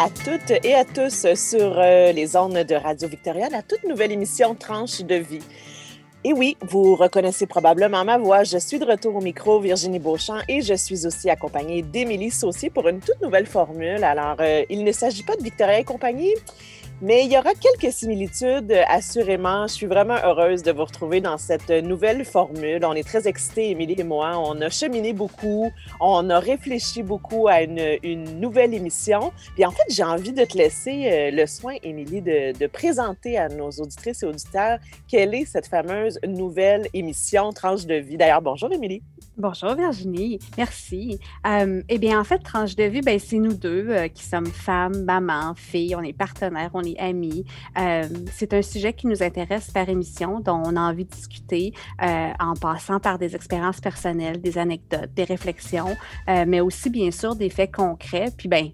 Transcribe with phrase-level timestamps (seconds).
[0.00, 4.12] à toutes et à tous sur euh, les ondes de Radio Victoria, la toute nouvelle
[4.12, 5.42] émission Tranche de vie.
[6.24, 8.44] Et oui, vous reconnaissez probablement ma voix.
[8.44, 12.70] Je suis de retour au micro, Virginie Beauchamp, et je suis aussi accompagnée d'Émilie Saucier
[12.70, 14.02] pour une toute nouvelle formule.
[14.02, 16.34] Alors, euh, il ne s'agit pas de Victoria et compagnie,
[17.04, 19.66] mais il y aura quelques similitudes, assurément.
[19.66, 22.82] Je suis vraiment heureuse de vous retrouver dans cette nouvelle formule.
[22.82, 24.38] On est très excités, Émilie et moi.
[24.38, 29.32] On a cheminé beaucoup, on a réfléchi beaucoup à une, nouvelle émission.
[29.54, 33.50] Puis en fait, j'ai envie de te laisser euh, le soin, Émilie, de, présenter à
[33.50, 38.16] nos auditrices et auditeurs quelle est cette fameuse nouvelle émission Tranche de vie.
[38.16, 39.02] D'ailleurs, bonjour, Émilie.
[39.36, 41.18] Bonjour Virginie, merci.
[41.44, 44.46] Euh, eh bien, en fait, Tranche de vie, ben, c'est nous deux euh, qui sommes
[44.46, 47.44] femmes, mamans, filles, on est partenaires, on est amis.
[47.76, 51.72] Euh, c'est un sujet qui nous intéresse par émission, dont on a envie de discuter
[51.98, 55.96] en passant par des expériences personnelles, des anecdotes, des réflexions,
[56.28, 58.30] mais aussi bien sûr des faits concrets.
[58.36, 58.70] Puis, ben,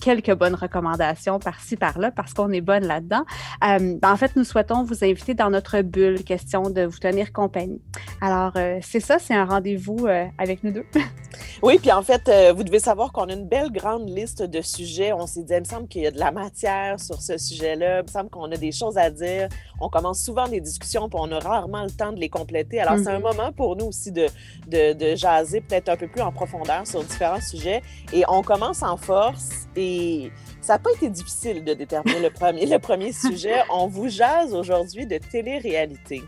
[0.00, 3.24] quelques bonnes recommandations par-ci, par-là, parce qu'on est bonne là-dedans.
[3.64, 7.80] Euh, en fait, nous souhaitons vous inviter dans notre bulle, question de vous tenir compagnie.
[8.20, 10.86] Alors, euh, c'est ça, c'est un rendez-vous euh, avec nous deux.
[11.62, 15.12] oui, puis en fait, vous devez savoir qu'on a une belle grande liste de sujets.
[15.12, 18.00] On s'est dit, il me semble qu'il y a de la matière sur ce sujet-là.
[18.00, 19.48] Il me semble qu'on a des choses à dire.
[19.80, 22.80] On commence souvent des discussions, puis on a rarement le temps de les compléter.
[22.80, 23.38] Alors, c'est un mm-hmm.
[23.38, 24.26] moment pour nous aussi de,
[24.68, 27.82] de, de jaser peut-être un peu plus en profondeur sur différents sujets.
[28.12, 29.68] Et on commence en force.
[29.76, 33.62] Et ça n'a pas été difficile de déterminer le premier, le premier sujet.
[33.70, 36.22] On vous jase aujourd'hui de télé-réalité.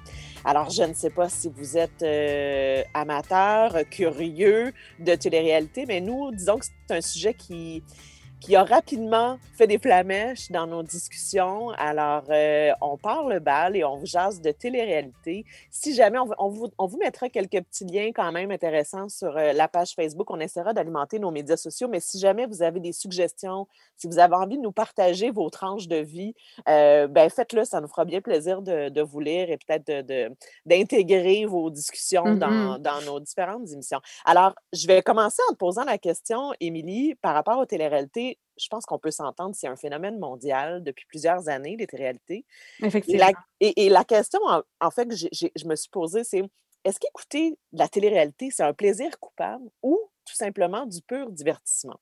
[0.44, 6.32] Alors, je ne sais pas si vous êtes euh, amateur, curieux de télé-réalité, mais nous,
[6.32, 7.84] disons que c'est un sujet qui,
[8.42, 11.70] qui a rapidement fait des flamèches dans nos discussions.
[11.78, 15.44] Alors, euh, on parle le bal et on vous jase de télé-réalité.
[15.70, 19.52] Si jamais, on, vous, on, vous, mettra quelques petits liens quand même intéressants sur euh,
[19.52, 20.28] la page Facebook.
[20.30, 21.86] On essaiera d'alimenter nos médias sociaux.
[21.86, 25.48] Mais si jamais vous avez des suggestions, si vous avez envie de nous partager vos
[25.48, 26.34] tranches de vie,
[26.68, 27.64] euh, ben faites-le.
[27.64, 30.04] Ça nous fera bien plaisir de, de vous lire et peut-être
[30.66, 32.78] d'intégrer de, vos discussions dans, mm-hmm.
[32.78, 34.00] dans, nos différentes émissions.
[34.24, 38.68] Alors, je vais commencer en te posant la question, Émilie, par rapport aux télé-réalités je
[38.68, 42.44] pense qu'on peut s'entendre, c'est un phénomène mondial depuis plusieurs années, les réalités.
[42.80, 43.26] Effectivement.
[43.60, 44.40] Et la, question,
[44.80, 46.42] en, fait, que je me suis posée, c'est
[46.84, 52.00] est-ce qu'écouter la télé-réalité, c'est un plaisir coupable ou tout simplement du pur divertissement?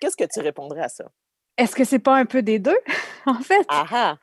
[0.00, 1.10] Qu'est-ce que tu répondrais à ça?
[1.56, 2.78] Est-ce que c'est pas un peu des deux,
[3.26, 3.64] en fait?
[3.68, 4.18] Ah,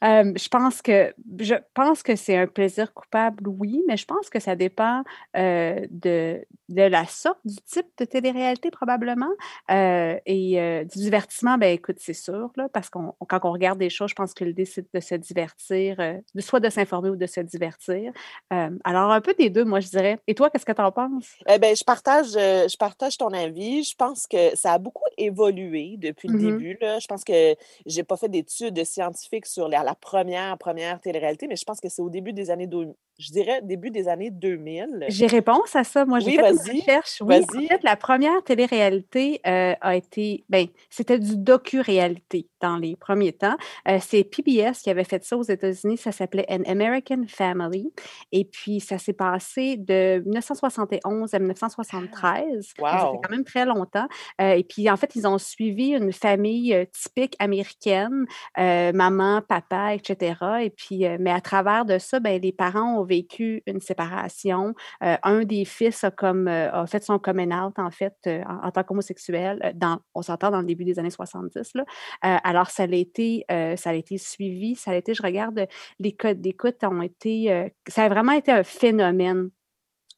[0.00, 0.22] ah!
[0.24, 4.40] je pense que je pense que c'est un plaisir coupable, oui, mais je pense que
[4.40, 5.02] ça dépend
[5.34, 9.30] de, de la sorte, du type de télé-réalité probablement.
[9.68, 14.10] et du divertissement, ben écoute, c'est sûr, là, parce qu'on quand on regarde des choses,
[14.10, 17.40] je pense que l'idée, c'est de se divertir, de, soit de s'informer ou de se
[17.40, 18.12] divertir.
[18.50, 20.18] alors, un peu des deux, moi, je dirais.
[20.26, 21.36] Et toi, qu'est-ce que tu en penses?
[21.48, 23.82] Eh ben, je partage, je partage ton avis.
[23.82, 26.78] Je pense que ça a beaucoup évolué depuis le mmh début.
[26.80, 26.98] Là.
[26.98, 31.54] Je pense que j'ai pas fait d'études scientifiques sur la, la première, première télé-réalité, mais
[31.54, 35.06] je pense que c'est au début des années 2000 je dirais début des années 2000.
[35.08, 36.04] J'ai réponse à ça.
[36.04, 37.22] Moi, j'ai fait une recherche.
[37.22, 42.94] Oui, en fait, la première télé-réalité euh, a été, ben, c'était du docu-réalité dans les
[42.94, 43.56] premiers temps.
[43.88, 45.96] Euh, c'est PBS qui avait fait ça aux États-Unis.
[45.96, 47.90] Ça s'appelait An American Family.
[48.32, 52.74] Et puis, ça s'est passé de 1971 à 1973.
[52.78, 52.86] Wow.
[52.86, 54.08] Ça fait quand même très longtemps.
[54.42, 58.26] Euh, et puis, en fait, ils ont suivi une famille typique américaine,
[58.56, 60.34] maman, papa, etc.
[60.62, 64.74] Et puis, mais à travers de ça, ben, les parents ont vécu une séparation.
[65.02, 68.42] Euh, un des fils a, comme, euh, a fait son coming out, en fait, euh,
[68.62, 71.72] en, tant qu'homosexuel, dans, on s'entend dans le début des années 70.
[71.74, 71.84] Là.
[72.22, 73.44] alors, ça a, été,
[73.76, 75.66] ça été suivi, ça a été, je regarde,
[75.98, 79.50] les codes d'écoute ont été, ça a vraiment été un phénomène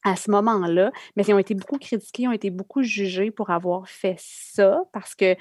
[0.03, 3.87] à ce moment-là, mais ils ont été beaucoup critiqués, ont été beaucoup jugés pour avoir
[3.87, 5.35] fait ça parce que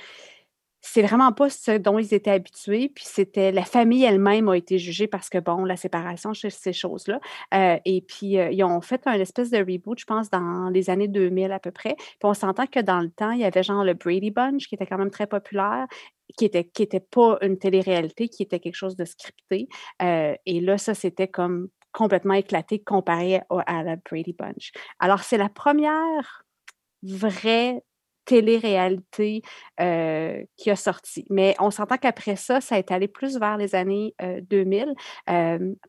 [0.81, 2.91] c'est vraiment pas ce dont ils étaient habitués.
[2.95, 7.21] Puis c'était la famille elle-même a été jugée parce que, bon, la séparation, ces choses-là.
[7.55, 10.91] Euh, et puis, euh, ils ont fait un espèce de reboot, je pense, dans les
[10.91, 11.97] années 2000 à peu près.
[11.97, 14.75] Puis on s'entend que dans le temps, il y avait genre le Brady Bunch qui
[14.75, 15.87] était quand même très populaire
[16.37, 19.69] qui était, qui pas une télé-réalité, qui était quelque chose de scripté.
[20.03, 24.73] Euh, et là, ça, c'était comme complètement éclaté comparé à la Brady Bunch.
[24.99, 26.45] Alors, c'est la première
[27.03, 27.83] vraie
[28.29, 29.43] télé-réalité
[29.79, 31.25] qui a sorti.
[31.31, 34.95] Mais on s'entend qu'après ça, ça est allé plus vers les années 2000.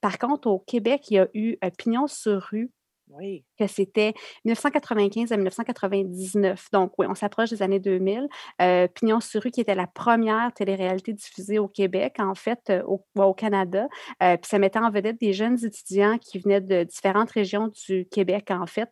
[0.02, 2.72] par contre, au Québec, il y a eu Pignon sur rue.
[3.10, 3.44] Oui.
[3.60, 4.14] Que c'était
[4.46, 6.70] 1995 à 1999.
[6.72, 8.28] Donc oui, on s'approche des années 2000.
[8.62, 12.82] Euh, Pignon sur rue, qui était la première télé-réalité diffusée au Québec, en fait, euh,
[12.88, 13.88] au, au Canada.
[14.24, 18.08] Euh, puis ça mettait en vedette des jeunes étudiants qui venaient de différentes régions du
[18.10, 18.90] Québec, en fait,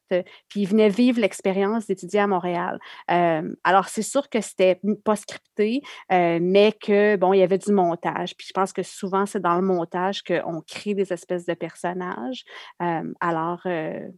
[0.50, 2.80] puis ils venaient vivre l'expérience d'étudier à Montréal.
[3.08, 8.36] alors, c'est sûr que c'était pas scripté, mais que, bon, il y avait du montage.
[8.36, 12.44] Puis je pense que souvent, c'est dans le montage qu'on crée des espèces de personnages.
[13.20, 13.62] alors,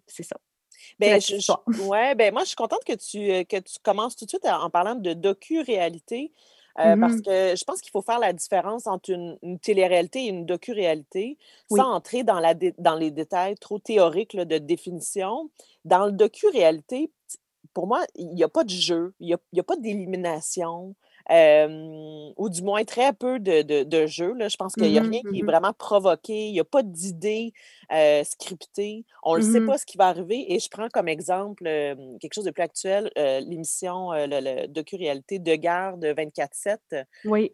[0.07, 0.38] c'est ça.
[0.99, 1.19] Ben,
[1.87, 4.45] ouais, ben moi, je suis contente que tu, euh, que tu commences tout de suite
[4.45, 6.31] en parlant de docu-réalité.
[6.77, 10.27] Euh, parce mmh que je pense qu'il faut faire la différence entre une, télé-réalité et
[10.29, 11.37] une docu-réalité
[11.69, 15.49] sans entrer dans, la dans les détails trop théoriques de définition.
[15.83, 17.11] Dans le docu-réalité,
[17.73, 20.95] pour moi, il n'y a pas de jeu, il n'y a, pas d'élimination
[21.29, 24.33] ou du moins très peu de, de, jeux.
[24.33, 24.47] Là.
[24.47, 26.65] Je pense qu'il n'y a mmh rien qui est mmh vraiment provoqué, il n'y a
[26.65, 27.53] pas d'idée
[27.91, 29.05] euh, scriptée.
[29.23, 30.53] On ne sait mmh pas ce qui va arriver.
[30.53, 35.55] Et je prends comme exemple quelque chose de plus actuel, l'émission, le, le docu-réalité de
[35.55, 37.51] garde 24-7 oui.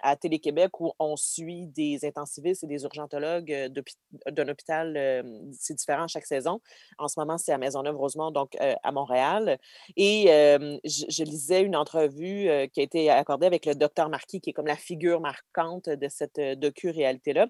[0.00, 3.70] à Télé-Québec où on suit des intensivistes et des urgentologues
[4.30, 5.24] d'un hôpital.
[5.52, 6.60] c'est différent chaque saison.
[6.98, 9.58] En ce moment, c'est à Maisonneuve-Rosemont, donc à Montréal.
[9.96, 10.26] Et
[10.84, 14.52] je, je, lisais une entrevue qui a été accordé avec le docteur Marquis, qui est
[14.52, 17.46] comme la figure marquante de cette euh, docu-réalité-là.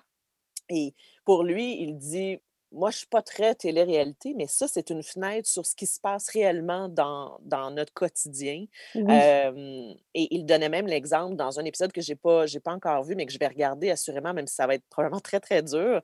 [0.69, 0.95] Et
[1.25, 2.39] pour lui, il dit
[2.73, 5.87] Moi, je ne suis pas très télé-réalité, mais ça, c'est une fenêtre sur ce qui
[5.87, 8.67] se passe réellement dans, dans notre quotidien.
[8.95, 13.15] et il donnait même l'exemple dans un épisode que je n'ai pas, pas encore vu,
[13.17, 16.01] mais que je vais regarder assurément, même si ça va être probablement très, très dur.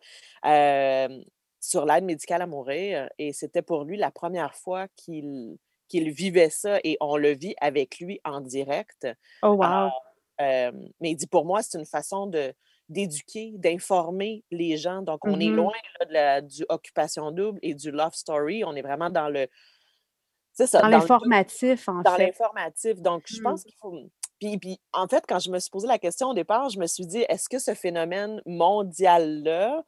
[1.60, 3.08] sur l'aide médicale à mourir.
[3.18, 5.56] Et c'était pour lui la première fois qu'il
[5.88, 9.06] qu'il vivait ça et on le vit avec lui en direct.
[9.42, 9.90] Oh, wow!
[10.38, 12.54] mais il dit pour moi, c'est une façon de
[12.88, 15.02] d'éduquer, d'informer les gens.
[15.02, 15.72] Donc, on est mmh loin
[16.08, 18.64] de la, du occupation double et du love story.
[18.64, 19.48] On est vraiment dans le.
[20.52, 20.80] Ça.
[20.80, 22.10] Dans, l'informatif, en fait.
[22.10, 23.00] Dans l'informatif.
[23.02, 23.42] Donc, je mmh.
[23.42, 23.94] pense qu'il faut.
[24.38, 26.86] Puis, puis, en fait, quand je me suis posé la question au départ, je me
[26.86, 29.82] suis dit, est-ce que ce phénomène mondial-là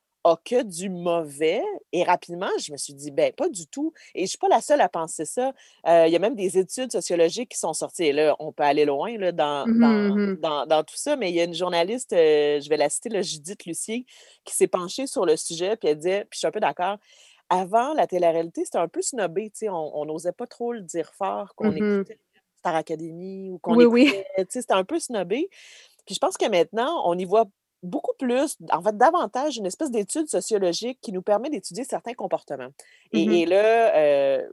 [0.44, 1.62] que du mauvais.
[1.92, 3.92] Et rapidement, je me suis dit, ben pas du tout.
[4.14, 5.52] Et je ne suis pas la seule à penser ça.
[5.86, 8.04] Euh, il y a même des études sociologiques qui sont sorties.
[8.04, 11.30] Et là, on peut aller loin là, dans, mmh mmh dans, dans, tout ça, mais
[11.30, 14.04] il y a une journaliste, euh, je vais la citer, Judith Lucier,
[14.44, 16.98] qui s'est penchée sur le sujet, puis elle disait, puis je suis un peu d'accord,
[17.50, 21.70] avant, la télé-réalité, c'était un peu snobé, on n'osait pas trop le dire fort qu'on
[21.70, 22.18] mmh écoutait
[22.58, 24.44] Star Academy ou qu'on oui, écoutait, oui.
[24.50, 25.48] c'était un peu snobé.
[26.04, 27.46] Puis je pense que maintenant, on y voit
[27.82, 32.70] beaucoup plus, en fait, davantage une espèce d'étude sociologique qui nous permet d'étudier certains comportements.
[33.12, 34.48] Et, mmh là, euh,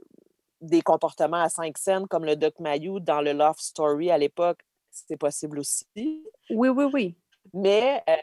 [0.60, 4.60] des comportements à cinq scènes comme le Doc Mayou dans le Love Story à l'époque,
[4.90, 5.86] c'était possible aussi.
[5.96, 7.16] Oui, oui, oui.
[7.52, 8.16] Mais euh,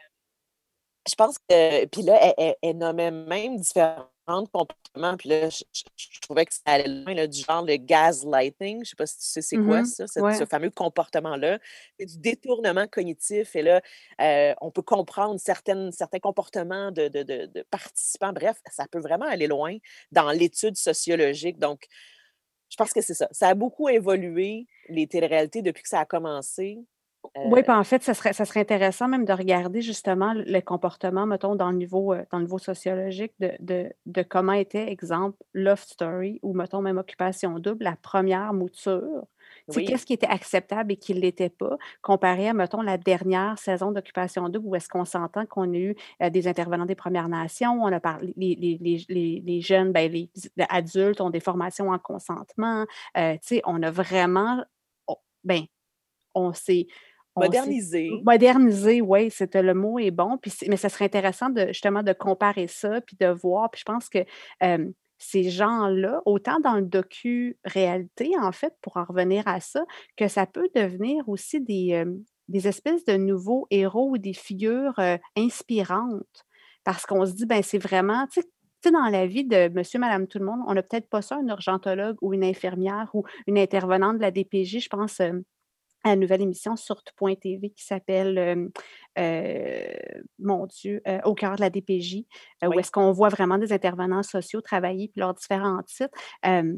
[1.08, 5.16] je pense que, puis là, elle, elle, nommait même différents comportements.
[5.16, 8.76] Puis là, je, trouvais que ça allait loin, du genre le gaslighting.
[8.76, 11.58] Je ne sais pas si tu sais c'est quoi mmh ça, ce fameux comportement-là.
[11.98, 13.54] C'est du détournement cognitif.
[13.56, 13.80] Et là,
[14.20, 18.32] euh, on peut comprendre certaines, certains comportements de, de, de, participants.
[18.32, 19.76] Bref, ça peut vraiment aller loin
[20.12, 21.58] dans l'étude sociologique.
[21.58, 21.86] Donc,
[22.70, 23.28] je pense que c'est ça.
[23.30, 26.78] Ça a beaucoup évolué, les téléréalités, depuis que ça a commencé.
[27.36, 31.26] Oui, puis en fait, ça serait, ça serait intéressant même de regarder justement le comportement,
[31.26, 35.38] mettons, dans le niveau, euh, dans le niveau sociologique de, de, de comment était, exemple,
[35.52, 39.24] Love Story ou, mettons, même Occupation Double, la première mouture.
[39.68, 39.84] Oui.
[39.84, 43.92] Qu'est-ce qui était acceptable et qui ne l'était pas, comparé à, mettons, la dernière saison
[43.92, 47.82] d'Occupation Double, où est-ce qu'on s'entend qu'on a eu euh, des intervenants des Premières Nations,
[47.82, 50.30] on a parlé, les, les, les, les jeunes, ben, les
[50.68, 52.84] adultes ont des formations en consentement,
[53.16, 54.62] euh, tu sais, on a vraiment,
[55.06, 55.62] oh, ben,
[56.34, 56.86] on s'est
[57.36, 58.10] Moderniser.
[58.24, 60.38] Moderniser, oui, c'était le mot est bon.
[60.38, 63.70] Puis mais ça serait intéressant de justement de comparer ça, puis de voir.
[63.70, 64.24] Puis je pense que
[65.18, 69.84] ces gens-là, autant dans le docu-réalité, en fait, pour en revenir à ça,
[70.16, 72.04] que ça peut devenir aussi des,
[72.48, 75.00] des espèces de nouveaux héros ou des figures
[75.36, 76.44] inspirantes.
[76.84, 80.26] Parce qu'on se dit, ben c'est vraiment, tu sais, dans la vie de monsieur, madame,
[80.26, 83.58] tout le monde, on n'a peut-être pas ça, un urgentologue ou une infirmière ou une
[83.58, 85.20] intervenante de la DPJ, je pense
[86.04, 88.70] à la nouvelle émission sur tout.tv qui s'appelle,
[90.38, 92.24] mon Dieu, Au cœur de la DPJ,
[92.64, 96.16] où est-ce qu'on voit vraiment des intervenants sociaux travailler puis leurs différents titres.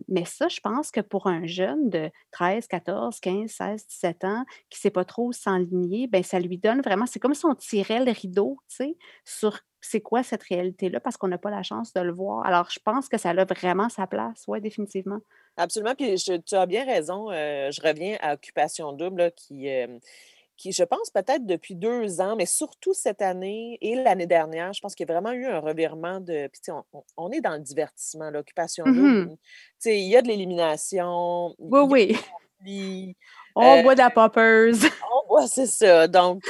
[0.09, 4.45] mais ça, je pense que pour un jeune de 13, 14, 15, 16, 17 ans
[4.71, 7.55] qui ne sait pas trop s'enligner, ben ça lui donne vraiment, c'est comme si on
[7.55, 11.01] tirait le rideau, tu sais, sur c'est quoi cette réalité-là?
[11.01, 12.45] Parce qu'on n'a pas la chance de le voir.
[12.45, 15.21] Alors, je pense que ça a vraiment sa place, oui, définitivement.
[15.57, 15.95] Absolument.
[15.95, 17.31] Puis tu as bien raison.
[17.31, 19.99] Euh, je reviens à Occupation Double, qui, euh,
[20.57, 24.81] qui, je pense, peut-être depuis deux ans, mais surtout cette année et l'année dernière, je
[24.81, 26.49] pense qu'il y a vraiment eu un revirement de.
[26.49, 29.31] Puis, on, on, est dans le divertissement, l'occupation double.
[29.31, 29.37] Mmh
[29.85, 31.55] Il y a de l'élimination.
[31.59, 31.81] Oui,
[32.65, 33.17] oui.
[33.55, 34.75] On euh, boit de la poppers.
[35.13, 36.09] On c'est ça.
[36.09, 36.43] Donc,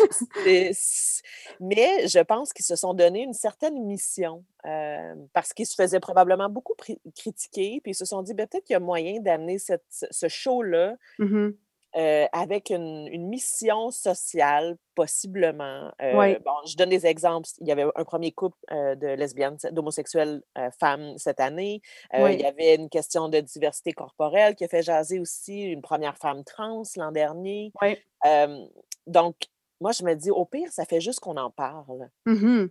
[1.61, 6.01] mais je pense qu'ils se sont donné une certaine mission euh, parce qu'ils se faisaient
[6.01, 6.75] probablement beaucoup
[7.15, 10.97] critiquer, puis ils se sont dit ben, peut-être qu'il y a moyen d'amener ce show-là
[11.19, 11.51] mmh
[11.97, 15.91] euh, avec une, mission sociale, possiblement.
[16.03, 17.49] Euh, bon, je donne des exemples.
[17.61, 20.43] Il y avait un premier couple euh, de lesbiennes, d'homosexuelles
[20.79, 21.81] femmes cette année.
[22.13, 26.19] Il y avait une question de diversité corporelle qui a fait jaser aussi une première
[26.19, 27.73] femme trans l'an dernier.
[29.07, 29.37] donc,
[29.81, 32.11] moi, je me dis, au pire, ça fait juste qu'on en parle.
[32.27, 32.67] Mmh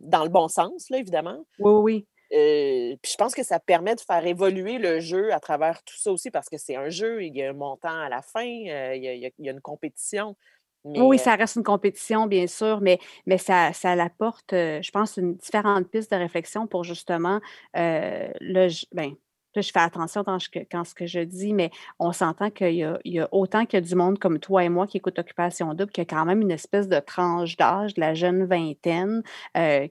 [0.00, 1.44] dans le bon sens, là, évidemment.
[1.58, 2.06] Oui, oui.
[2.32, 5.96] Euh, puis je pense que ça permet de faire évoluer le jeu à travers tout
[5.96, 8.46] ça aussi, parce que c'est un jeu, il y a un montant à la fin,
[8.68, 10.36] euh, il, y a, une compétition.
[10.84, 15.16] oui, ça reste une compétition, bien sûr, mais, mais ça, ça apporte, euh, je pense,
[15.16, 17.40] une différente piste de réflexion pour justement
[17.74, 18.68] le.
[18.92, 19.14] Ben,
[19.56, 20.38] je fais attention dans
[20.70, 23.82] quand ce que je dis, mais on s'entend qu'il y, y, a autant qu'il y
[23.82, 26.24] a du monde comme toi et moi qui écoute Occupation Double, qu'il y a quand
[26.24, 29.24] même une espèce de tranche d'âge de la jeune vingtaine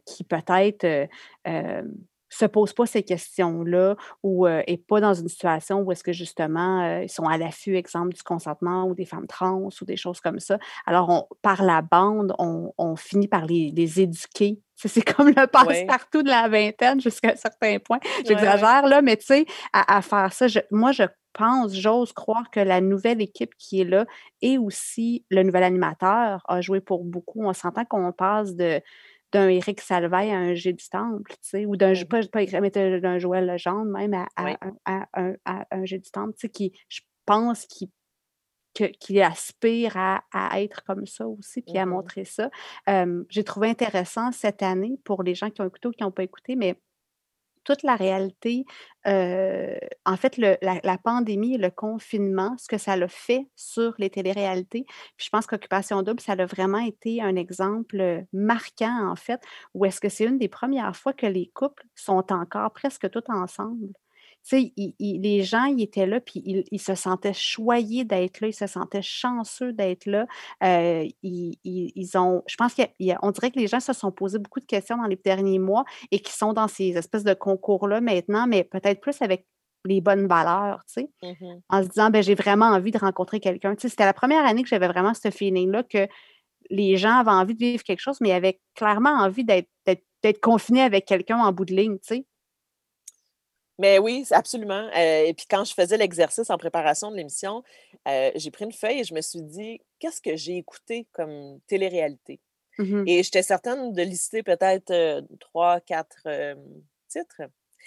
[0.05, 1.10] qui peut-être
[2.29, 7.00] se pose pas ces questions-là ou n'est pas dans une situation où est-ce que justement
[7.01, 10.39] ils sont à l'affût, exemple, du consentement ou des femmes trans ou des choses comme
[10.39, 10.57] ça.
[10.86, 14.59] Alors, on, par la bande, on, finit par les, éduquer.
[14.75, 18.00] C'est comme le passe-partout de la vingtaine jusqu'à un certain point.
[18.25, 22.81] J'exagère là, mais tu sais, à, faire ça, moi, je pense, j'ose croire que la
[22.81, 24.05] nouvelle équipe qui est là
[24.41, 27.43] et aussi le nouvel animateur a joué pour beaucoup.
[27.43, 28.81] On s'entend qu'on passe de
[29.31, 32.71] d'un Éric Salvaille à un G du Temple, tu sais, ou d'un, pas, pas mais
[32.71, 34.55] d'un Joël Legendre même à, à,
[35.13, 37.91] un, à, un G du Temple, tu sais, qui, je pense, qui
[38.74, 42.50] qui aspire à, à, être comme ça aussi, puis à mmh montrer ça.
[43.29, 46.24] j'ai trouvé intéressant cette année pour les gens qui ont écouté ou qui n'ont pas
[46.24, 46.79] écouté, mais
[47.70, 48.66] toute la réalité,
[49.06, 54.86] en fait, la, pandémie et le confinement, ce que ça a fait sur les téléréalités.
[55.18, 59.40] Puis je pense qu'Occupation Double, ça a vraiment été un exemple marquant, en fait,
[59.76, 63.24] où est-ce que c'est une des premières fois que les couples sont encore presque tous
[63.28, 63.94] ensemble
[64.50, 66.41] sais, les gens, ils étaient là, puis
[66.72, 70.25] ils, se sentaient choyés d'être là, ils se sentaient chanceux d'être là.
[70.63, 74.65] Euh, ils, ont, je pense qu'on dirait que les gens se sont posés beaucoup de
[74.65, 78.63] questions dans les derniers mois et qui sont dans ces espèces de concours-là maintenant, mais
[78.63, 79.46] peut-être plus avec
[79.86, 83.39] les bonnes valeurs, tu sais, mmh en se disant, ben j'ai vraiment envie de rencontrer
[83.39, 83.75] quelqu'un.
[83.75, 86.08] Tu sais, c'était la première année que j'avais vraiment ce feeling-là que
[86.70, 90.82] les gens avaient envie de vivre quelque chose, mais ils avaient clairement envie d'être confinés
[90.82, 92.25] avec quelqu'un en bout de ligne, tu sais.
[93.79, 94.89] Mais oui, absolument.
[94.95, 97.63] Euh, et puis quand je faisais l'exercice en préparation de l'émission,
[98.09, 101.59] euh, j'ai pris une feuille et je me suis dit, qu'est-ce que j'ai écouté comme
[101.65, 102.39] télé-réalité?
[102.77, 106.27] Mmh et j'étais certaine de lister peut-être euh, trois, quatre
[107.07, 107.41] titres.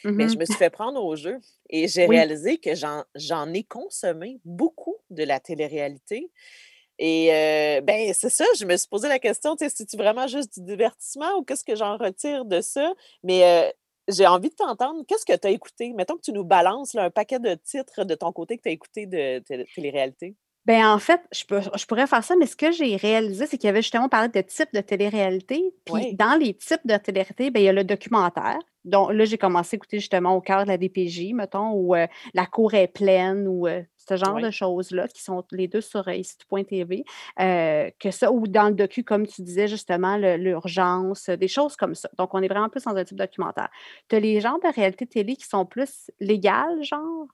[0.04, 3.62] Mais je mmh me suis fait prendre au jeu et j'ai réalisé que j'en ai
[3.62, 6.30] consommé beaucoup de la télé-réalité.
[6.98, 7.28] Et
[7.82, 11.44] ben c'est ça, je me suis posé la question, c'est-tu vraiment juste du divertissement ou
[11.44, 12.92] qu'est-ce que j'en retire de ça?
[13.22, 13.72] Mais
[14.08, 15.02] j'ai envie de t'entendre.
[15.06, 15.92] Qu'est-ce que tu as écouté?
[15.92, 18.72] Mettons que tu nous balances un paquet de titres de ton côté que tu as
[18.72, 19.38] écouté de
[19.74, 20.36] télé-réalité.
[20.64, 21.42] Bien, en fait, je,
[21.76, 24.28] je, pourrais faire ça, mais ce que j'ai réalisé, c'est qu'il y avait justement parlé
[24.28, 25.74] de types de télé-réalité.
[25.84, 28.60] Puis dans les types de télé-réalité, ben, il y a le documentaire.
[28.84, 32.06] Donc là, j'ai commencé à écouter justement au cœur de la DPJ, mettons, où euh,
[32.32, 36.06] la cour est pleine, ou euh, ce genre de choses-là, qui sont les deux sur
[36.08, 37.04] euh, ici.tv.
[37.38, 42.08] que ça, ou dans le docu, comme tu disais, justement, l'urgence, des choses comme ça.
[42.18, 43.68] Donc, on est vraiment plus dans un type documentaire.
[44.08, 47.26] Tu as les genres de réalité télé qui sont plus légales, genre?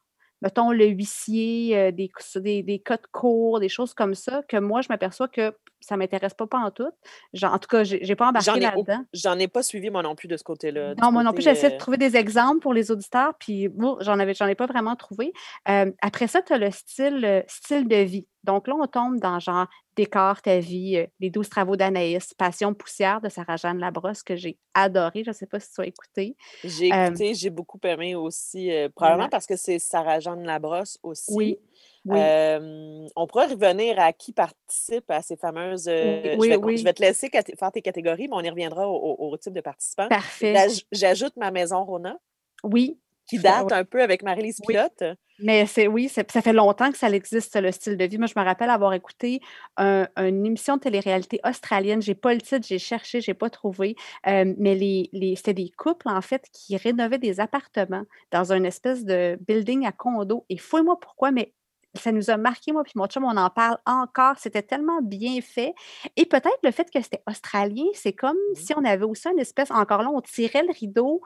[0.43, 4.81] Mettons, le huissier, euh, des, des, des codes courts, des choses comme ça, que moi,
[4.81, 6.91] je m'aperçois que ça ne m'intéresse pas, pas en tout.
[7.33, 9.05] Genre, en tout cas, je n'ai pas embarqué là-dedans.
[9.13, 10.95] J'en ai pas suivi, moi non plus, de ce côté-là.
[11.01, 13.97] Non, moi non plus, j'essaie de euh trouver des exemples pour les auditeurs, puis bon,
[14.01, 15.33] j'en avais, j'en ai pas vraiment trouvé.
[15.69, 18.27] Euh, après ça, tu as le style, style de vie.
[18.45, 19.67] Donc là, on tombe dans genre
[19.99, 25.25] Décor ta vie, Les douze travaux d'Anaïs, Passion poussière de Sarah-Jeanne Labrosse, que j'ai adoré.
[25.25, 26.37] Je ne sais pas si tu as écouté.
[26.63, 31.35] J'ai écouté, j'ai beaucoup aimé aussi, probablement parce que c'est Sarah-Jeanne Labrosse aussi.
[31.35, 31.59] Oui.
[32.07, 35.89] on pourrait revenir à qui participe à ces fameuses.
[35.89, 37.29] Oui, je, vais, je, vais, te laisser
[37.59, 40.09] faire tes catégories, mais on y reviendra au, type de participants.
[40.09, 40.55] Parfait.
[40.93, 42.17] J'ajoute ma maison Rona.
[42.63, 42.99] Oui.
[43.29, 45.05] Qui date un peu avec Marie-Lise Pilote.
[45.41, 48.19] Mais c'est oui, ça fait longtemps que ça existe, le style de vie.
[48.19, 49.41] Moi, je me rappelle avoir écouté
[49.79, 52.03] une émission de télé-réalité australienne.
[52.03, 53.95] J'ai pas le titre, j'ai cherché, j'ai pas trouvé.
[54.27, 58.67] Euh, mais les, les c'était des couples, en fait, qui rénovaient des appartements dans une
[58.67, 60.45] espèce de building à condo.
[60.49, 61.53] Et fouille-moi pourquoi, mais
[61.95, 64.39] ça nous a marqué, moi puis mon chum, on en parle encore.
[64.39, 65.75] C'était tellement bien fait
[66.17, 68.55] et peut-être le fait que c'était australien, c'est comme Mmh.
[68.55, 71.23] si on avait aussi une espèce encore là, on tirait le rideau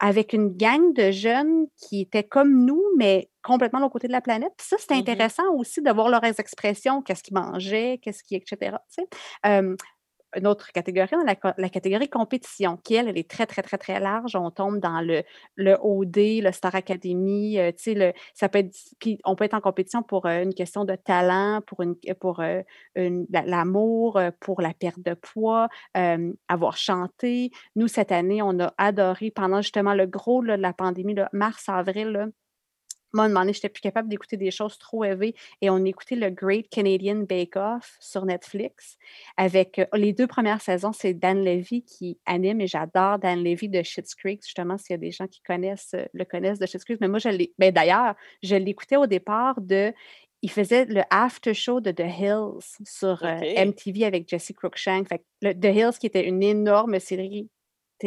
[0.00, 4.12] avec une gang de jeunes qui étaient comme nous, mais complètement de l'autre côté de
[4.12, 4.52] la planète.
[4.58, 5.24] Puis ça, c'était Mmh mh.
[5.24, 9.08] intéressant aussi de voir leurs expressions, qu'est-ce qu'ils mangeaient, qu'est-ce qui et cetera, tu sais?
[9.44, 9.76] Hem,
[10.36, 13.78] une autre catégorie, a la la catégorie compétition qui, elle, elle est très, très, très,
[13.78, 14.36] très large.
[14.36, 15.22] On tombe dans le
[15.56, 18.14] le OD, le Star Academy, heu, tu sais,
[19.24, 21.82] on peut être en compétition pour, heu, une question de talent, pour
[22.20, 25.68] pour, l'a l'amour, pour la perte de poids,
[26.48, 27.50] avoir chanté.
[27.76, 32.30] Nous, cette année, on a adoré pendant justement le gros, de la pandémie, mars-avril,
[33.14, 35.84] moi, à un moment donné, j'étais plus capable d'écouter des choses trop élevées et on
[35.84, 38.98] écoutait le Great Canadian Bake Off sur Netflix
[39.36, 43.68] avec, heu, les 2 premières saisons, c'est Dan Levy qui anime et j'adore Dan Levy
[43.68, 44.42] de Schitt's Creek.
[44.44, 47.08] Justement, s'il y a des gens qui connaissent, heu, le connaissent de Schitt's Creek, mais
[47.08, 49.92] moi, je l'ai ben, d'ailleurs, je l'écoutais au départ de
[50.42, 53.44] il faisait le after show de The Hills sur, OK.
[53.56, 55.08] MTV avec Jesse Cruikshank.
[55.08, 57.48] Fait que le The Hills qui était une énorme série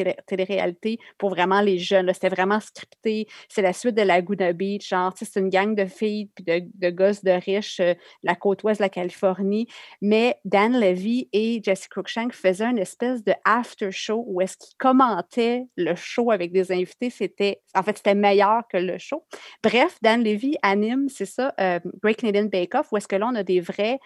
[0.04, 2.12] télé télé-réalité pour vraiment les jeunes.
[2.14, 3.28] C'était vraiment scripté.
[3.50, 7.24] C'est la suite de Laguna Beach, genre, c'est une gang de filles puis de gosses
[7.24, 9.68] de riches, heu, la côte ouest de la Californie.
[10.02, 14.78] Mais Dan Levy et Jesse Cruikshank faisaient une espèce de after show où est-ce qu'ils
[14.78, 17.10] commentaient le show avec des invités.
[17.10, 19.24] C'était en fait, c'était meilleur que le show.
[19.64, 23.28] Bref, Dan Levy anime, c'est ça, heu, Great Canadian Bake Off où est-ce que là,
[23.32, 24.00] on a des vrais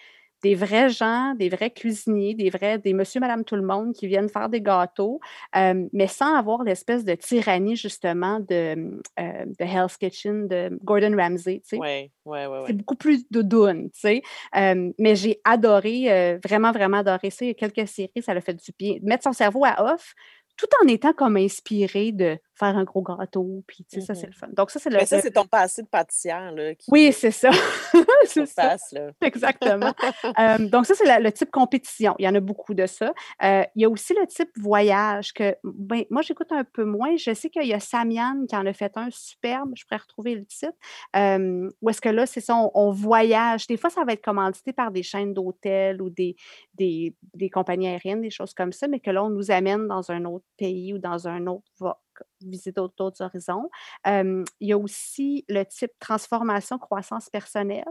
[0.43, 4.07] des vrais gens, des vrais cuisiniers, des vrais des monsieur, madame, tout le monde qui
[4.07, 5.19] viennent faire des gâteaux,
[5.53, 8.75] hem, mais sans avoir l'espèce de tyrannie justement de,
[9.19, 11.85] heu, de Hell's Kitchen de Gordon Ramsay, tu sais?
[12.25, 14.21] Ouais, ouais, ouais, C'est beaucoup plus doudoune, tu sais?
[14.53, 17.45] Hem, mais j'ai adoré, vraiment, vraiment adoré ça.
[17.45, 18.97] Il y a quelques séries, ça l'a fait du bien.
[19.01, 20.13] Mettre son cerveau à off,
[20.57, 24.27] tout en étant comme inspiré de faire un gros gâteau, puis tu sais, ça, c'est
[24.27, 24.47] le fun.
[24.53, 27.11] Donc ça, c'est le Mais ça, c'est ton passé de pâtissière, là, oui, qui, heu,
[27.11, 27.49] c'est ça,
[28.25, 29.09] c'est ça, surface, là.
[29.21, 29.93] exactement.
[30.37, 32.15] Hem, donc ça, c'est le type compétition.
[32.19, 33.13] Il y en a beaucoup de ça.
[33.43, 37.15] Heu, il y a aussi le type voyage que, ben, moi, j'écoute un peu moins.
[37.17, 40.35] Je sais qu'il y a Samian qui en a fait un superbe, je pourrais retrouver
[40.35, 40.77] le titre,
[41.13, 43.67] hem, où est-ce que là, c'est ça, on on voyage.
[43.67, 46.35] Des fois, ça va être commandité par des chaînes d'hôtels ou des
[46.75, 50.11] des des compagnies aériennes, des choses comme ça, mais que là, on nous amène dans
[50.11, 53.69] un autre pays ou dans un autre va visiter d'autres horizons.
[54.05, 57.85] Il y a aussi le type transformation, croissance personnelle.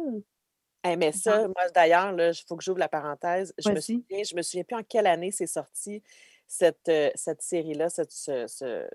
[0.84, 3.52] Eh mais ça, moi d'ailleurs, il faut que j'ouvre la parenthèse.
[3.58, 6.02] Je me souviens je me souviens plus en quelle année c'est sorti
[6.46, 8.88] cette, heu, cette série-là, cette ce ce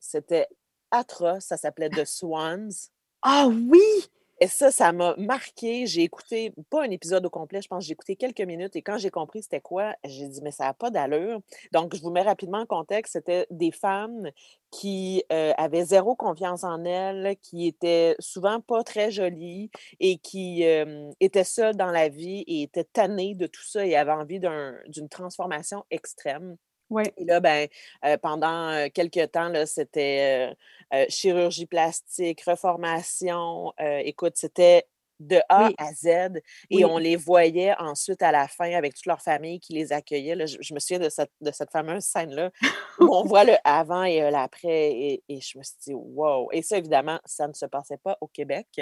[0.00, 0.48] c'était
[0.90, 2.70] atroce, ça s'appelait The Swans
[3.22, 4.08] Ah oui!
[4.40, 5.86] Et ça, ça m'a marquée.
[5.86, 8.98] J'ai écouté pas un épisode au complet, je pense, j'ai écouté quelques minutes et quand
[8.98, 11.40] j'ai compris c'était quoi, j'ai dit: «Mais ça a pas d'allure».
[11.72, 14.30] Donc je vous mets rapidement en contexte, c'était des femmes
[14.70, 19.70] qui, heu, avaient zéro confiance en elles, qui étaient souvent pas très jolies
[20.00, 23.96] et qui, hem, étaient seules dans la vie et étaient tannées de tout ça et
[23.96, 26.56] avaient envie d'un d'une transformation extrême.
[27.18, 27.68] Et là, ben,
[28.04, 30.48] heu, pendant, heu, quelque temps, c'était,
[30.92, 33.72] heu heu, chirurgie plastique, reformation,
[34.04, 34.86] écoute, c'était
[35.20, 36.86] de A Oui, à Z et oui.
[36.86, 40.46] on les voyait ensuite à la fin avec toute leur famille qui les accueillait, là.
[40.46, 42.50] Je je me souviens de cette de cette fameuse scène-là
[42.98, 46.48] où on voit le avant et heu, l'après et et je me suis dit: «Wow»
[46.52, 48.80] et ça, évidemment, ça ne se passait pas au Québec.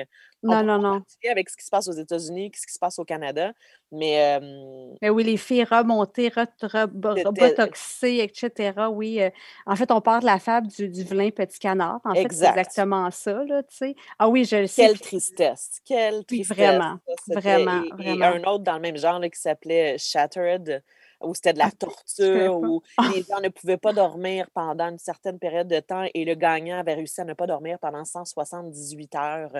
[0.48, 1.04] On Non, non, non.
[1.30, 3.52] avec ce qui se passe aux États-Unis, ce qui se passe au Canada,
[3.92, 9.30] mais hem, Mais oui, les filles remontées, re botoxées et cetera, oui, heu,
[9.66, 12.00] en fait, on part de la fable du du vilain petit canard.
[12.04, 12.46] En fait, c'est exact.
[12.46, 13.94] exactement ça, là, tu sais.
[14.18, 16.56] Ah oui, je le sais, Quelle tristesse, quelle tristesse.
[16.56, 18.24] vraiment, vraiment, et et vraiment.
[18.26, 20.82] un autre dans le même genre là, qui s'appelait Shattered,
[21.22, 22.82] où c'était de la connais torture, où
[23.14, 26.78] les gens ne pouvaient pas dormir pendant une certaine période de temps et le gagnant
[26.78, 29.52] avait réussi à ne pas dormir pendant 178 heures.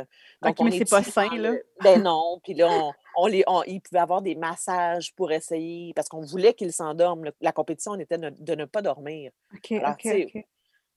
[0.42, 1.55] Donc OK, on mais est c'est pas sain, là.
[1.83, 5.92] ben non, puis là on on les on ils pouvaient avoir des massages pour essayer
[5.94, 7.31] parce qu'on voulait qu'ils s'endorment.
[7.40, 9.31] La compétition on était de ne pas dormir.
[9.55, 9.96] OK, Alors.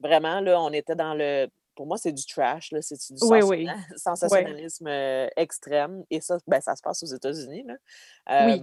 [0.01, 3.41] Vraiment, là, on était dans le pour moi, c'est du trash, là, c'est du Oui,
[3.41, 3.65] oui.
[3.95, 7.63] Sensationnalisme, heu, extrême et ça, ben, ça se passe aux États-Unis.
[8.29, 8.61] Oui.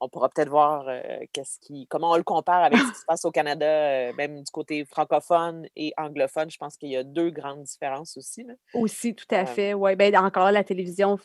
[0.00, 0.86] On pourra peut-être voir,
[1.34, 4.42] qu'est-ce qui comment on le compare avec ce qui se passe au Canada, heu, même
[4.42, 6.50] du côté francophone et anglophone.
[6.50, 8.54] Je pense qu'il y a 2 grandes différences aussi, là.
[8.72, 9.94] Aussi, tout à fait, ouais.
[9.94, 11.18] Ben, encore la télévision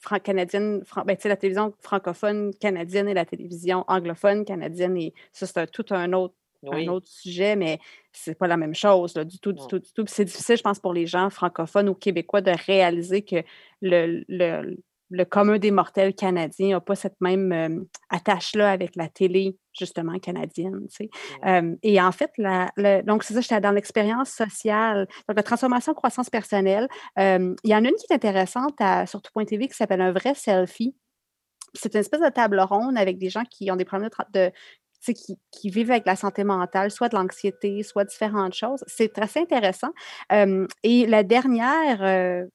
[0.00, 5.46] fran canadienne, fran ben, la télévision francophone canadienne et la télévision anglophone canadienne et ça,
[5.46, 6.34] c'est tout un autre
[6.66, 7.78] un oui, autre sujet, mais
[8.12, 9.66] c'est pas la même chose, là, du tout, du non.
[9.66, 10.04] tout, du tout.
[10.06, 13.36] C'est difficile, je pense, pour les gens francophones ou québécois de réaliser que
[13.80, 14.76] le le
[15.10, 20.86] le commun des mortels canadiens n'a pas cette même attache-là avec la télé, justement, canadienne.
[21.82, 22.70] et en fait, la,
[23.02, 25.06] donc, c'est ça, j'étais dans l'expérience sociale.
[25.28, 26.88] Donc, la transformation croissance personnelle.
[27.16, 30.34] il y en a une qui est intéressante à, sur tout.tv qui s'appelle Un vrai
[30.34, 30.94] selfie.
[31.74, 34.50] C'est une espèce de table ronde avec des gens qui ont des problèmes de,
[35.00, 38.84] qui, qui, vivent avec la santé mentale, soit de l'anxiété, soit différentes choses.
[38.86, 39.90] C'est assez intéressant.
[40.82, 42.48] et la dernière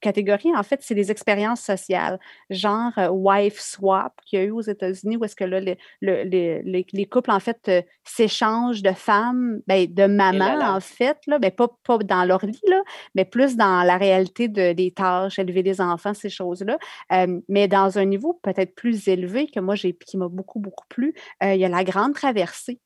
[0.00, 2.18] catégorie, en fait, c'est les expériences sociales,
[2.50, 7.08] genre euh, wife swap qu'il y a eu aux États-Unis, où est-ce que là, les,
[7.10, 11.68] couples, en fait, euh, s'échangent de femmes, ben, de maman, en fait, là, ben, pas,
[11.84, 12.82] pas dans leur lit, là,
[13.14, 16.78] mais plus dans la réalité de, des tâches, élever des enfants, ces choses-là,
[17.12, 20.86] euh, mais dans un niveau peut-être plus élevé que moi, j'ai, qui m'a beaucoup, beaucoup
[20.88, 22.80] plu, il y a la grande traversée.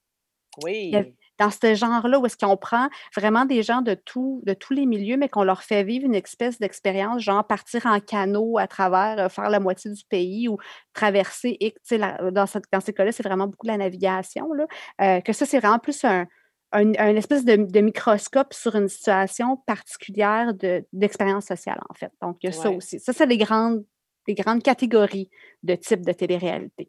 [0.63, 0.93] Oui
[1.39, 4.87] dans ce genre-là, où est-ce qu'on prend vraiment des gens de, tout, de tous les
[4.87, 9.19] milieux, mais qu'on leur fait vivre une espèce d'expérience, genre partir en canot à travers,
[9.19, 10.59] euh, faire la moitié du pays ou
[10.93, 11.57] traverser.
[11.61, 14.53] Et, dans, cette, dans ces cas-là, c'est vraiment beaucoup de la navigation.
[14.53, 14.67] Là,
[15.01, 16.27] euh, que ça, c'est vraiment plus un,
[16.73, 20.55] un, espèce de, microscope sur une situation particulière
[20.93, 22.11] d'expérience sociale, en fait.
[22.21, 23.01] Donc, il y a ça aussi.
[23.01, 23.85] Ça, c'est les grandes
[24.27, 25.29] des grandes catégories
[25.63, 26.89] de types de télé-réalité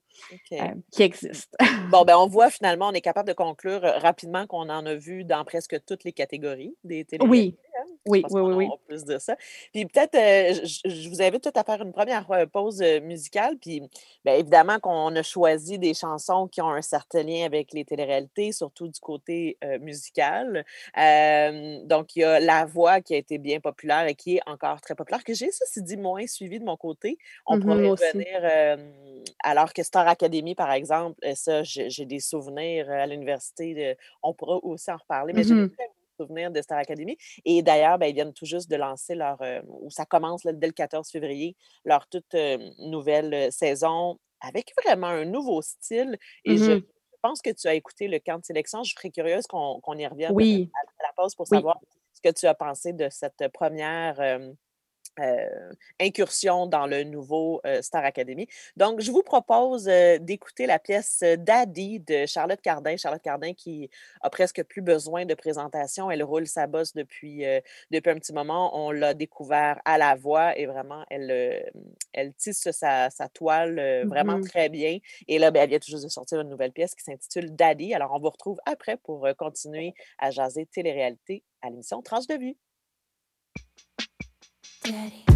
[0.53, 0.57] euh,
[0.91, 1.57] qui existent.
[1.91, 4.95] bon, ben on voit finalement, on est capable de conclure euh, rapidement qu'on en a
[4.95, 7.55] vu dans presque toutes les catégories des télé Oui,
[8.05, 9.35] oui, oui, oui, On peut se dire ça.
[9.73, 13.57] Puis peut-être, euh, je, vous invite tout à faire une première pause musicale.
[13.57, 13.81] Puis
[14.23, 18.51] bien évidemment qu'on a choisi des chansons qui ont un certain lien avec les téléréalités,
[18.51, 20.65] surtout du côté musical.
[20.95, 24.81] donc, il y a La Voix qui a été bien populaire et qui est encore
[24.81, 27.17] très populaire, que j'ai, ceci dit, moins suivi de mon côté.
[27.45, 28.77] On mmh pourrait revenir,
[29.43, 33.97] alors que Star Academy, par exemple, ça, j'ai des souvenirs à l'université.
[34.21, 35.69] On pourra aussi en reparler, mais j'ai mmh
[36.17, 37.17] souvenir de Star Academy.
[37.45, 40.67] Et d'ailleurs, ben, ils viennent tout juste de lancer leur, euh, ou ça commence dès
[40.67, 46.17] le 14 février, leur toute euh, nouvelle euh, saison avec vraiment un nouveau style.
[46.43, 46.81] Et je mmh
[47.23, 48.83] pense que tu as écouté le camp de sélection.
[48.83, 50.69] Je serais curieuse qu'on y revienne oui.
[50.75, 51.79] à, la pause pour savoir
[52.13, 54.51] ce que tu as pensé de cette première euh,
[55.99, 58.47] incursion dans le nouveau euh, Star Academy.
[58.77, 62.97] Donc, je vous propose euh, d'écouter la pièce Daddy de Charlotte Cardin.
[62.97, 63.89] Charlotte Cardin qui
[64.21, 66.09] a presque plus besoin de présentation.
[66.09, 67.43] Elle roule sa bosse depuis,
[67.91, 68.77] depuis un petit moment.
[68.77, 71.71] On l'a découvert à la voix et vraiment, elle,
[72.13, 74.99] elle tisse sa, toile vraiment mmh très bien.
[75.27, 77.93] Et là, ben, elle vient tout juste de sortir une nouvelle pièce qui s'intitule Daddy.
[77.93, 82.57] Alors, on vous retrouve après pour continuer à jaser télé-réalité à l'émission Tranche de vue.
[84.83, 85.32] Daddy.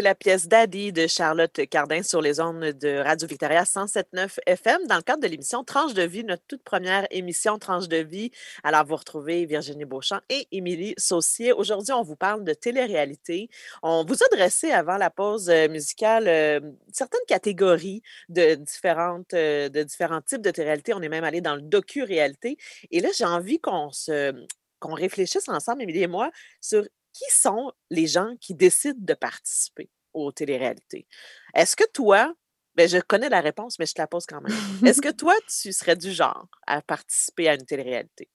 [0.00, 4.96] La pièce Daddy de Charlotte Cardin sur les ondes de Radio Victoria 107.9 FM dans
[4.96, 8.32] le cadre de l'émission Tranche de vie, notre toute première émission Tranche de vie.
[8.64, 11.52] Alors, vous retrouvez Virginie Beauchamp et Émilie Saucier.
[11.52, 13.50] Aujourd'hui, on vous parle de télé-réalité.
[13.82, 16.60] On vous a dressé avant la pause euh, musicale euh,
[16.92, 20.92] certaines catégories de, différentes, euh, de différents types de télé-réalité.
[20.92, 22.56] On est même allé dans le docu-réalité.
[22.90, 24.32] Et là, j'ai envie qu'on se
[24.80, 29.90] qu'on réfléchisse ensemble, Émilie et moi, sur qui sont les gens qui décident de participer
[30.12, 31.06] aux téléréalités?
[31.54, 32.34] Est-ce que toi,
[32.74, 34.56] ben je connais la réponse, mais je te la pose quand même.
[34.84, 38.28] Est-ce que toi, tu serais du genre à participer à une téléréalité?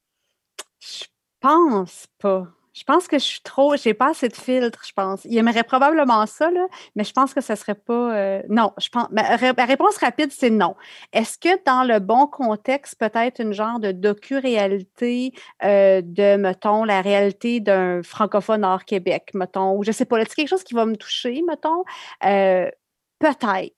[0.79, 1.05] Je
[1.39, 2.47] pense pas.
[2.77, 5.25] Je pense que je suis trop, j'ai pas assez de filtres, je pense.
[5.25, 8.15] Il aimerait probablement ça, là, mais je pense que ce serait pas.
[8.15, 9.07] Euh, non, je pense.
[9.09, 9.23] Ma,
[9.65, 10.75] réponse rapide, c'est non.
[11.11, 17.01] Est-ce que dans le bon contexte, peut-être une genre de docu-réalité euh, de, mettons, la
[17.01, 20.85] réalité d'un francophone hors Québec, mettons, ou je sais pas, là, quelque chose qui va
[20.85, 21.83] me toucher, mettons,
[22.25, 22.69] euh,
[23.17, 23.71] peut-être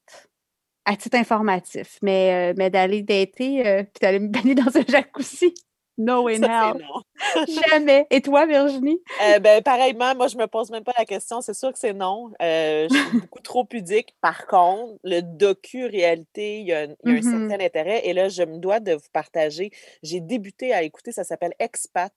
[0.85, 5.53] à titre informatif, mais, mais d'aller dater puis d'aller me baigner dans un jacuzzi.
[5.99, 6.73] No way now.
[7.69, 8.07] Jamais.
[8.09, 8.99] Et toi, Virginie?
[9.21, 11.41] Euh, ben, pareillement, moi, je me pose même pas la question.
[11.41, 12.31] C'est sûr que c'est non.
[12.41, 14.15] Euh, je suis beaucoup trop pudique.
[14.21, 17.49] Par contre, le docu-réalité, il y a, un, mm-hmm.
[17.49, 18.07] certain intérêt.
[18.07, 19.71] Et là, je me dois de vous partager.
[20.01, 22.13] J'ai débuté à écouter, ça s'appelle Expat.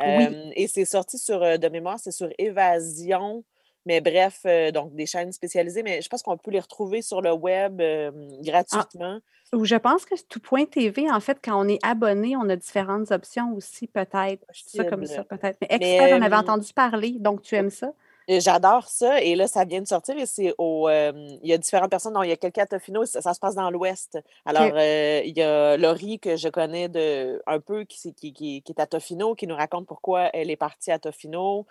[0.00, 3.42] Euh, et c'est sorti sur, de mémoire, c'est sur Évasion.
[3.88, 7.32] Mais bref, donc des chaînes spécialisées, mais je pense qu'on peut les retrouver sur le
[7.32, 8.10] web ah.
[8.40, 9.18] gratuitement.
[9.54, 12.56] Ou je pense que tout point TV, en fait, quand on est abonné, on a
[12.56, 14.44] différentes options aussi, peut-être.
[14.52, 15.56] Ça comme ça, peut-être.
[15.62, 17.92] Mais Expert, j'en avais entendu parler, donc tu aimes ça?
[18.28, 19.22] J'adore ça.
[19.22, 20.90] Et là, ça vient de sortir et c'est au.
[20.90, 22.12] il y a différentes personnes.
[22.12, 24.18] dont il y a quelqu'un à Tofino, ça, se passe dans l'Ouest.
[24.44, 28.80] Alors, il y a Laurie que je connais de, un peu qui, qui, qui, est
[28.80, 31.66] à Tofino, qui nous raconte pourquoi elle est partie à Tofino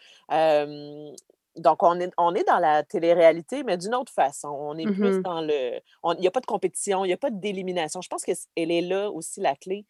[1.58, 4.50] donc, on est, on est dans la télé-réalité, mais d'une autre façon.
[4.50, 5.80] On est plus mmh dans le.
[6.16, 8.02] Il n'y a pas de compétition, il n'y a pas d'élimination.
[8.02, 9.86] Je pense qu'elle est là aussi la clé.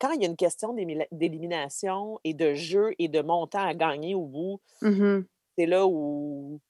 [0.00, 0.74] Quand il y a une question
[1.10, 5.20] d'élimination et de jeu et de montant à gagner au bout, mmh
[5.58, 6.60] c'est là où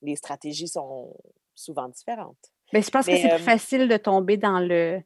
[0.00, 1.14] les stratégies sont
[1.54, 2.50] souvent différentes.
[2.72, 5.02] Mais je pense que c'est plus facile de tomber dans le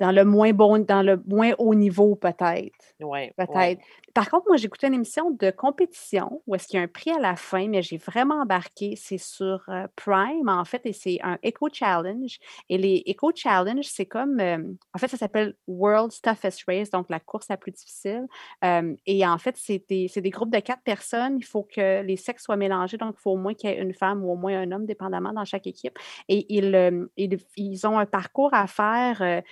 [0.00, 2.94] dans le moins bon, dans le moins haut niveau, peut-être.
[3.00, 3.30] Oui.
[3.36, 3.82] Peut-être.
[4.14, 7.10] Par contre, moi, j'écoutais une émission de compétition où est-ce qu'il y a un prix
[7.10, 8.96] à la fin, mais j'ai vraiment embarqué.
[8.96, 12.38] C'est sur euh, Prime, en fait, et c'est un Eco Challenge.
[12.68, 14.58] Et les Eco Challenge, c'est comme, euh,
[14.94, 18.26] en fait, ça s'appelle World's Toughest Race, donc la course la plus difficile.
[18.64, 21.36] Euh, et en fait, c'est des, des, groupes de quatre personnes.
[21.38, 23.80] Il faut que les sexes soient mélangés, donc il faut au moins qu'il y ait
[23.80, 25.98] une femme ou au moins un homme, dépendamment dans chaque équipe.
[26.28, 29.42] Et ils, ils, ils ont un parcours à faire,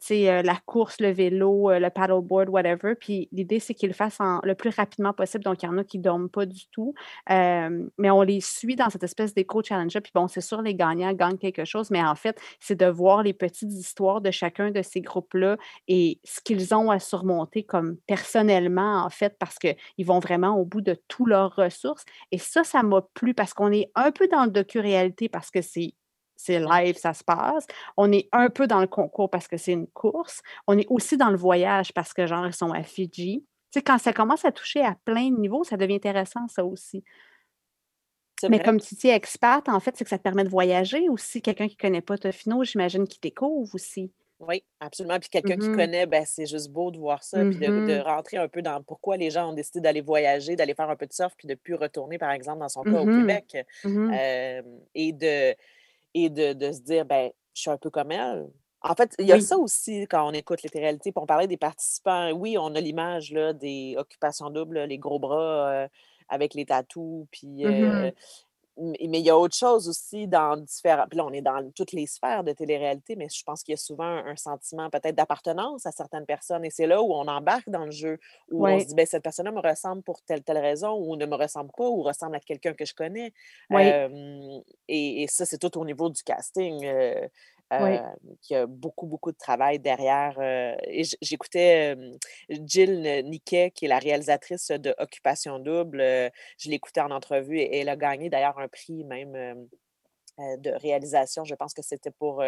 [0.00, 2.94] sais, la course, le vélo, le paddleboard, whatever.
[2.94, 5.44] Puis l'idée, c'est qu'ils le fassent le plus rapidement possible.
[5.44, 6.94] Donc, il y en a qui ne dorment pas du tout.
[7.28, 9.98] mais on les suit dans cette espèce d'éco-challenge.
[10.00, 13.22] Puis bon, c'est sûr, les gagnants gagnent quelque chose, mais en fait, c'est de voir
[13.22, 17.96] les petites histoires de chacun de ces groupes-là et ce qu'ils ont à surmonter comme
[18.06, 22.04] personnellement, en fait, parce qu'ils vont vraiment au bout de toutes leurs ressources.
[22.32, 25.62] Et ça, ça m'a plu parce qu'on est un peu dans le docu-réalité parce que
[25.62, 25.94] c'est
[26.38, 27.66] c'est live, ça se passe.
[27.96, 30.40] On est un peu dans le concours parce que c'est une course.
[30.68, 33.44] On est aussi dans le voyage parce que, genre, ils sont à Fidji.
[33.72, 36.64] Tu sais, quand ça commence à toucher à plein de niveaux, ça devient intéressant, ça
[36.64, 37.04] aussi.
[38.48, 41.42] Mais comme tu dis, expat, en fait, c'est que ça te permet de voyager aussi.
[41.42, 44.12] Quelqu'un qui ne connaît pas Tofino, j'imagine qu'il découvre aussi.
[44.38, 45.18] Oui, absolument.
[45.18, 48.02] Puis quelqu'un qui mmh connaît, ben, c'est juste beau de voir ça, puis de, mmh
[48.02, 51.06] rentrer un peu dans pourquoi les gens ont décidé d'aller voyager, d'aller faire un peu
[51.08, 53.66] de surf, puis de ne plus retourner, par exemple, dans son cas au mmh Québec.
[54.94, 55.56] et de,
[56.24, 58.48] et de, de se dire, ben, je suis un peu comme elle.
[58.82, 61.12] En fait, il y a ça aussi quand on écoute les réalités.
[61.16, 62.30] on parlait des participants.
[62.30, 65.88] Oui, on a l'image des occupations doubles, les gros bras euh,
[66.28, 68.12] avec les tatous, puis mmh
[68.78, 71.06] mais il y a autre chose aussi dans différents.
[71.08, 73.74] Puis là, on est dans toutes les sphères de télé-réalité, mais je pense qu'il y
[73.74, 76.64] a souvent un, sentiment peut-être d'appartenance à certaines personnes.
[76.64, 78.18] Et c'est là où on embarque dans le jeu,
[78.50, 81.26] où on se dit, ben, cette personne-là me ressemble pour telle, telle raison, ou ne
[81.26, 83.32] me ressemble pas, ou ressemble à quelqu'un que je connais.
[84.88, 86.84] et, ça, c'est tout au niveau du casting.
[86.84, 87.28] Euh,
[88.40, 90.38] qui a beaucoup, beaucoup de travail derrière.
[90.38, 91.96] Euh, et j'écoutais
[92.48, 96.00] Jill Niquet, qui est la réalisatrice de Occupation Double.
[96.58, 99.68] je l'écoutais en entrevue et, elle a gagné d'ailleurs un prix même.
[100.38, 102.42] de réalisation, je pense que c'était pour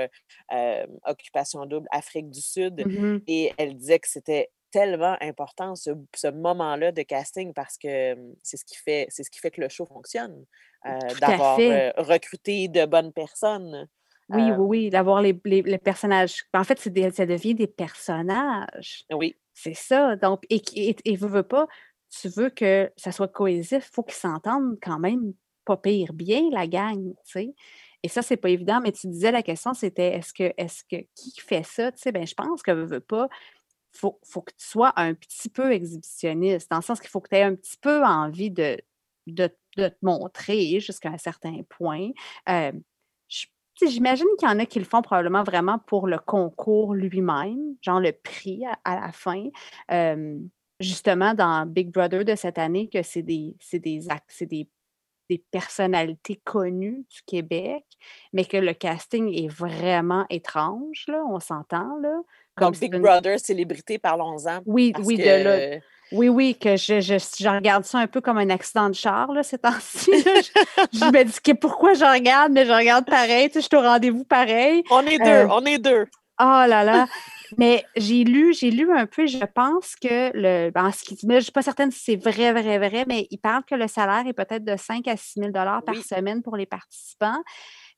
[1.04, 2.86] Occupation Double Afrique du Sud.
[2.86, 5.90] Mmh et elle disait que c'était tellement important ce,
[6.30, 9.68] moment-là de casting parce que c'est ce qui fait c'est ce qui fait que le
[9.68, 10.44] show fonctionne
[11.20, 11.56] d'avoir
[11.96, 13.88] recruté de bonnes personnes
[14.30, 15.34] oui, oui, oui, d'avoir les,
[15.78, 16.44] personnages.
[16.54, 19.04] En fait, ça devient des personnages.
[19.12, 19.36] Oui.
[19.54, 20.16] C'est ça.
[20.16, 21.66] Donc, et, et, et veut, pas,
[22.10, 25.32] tu veux que ça soit cohésif, il faut qu'ils s'entendent quand même
[25.64, 27.54] pas pire bien, la gang, tu sais.
[28.02, 31.06] Et ça, c'est pas évident, mais tu disais la question, c'était est-ce que est-ce que
[31.14, 31.92] qui fait ça?
[31.92, 33.28] Tu sais, ben, je pense que veut pas,
[33.92, 37.28] faut, faut que tu sois un petit peu exhibitionniste, dans le sens qu'il faut que
[37.28, 38.80] tu aies un petit peu envie de,
[39.26, 42.10] de, te montrer jusqu'à un certain point.
[42.48, 42.72] Euh,
[43.88, 48.00] j'imagine qu'il y en a qui le font probablement vraiment pour le concours lui-même, genre
[48.00, 49.44] le prix à, la fin.
[49.90, 50.38] Euh,
[50.80, 54.00] justement, dans Big Brother de cette année, que c'est des, des,
[54.42, 54.68] des
[55.30, 57.84] des personnalités connues du Québec,
[58.32, 62.20] mais que le casting est vraiment étrange, là, on s'entend, là.
[62.56, 64.60] Comme Big Brother, célébrité, parlons-en.
[64.66, 65.78] Oui, oui, de là.
[66.12, 69.42] Oui, oui, que je, je, regarde ça un peu comme un accident de char, là,
[69.42, 70.10] ces temps-ci.
[70.92, 73.76] je, me dis que pourquoi je regarde, mais je regarde pareil, tu sais, je suis
[73.76, 74.82] au rendez-vous pareil.
[74.90, 76.06] On est deux, euh, on est deux.
[76.40, 77.06] Oh là là.
[77.58, 80.70] Mais j'ai lu, j'ai lu un peu, je pense que le.
[80.70, 83.38] Ben, ce qui, je ne suis pas certaine si c'est vrai, vrai, vrai, mais il
[83.38, 86.66] parle que le salaire est peut-être de 5 à 6 000 par semaine pour les
[86.66, 87.42] participants.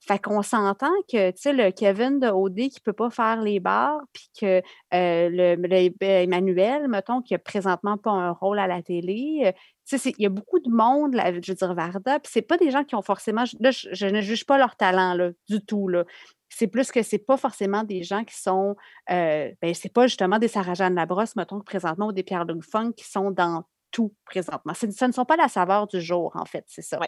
[0.05, 3.41] Fait qu'on s'entend que, tu sais, le Kevin de OD qui ne peut pas faire
[3.41, 4.61] les bars, puis que
[4.95, 5.55] euh, le,
[5.91, 9.53] ben, Emmanuel, mettons, qui n'a présentement pas un rôle à la télé, euh,
[9.87, 12.43] tu sais, il y a beaucoup de monde, là, je veux dire, Varda, puis c'est
[12.43, 15.65] pas des gens qui ont forcément, là, je, ne juge pas leur talent, là, du
[15.65, 16.05] tout, là.
[16.49, 18.77] C'est plus que c'est pas forcément des gens qui sont,
[19.11, 22.93] euh, ben, c'est pas justement des Sarah-Jeanne Labrosse, mettons, présentement, ou des Pierre Lung Funk
[22.97, 24.75] qui sont dans tout présentement.
[24.75, 26.99] Ce, ne sont pas la saveur du jour, en fait, c'est ça.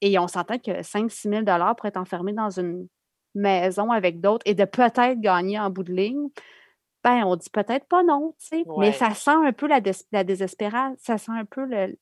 [0.00, 2.88] et on s'entend que 5-6 000 pour être enfermé dans une
[3.34, 6.28] maison avec d'autres et de peut-être gagner en bout de ligne,
[7.04, 10.24] ben, on dit peut-être pas non, tu sais, mais ça sent un peu la, la
[10.24, 11.98] désespérance, ça sent un peu le...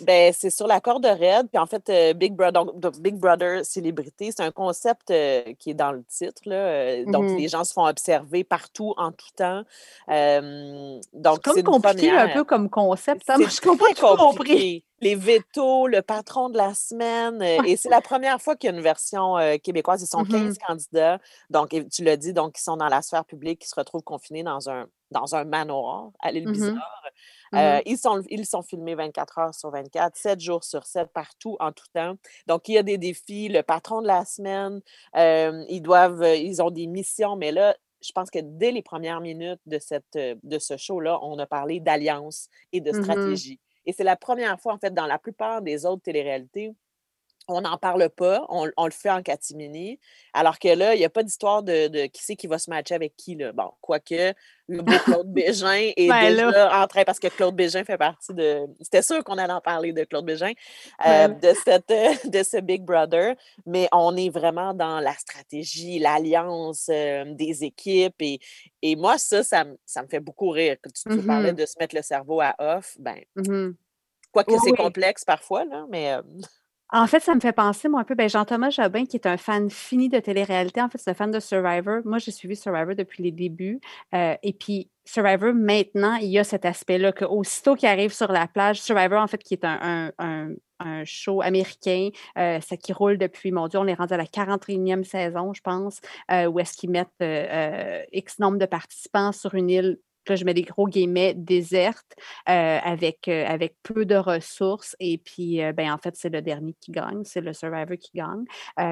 [0.00, 3.64] Ben, c'est sur la corde raide, puis en fait, euh, Big Brother, donc, Big Brother
[3.64, 7.48] Célébrité, c'est un concept euh, qui est dans le titre, là, euh, donc mmh les
[7.48, 9.62] gens se font observer partout, en tout temps.
[10.06, 15.88] donc, c'est comme compliqué un peu comme concept, ça, hein, je comprends compris les vétos,
[15.88, 17.42] le patron de la semaine.
[17.42, 20.00] Euh, et c'est la première fois qu'il y a une version euh, québécoise.
[20.00, 21.18] Ils sont 15 mmh candidats.
[21.50, 24.44] Donc, tu l'as dit, donc, ils sont dans la sphère publique, qui se retrouvent confinés
[24.44, 26.74] dans un, dans un manoir à l'île Bizarre.
[26.74, 26.78] Mmh
[27.54, 31.58] euh, ils, sont, ils sont filmés 24 heures sur 24, 7 jours sur 7, partout,
[31.60, 32.14] en tout temps.
[32.46, 33.48] Donc, il y a des défis.
[33.48, 34.80] Le patron de la semaine,
[35.14, 39.60] ils doivent, ils ont des missions, mais là, je pense que dès les premières minutes
[39.66, 43.60] de, cette, de ce show-là, on a parlé d'alliance et de stratégie.
[43.86, 46.74] Et c'est la première fois, en fait, dans la plupart des autres téléréalités,
[47.48, 49.98] on n'en parle pas, on, le fait en catimini,
[50.32, 52.94] alors que là, il n'y a pas d'histoire de, qui c'est qui va se matcher
[52.94, 53.34] avec qui.
[53.34, 53.52] Là.
[53.52, 54.34] Bon, quoique,
[54.68, 58.32] le beau Claude Bégin est ben déjà en train, parce que Claude Bégin fait partie
[58.32, 58.66] de...
[58.80, 60.52] C'était sûr qu'on allait en parler de Claude Bégin,
[61.06, 61.88] euh, de, cette,
[62.30, 63.34] de ce Big Brother,
[63.66, 68.40] mais on est vraiment dans la stratégie, l'alliance euh, des équipes, et,
[68.82, 70.76] et moi, ça, ça, me fait beaucoup rire.
[70.82, 73.18] Quand tu, mmh parlais de se mettre le cerveau à off, ben...
[73.36, 73.70] Mmh
[74.32, 76.12] quoique c'est complexe parfois, là, mais...
[76.12, 76.22] Euh,
[76.94, 79.38] en fait, ça me fait penser, moi, un peu, ben, Jean-Thomas Jobin, qui est un
[79.38, 80.82] fan fini de télé-réalité.
[80.82, 82.00] En fait, c'est un fan de Survivor.
[82.04, 83.80] Moi, j'ai suivi Survivor depuis les débuts.
[84.14, 88.46] Euh, et puis, Survivor, maintenant, il y a cet aspect-là qu'aussitôt qu'il arrive sur la
[88.46, 90.12] plage, Survivor, en fait, qui est un,
[91.04, 95.04] show américain, euh, ça qui roule depuis, mon Dieu, on est rendu à la 41e
[95.04, 96.00] saison, je pense,
[96.30, 99.98] euh, où est-ce qu'ils mettent X nombre de participants sur une île
[100.28, 102.14] là, je mets des gros guillemets, déserte,
[102.48, 104.96] euh, avec, euh, avec peu de ressources.
[105.00, 108.10] Et puis, euh, ben, en fait, c'est le dernier qui gagne, c'est le survivor qui
[108.14, 108.44] gagne,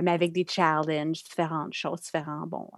[0.02, 2.68] mais avec des challenges, différentes choses, différents, bon,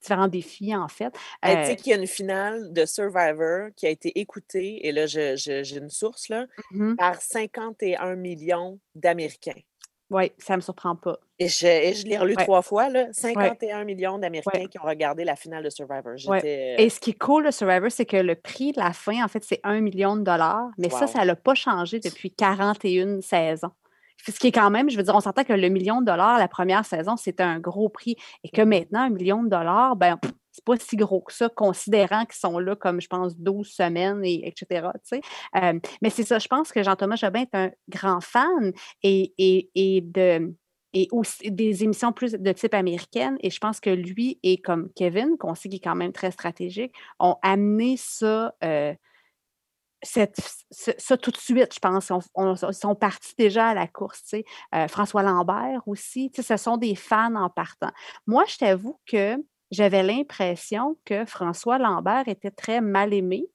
[0.00, 1.12] différents défis, en fait.
[1.42, 5.06] tu sais qu'il y a une finale de Survivor qui a été écoutée, et là,
[5.06, 9.60] j'ai une source, là, mmh par 51 millions d'Américains.
[10.10, 11.18] Oui, ça ne me surprend pas.
[11.38, 15.64] Et je, l'ai relu trois fois, là, 51 millions d'Américains qui ont regardé la finale
[15.64, 16.14] de Survivor.
[16.28, 19.24] Euh Et ce qui est cool de Survivor, c'est que le prix de la fin,
[19.24, 20.68] en fait, c'est un million de dollars.
[20.78, 23.70] Mais ça, ça n'a pas changé depuis 41 saisons.
[24.26, 26.38] Ce qui est quand même, je veux dire, on s'entend que le million de dollars
[26.38, 28.16] la première saison, c'était un gros prix.
[28.42, 30.18] Et que maintenant, un million de dollars, ben,
[30.54, 34.24] c'est pas si gros que ça, considérant qu'ils sont là comme, je pense, 12 semaines,
[34.24, 34.88] et, etc.
[35.56, 40.00] Euh, mais c'est ça, je pense que Jean-Thomas Jobin est un grand fan et, et,
[40.00, 40.54] de
[40.96, 43.36] et aussi des émissions plus de type américaine.
[43.40, 46.30] Et je pense que lui et comme Kevin, qu'on sait qu'il est quand même très
[46.30, 48.94] stratégique, ont amené ça, euh,
[50.04, 52.12] ça tout de suite, je pense.
[52.36, 54.36] ils sont partis déjà à la course.
[54.72, 57.90] Euh, François Lambert aussi, ce sont des fans en partant.
[58.28, 59.36] Moi, je t'avoue que
[59.74, 63.46] j'avais l'impression que François Lambert était très mal aimé.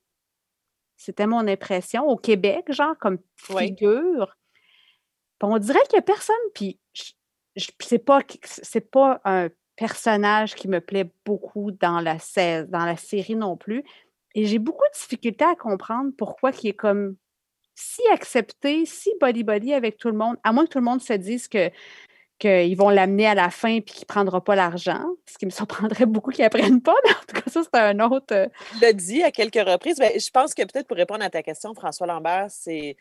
[0.97, 4.35] C'était mon impression au Québec, genre comme figure.
[5.41, 6.79] on dirait qu'il n'y a personne, puis
[7.79, 12.17] c'est pas c'est pas un personnage qui me plaît beaucoup dans la,
[12.65, 13.83] dans la série non plus.
[14.35, 17.15] Et j'ai beaucoup de difficultés à comprendre pourquoi il est comme
[17.75, 21.13] si accepté, si body-body avec tout le monde, à moins que tout le monde se
[21.13, 21.71] dise que
[22.39, 25.51] qu'ils vont l'amener à la fin puis qu'il ne prendra pas l'argent, ce qui me
[25.51, 28.33] surprendrait beaucoup qu'il apprenne pas, mais en tout cas, ça, c'est un autre.
[28.33, 29.97] Euh Il l'a dit à quelques reprises.
[29.97, 32.95] Ben, je pense que peut-être pour répondre à ta question, François Lambert, c'est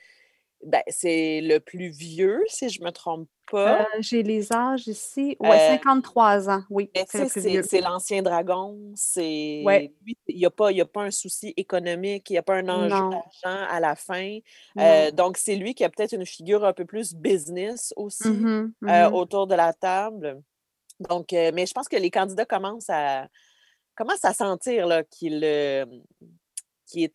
[0.64, 3.82] ben, c'est le plus vieux, si je ne me trompe pas.
[3.82, 5.36] Euh, j'ai les âges ici.
[5.38, 6.90] Oui, 53 ans, oui.
[7.06, 8.76] C'est l'ancien dragon.
[9.16, 9.92] Ouais.
[10.26, 12.88] il n'y a, pas, a pas un souci économique, il n'y a pas un enjeu
[12.88, 14.38] d'argent à la fin.
[14.78, 18.72] Euh, donc, c'est lui qui a peut-être une figure un peu plus business aussi mmh
[18.84, 20.42] euh, mmh autour de la table.
[20.98, 23.28] Donc, mais je pense que les candidats commencent à,
[23.94, 25.86] commencent à sentir qu'il est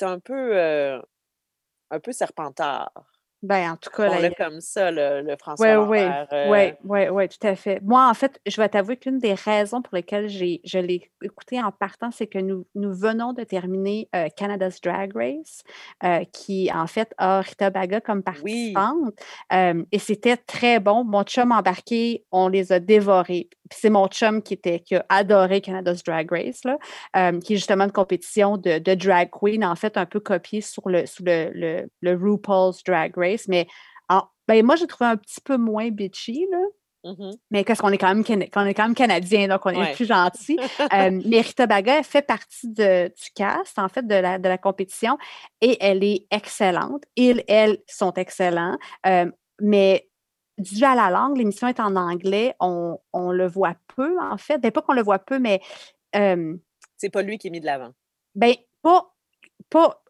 [0.02, 3.13] un peu, un peu serpentard.
[3.44, 6.00] Ben, en tout cas, là, comme ça, le, le François Oui,
[6.48, 7.82] oui, oui, oui, tout à fait.
[7.82, 11.74] Moi, en fait, je vais t'avouer qu'une des raisons pour lesquelles je l'ai écouté en
[11.74, 15.64] partant, c'est que nous, nous venons de terminer euh, Canada's Drag Race,
[16.06, 19.14] euh, qui, en fait, a Rita Baga comme participante.
[19.52, 21.04] Euh, et c'était très bon.
[21.04, 23.50] Mon chum embarqué, on les a dévorés.
[23.74, 26.78] Puis c'est mon chum qui, était, qui a adoré Canada's Drag Race, là,
[27.40, 30.88] qui est justement une compétition de, de, drag queen, en fait, un peu copiée sur
[30.88, 33.68] le, sous le, le, le RuPaul's Drag Race mais
[34.48, 36.58] ben, moi, j'ai trouvé un petit peu moins bitchy, là.
[37.06, 40.06] Mmh mais parce qu'on est, quand même est quand même canadien, donc on est plus
[40.06, 40.58] gentil.
[40.94, 44.58] euh, mais Rita Baga fait partie de, du cast, en fait, de la, de la
[44.58, 45.18] compétition,
[45.60, 47.04] et elle est excellente.
[47.18, 48.78] Ils, elles sont excellents.
[49.60, 50.08] mais
[50.58, 54.60] dû à la langue, l'émission est en anglais, on, on, le voit peu, en fait.
[54.60, 55.62] Ben, pas qu'on le voit peu, mais.
[56.14, 57.92] c'est pas lui qui est mis de l'avant.
[58.36, 59.14] Ben, pas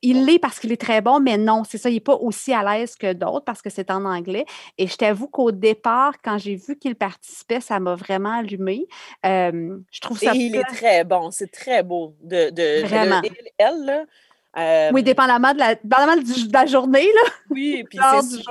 [0.01, 2.53] il l'est parce qu'il est très bon, mais non, c'est ça, il n'est pas aussi
[2.53, 4.45] à l'aise que d'autres parce que c'est en anglais.
[4.77, 8.87] Et je t'avoue qu'au départ, quand j'ai vu qu'il participait, ça m'a vraiment allumé.
[9.23, 10.33] je trouve ça.
[10.33, 12.15] Et il est très bon, c'est très beau.
[12.21, 13.21] De, de vraiment.
[13.57, 17.31] elle, là, oui, dépendamment de la, dépendamment de la journée, là.
[17.49, 18.43] Oui, puis c'est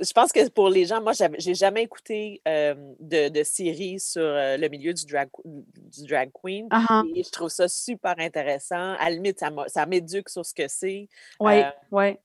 [0.00, 4.68] je pense que pour les gens, moi, j'ai jamais écouté de, de, série sur le
[4.68, 6.68] milieu du drag, du drag queen.
[6.68, 7.10] Uh-huh.
[7.14, 8.94] Et je trouve ça super intéressant.
[8.98, 11.08] À la limite, ça m'éduque sur ce que c'est.
[11.40, 12.16] Oui, oui.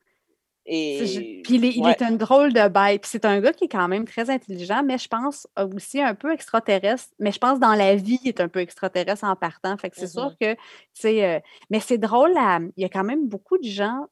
[0.66, 1.42] Et...
[1.44, 3.06] Puis il est, il est, un drôle de bête.
[3.06, 6.32] c'est un gars qui est quand même très intelligent, mais je pense aussi un peu
[6.32, 7.10] extraterrestre.
[7.20, 9.76] Mais je pense dans la vie, il est un peu extraterrestre en partant.
[9.78, 10.38] Fait que c'est sûr mm-hmm.
[10.40, 10.60] que, tu
[10.94, 12.34] sais, mais c'est drôle,
[12.78, 14.06] il y a quand même beaucoup de gens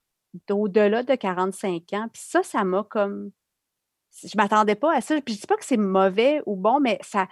[0.47, 2.07] d'au-delà de 45 ans.
[2.11, 3.31] Puis ça, ça m'a comme
[4.23, 5.19] je m'attendais pas à ça.
[5.21, 7.27] Puis je dis pas que c'est mauvais ou bon, mais ça,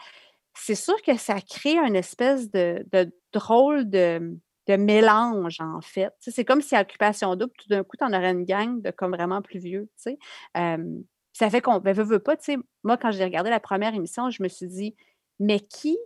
[0.56, 2.86] c'est sûr que ça crée une espèce de,
[3.34, 4.38] drôle de,
[4.70, 6.14] mélange, en fait.
[6.20, 8.92] c'est comme si à Occupation Double, tout d'un coup, tu en aurais une gang de
[8.92, 10.20] comme vraiment plus vieux, tu sais.
[11.34, 12.58] ça fait qu'on ne ben, veut, pas, tu sais.
[12.84, 14.96] Moi, quand j'ai regardé la première émission, je me suis dit,
[15.40, 15.98] mais qui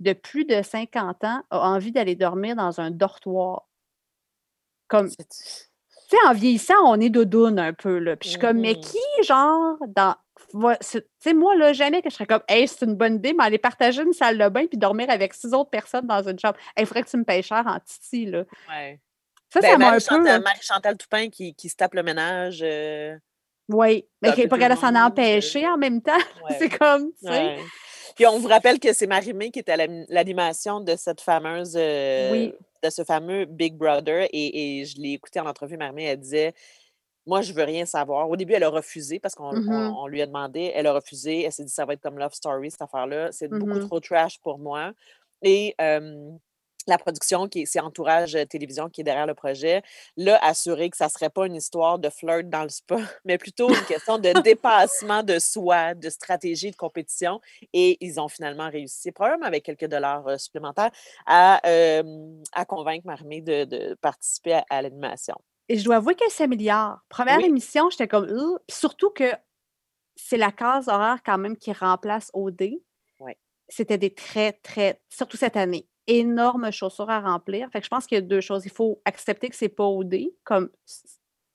[0.00, 3.66] de plus de 50 ans a envie d'aller dormir dans un dortoir?
[4.88, 5.08] Comme
[6.10, 8.16] sais, en vieillissant, on est doudoune un peu, là.
[8.16, 10.14] Puis je suis comme, mais mmh qui, genre, dans.
[10.52, 13.44] Tu sais, moi, là, jamais que je serais comme, hey, c'est une bonne idée, mais
[13.44, 16.56] aller partager une salle de bain puis dormir avec six autres personnes dans une chambre.
[16.78, 18.44] Il faudrait que tu me payes cher en titi, là.
[18.68, 19.00] Ouais.
[19.52, 20.44] Ça, ben, ça m'a un peu.
[20.44, 22.60] Marie-Chantal Toupin qui, qui, se tape le ménage.
[22.62, 23.16] Euh,
[23.68, 26.12] oui, mais qui n'est pas qu'elle s'en empêcher en même temps.
[26.58, 27.56] c'est comme, tu sais.
[28.20, 31.74] Puis on vous rappelle que c'est Marie-Mé qui était à l'animation de cette fameuse.
[31.74, 36.18] Euh, oui de ce fameux Big Brother et, je l'ai écouté en entrevue, Marie, elle
[36.18, 36.54] disait
[37.26, 38.28] Moi, je veux rien savoir.
[38.28, 40.72] Au début, elle a refusé parce qu'on mmh lui a demandé.
[40.74, 41.42] Elle a refusé.
[41.44, 43.32] Elle s'est dit Ça va être comme Love Story, cette affaire-là.
[43.32, 44.92] C'est beaucoup mmh trop trash pour moi.
[45.42, 45.74] Et
[46.86, 49.82] la production, qui c'est Entourage euh, Télévision qui est derrière le projet,
[50.16, 53.38] l'a assuré que ça ne serait pas une histoire de flirt dans le spa, mais
[53.38, 57.40] plutôt une question de dépassement de soi, de stratégie de compétition.
[57.72, 60.90] Et ils ont finalement réussi, probablement avec quelques dollars euh, supplémentaires,
[61.26, 61.60] à,
[62.52, 65.36] à convaincre Marmé de, de participer à, l'animation.
[65.68, 66.98] Et je dois avouer qu'elle s'améliore.
[67.08, 69.32] Première émission, j'étais comme, surtout que
[70.16, 72.62] c'est la case horaire quand même qui remplace OD.
[73.18, 73.38] Ouais.
[73.68, 77.68] C'était des très, très, surtout cette année, énormes chaussures à remplir.
[77.72, 78.64] Fait je pense qu'il y a deux choses.
[78.66, 80.70] Il faut accepter que c'est pas OD, comme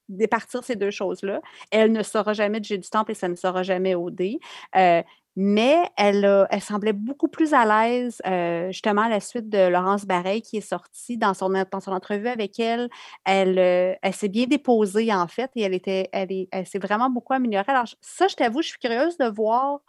[0.10, 1.42] départir ces deux choses-là.
[1.72, 4.38] Elle ne sera jamais de J'ai du Temple et ça ne sera jamais OD.
[4.76, 5.02] Euh,
[5.38, 10.06] mais elle, elle semblait beaucoup plus à l'aise, euh, justement, à la suite de Laurence
[10.06, 12.90] Bareil qui est sortie dans son, dans son entrevue avec elle.
[13.26, 17.10] Elle, euh, elle s'est bien déposée, en fait, et elle, était, elle, elle s'est vraiment
[17.10, 17.66] beaucoup améliorée.
[17.68, 19.82] Alors, ça, je t'avoue, je suis curieuse de voir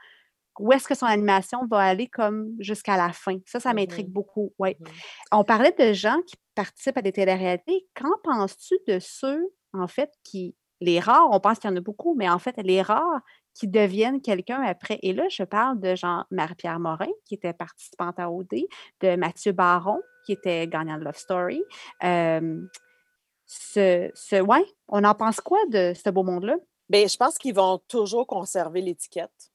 [0.58, 3.38] où est-ce que son animation va aller comme jusqu'à la fin?
[3.46, 4.52] Ça, ça m'intrigue mmh beaucoup.
[4.58, 4.76] Ouais.
[4.80, 4.84] Mmh
[5.32, 7.86] On parlait de gens qui participent à des téléréalités.
[7.94, 11.80] Qu'en penses-tu de ceux, en fait, qui, les rares, on pense qu'il y en a
[11.80, 13.20] beaucoup, mais en fait, les rares
[13.54, 14.98] qui deviennent quelqu'un après?
[15.02, 18.66] Et là, je parle de Jean Marie-Pierre Morin, qui était participante à OD,
[19.00, 21.62] de Mathieu Baron, qui était gagnant de Love Story.
[23.46, 24.42] ce, ce.
[24.42, 26.56] Ouais, on en pense quoi de ce beau monde-là?
[26.88, 29.50] Bien, je pense qu'ils vont toujours conserver l'étiquette,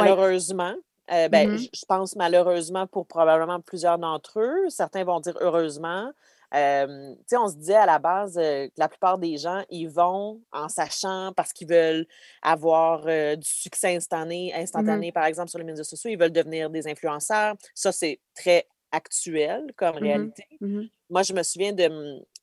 [0.00, 0.74] malheureusement.
[1.12, 1.58] Euh, ben, Mhm.
[1.58, 4.68] je pense malheureusement pour probablement plusieurs d'entre eux.
[4.70, 6.10] Certains vont dire heureusement.
[6.54, 10.40] Euh, on se disait à la base euh, que la plupart des gens, ils vont
[10.52, 12.06] en sachant parce qu'ils veulent
[12.42, 14.62] avoir euh, du succès instantané, Mhm.
[14.62, 16.10] instantané, par exemple, sur les médias sociaux.
[16.10, 17.54] Ils veulent devenir des influenceurs.
[17.74, 20.02] Ça, c'est très actuel comme Mhm.
[20.02, 20.44] réalité.
[20.60, 20.88] Mhm.
[21.10, 21.88] Moi, je me souviens de,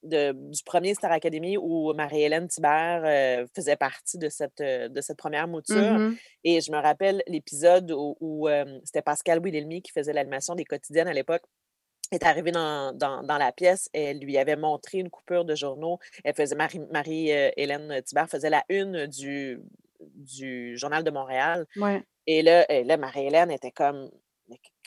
[0.04, 5.02] de- du premier Star Academy où Marie-Hélène Thibert euh, faisait partie de cette, euh, de
[5.02, 5.76] cette première mouture.
[5.94, 6.18] Mhm.
[6.44, 10.66] Et je me rappelle l'épisode où, où, euh, c'était Pascal Wilhelmy qui faisait l'animation des
[10.66, 11.44] quotidiennes à l'époque.
[12.12, 16.00] Est arrivée dans, dans- dans la pièce, elle lui avait montré une coupure de journaux.
[16.24, 19.60] Elle faisait Marie- Marie-Hélène Thibert faisait la une du,
[20.00, 21.68] du Journal de Montréal.
[21.76, 22.02] Ouais.
[22.26, 24.10] Et là, là Marie-Hélène était comme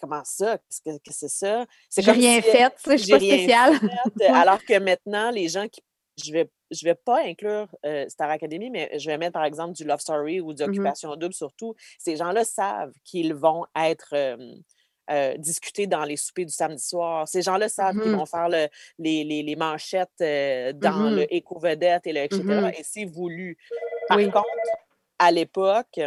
[0.03, 0.59] comment ça?
[0.59, 1.65] Qu'est-ce que, que c'est ça?
[1.89, 3.75] C'est J'ai rien si elle- fait, je suis pas spéciale.
[4.19, 5.81] fait, alors que maintenant, les gens qui.
[6.23, 9.73] Je vais, je vais pas inclure euh, Star Academy, mais je vais mettre par exemple
[9.73, 11.75] du Love Story ou d'Occupation Double surtout.
[11.99, 14.37] Ces gens-là savent qu'ils vont être euh,
[15.11, 17.27] euh, discutés dans les soupers du samedi soir.
[17.27, 18.19] Ces gens-là savent qu'ils Mhm.
[18.19, 21.17] vont faire le- les, les- les manchettes euh, dans Mhm.
[21.17, 22.43] le Éco-Vedette et le etc.
[22.79, 23.57] Et c'est voulu.
[24.07, 24.25] Par Oui.
[24.31, 24.45] contre,
[25.19, 25.99] à l'époque,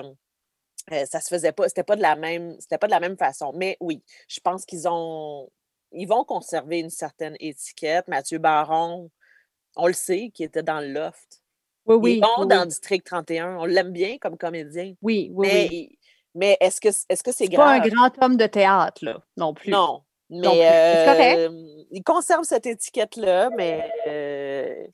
[0.91, 3.17] euh, ça se faisait pas, c'était pas de la même, c'était pas de la même
[3.17, 3.51] façon.
[3.55, 5.49] Mais oui, je pense qu'ils ont,
[5.91, 8.07] ils vont conserver une certaine étiquette.
[8.07, 9.09] Mathieu Baron,
[9.75, 11.41] on le sait, qui était dans le loft.
[11.87, 12.67] Oui, oui, est bon oui, dans oui.
[12.67, 13.57] District 31.
[13.57, 14.93] On l'aime bien comme comédien.
[15.01, 15.99] Oui, oui, Mais, oui.
[16.33, 19.53] mais est-ce que est-ce que c'est C'est pas un grand homme de théâtre, là, non
[19.53, 19.71] plus.
[19.71, 20.01] Non.
[20.29, 21.37] Mais C'est correct.
[21.37, 24.87] euh, il conserve cette étiquette-là, mais euh,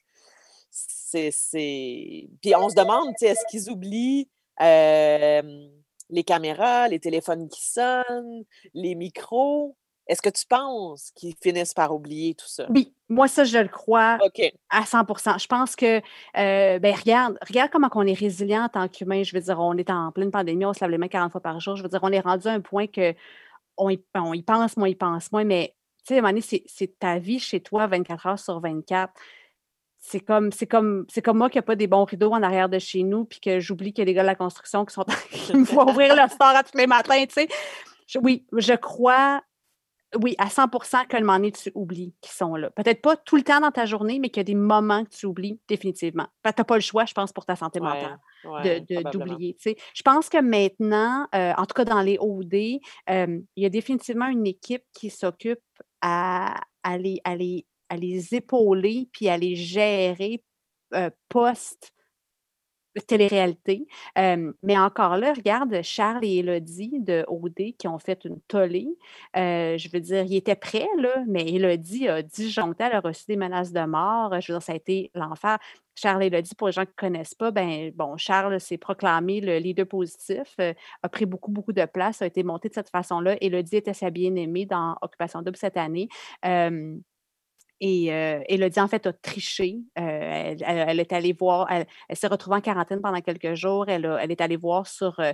[0.69, 1.31] c'est.
[1.31, 4.29] c'est- Puis on se demande, tu sais, est-ce qu'ils oublient
[4.61, 5.69] euh,
[6.11, 8.43] les caméras, les téléphones qui sonnent,
[8.73, 9.75] les micros?
[10.07, 12.65] Est-ce que tu penses qu'ils finissent par oublier tout ça?
[12.69, 14.17] Oui, moi, ça, je le crois
[14.69, 16.01] à 100% Je pense que,
[16.37, 19.23] euh, ben, regarde, regarde comment on est résilient en tant qu'humain.
[19.23, 21.41] Je veux dire, on est en pleine pandémie, on se lave les mains 40 fois
[21.41, 21.75] par jour.
[21.75, 23.13] Je veux dire, on est rendu à un point que
[23.77, 26.39] on y, on y pense moins, y pense moins, mais tu sais, à un moment
[26.41, 29.13] donné, c'est ta vie chez toi 24 heures sur 24.
[30.03, 32.69] C'est comme, c'est comme, c'est comme moi qui n'ai pas des bons rideaux en arrière
[32.69, 34.93] de chez nous, puis que j'oublie qu'il y a les gars de la construction qui
[34.95, 37.47] sont qui me font ouvrir le store à tous les matins, tu sais.
[38.07, 39.41] Je- oui, je crois,
[40.21, 42.71] oui, à 100% que le moment donné, tu oublies qu'ils sont là.
[42.71, 45.09] Peut-être pas tout le temps dans ta journée, mais qu'il y a des moments que
[45.11, 46.25] tu oublies définitivement.
[46.43, 49.53] Tu n'as pas le choix, je pense, pour ta santé mentale ouais, de- d'oublier.
[49.53, 49.75] tu sais.
[49.93, 52.79] Je pense que maintenant, euh, en tout cas dans les OD,
[53.11, 55.61] euh, il y a définitivement une équipe qui s'occupe
[56.01, 60.43] à, à les, à les- à les épauler puis à les gérer
[60.93, 61.93] euh, post
[63.07, 63.87] télé-réalité.
[64.17, 68.89] Mais encore là, regarde Charles et Élodie de OD qui ont fait une tollée.
[69.37, 73.25] Euh, je veux dire, ils étaient prêts, là, mais Élodie a disjoncté, elle a reçu
[73.27, 74.39] des menaces de mort.
[74.41, 75.57] Je veux dire, ça a été l'enfer.
[75.95, 79.41] Charles et Élodie, pour les gens qui ne connaissent pas, ben bon, Charles s'est proclamé
[79.41, 80.73] le leader positif, euh,
[81.03, 83.35] a pris beaucoup, beaucoup de place, a été monté de cette façon-là.
[83.41, 86.07] Élodie était sa bien-aimée dans Occupation Double cette année.
[87.81, 89.79] Et euh, Élodie, en fait, a triché.
[89.99, 93.85] Euh, elle, est allée voir, elle, s'est retrouvée en quarantaine pendant quelques jours.
[93.89, 95.33] Elle, a- est allée voir sur, euh,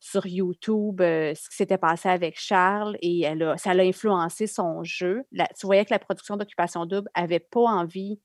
[0.00, 4.46] sur YouTube euh, ce qui s'était passé avec Charles et elle a, ça l'a influencé
[4.46, 5.24] son jeu.
[5.58, 8.20] Tu voyais que la production d'Occupation Double avait pas envie.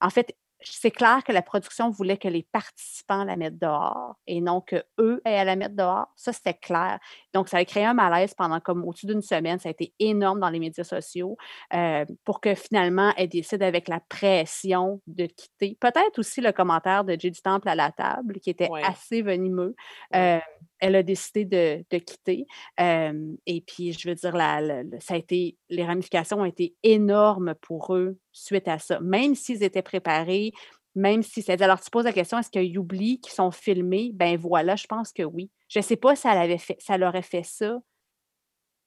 [0.00, 4.40] En fait, c'est clair que la production voulait que les participants la mettent dehors et
[4.40, 6.08] non que eux aient à la mettre dehors.
[6.16, 6.98] Ça, c'était clair.
[7.32, 9.58] Donc, ça a créé un malaise pendant comme au-dessus d'une semaine.
[9.58, 11.36] Ça a été énorme dans les médias sociaux
[11.74, 15.76] euh, pour que finalement, elle décide avec la pression de quitter.
[15.80, 18.82] Peut-être aussi le commentaire de Jay du Temple à la table, qui était Ouais.
[18.84, 19.74] assez venimeux.
[20.14, 20.38] Euh,
[20.80, 22.46] elle a décidé de, de quitter.
[22.80, 27.54] Euh, et puis, je veux dire, la- ça a été, les ramifications ont été énormes
[27.60, 29.00] pour eux suite à ça.
[29.00, 30.52] Même s'ils étaient préparés,
[30.94, 31.60] même si c'est.
[31.62, 34.10] Alors, tu poses la question, est-ce qu'ils oublient qu'ils sont filmés?
[34.14, 35.50] Ben voilà, je pense que oui.
[35.68, 37.78] Je ne sais pas si elle avait fait, ça leur aurait fait ça.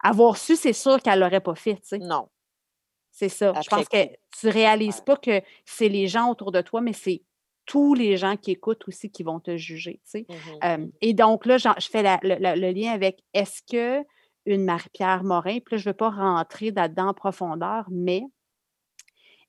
[0.04, 1.98] Avoir su, c'est sûr qu'elle ne l'aurait pas fait, tu sais.
[2.00, 2.28] Non.
[3.12, 3.54] C'est ça.
[3.62, 4.08] Je pense que
[4.40, 5.04] tu réalises Ouais.
[5.06, 7.22] pas que c'est les gens autour de toi, mais c'est
[7.72, 10.26] tous les gens qui écoutent aussi qui vont te juger, tu sais.
[10.66, 10.92] Euh, mhm.
[11.00, 14.06] et donc là, je fais la- le, le- le lien avec est-ce que
[14.46, 18.24] une Marie-Pierre Morin, puis là, je ne veux pas rentrer là-dedans en profondeur, mais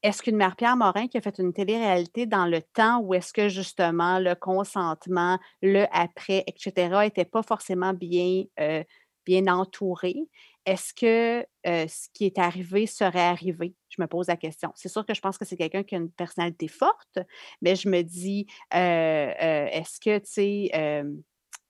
[0.05, 3.49] est-ce qu'une Marie-Pierre Morin qui a fait une télé-réalité dans le temps où est-ce que
[3.49, 8.85] justement le consentement, le après, etc., n'était pas forcément bien, euh,
[9.25, 10.17] bien entouré,
[10.65, 13.75] est-ce que euh, ce qui est arrivé serait arrivé?
[13.89, 14.73] Je me pose la question.
[14.75, 17.19] C'est sûr que je pense que c'est quelqu'un qui a une personnalité forte,
[17.61, 21.05] mais je me dis, euh, euh, est-ce que, tu sais,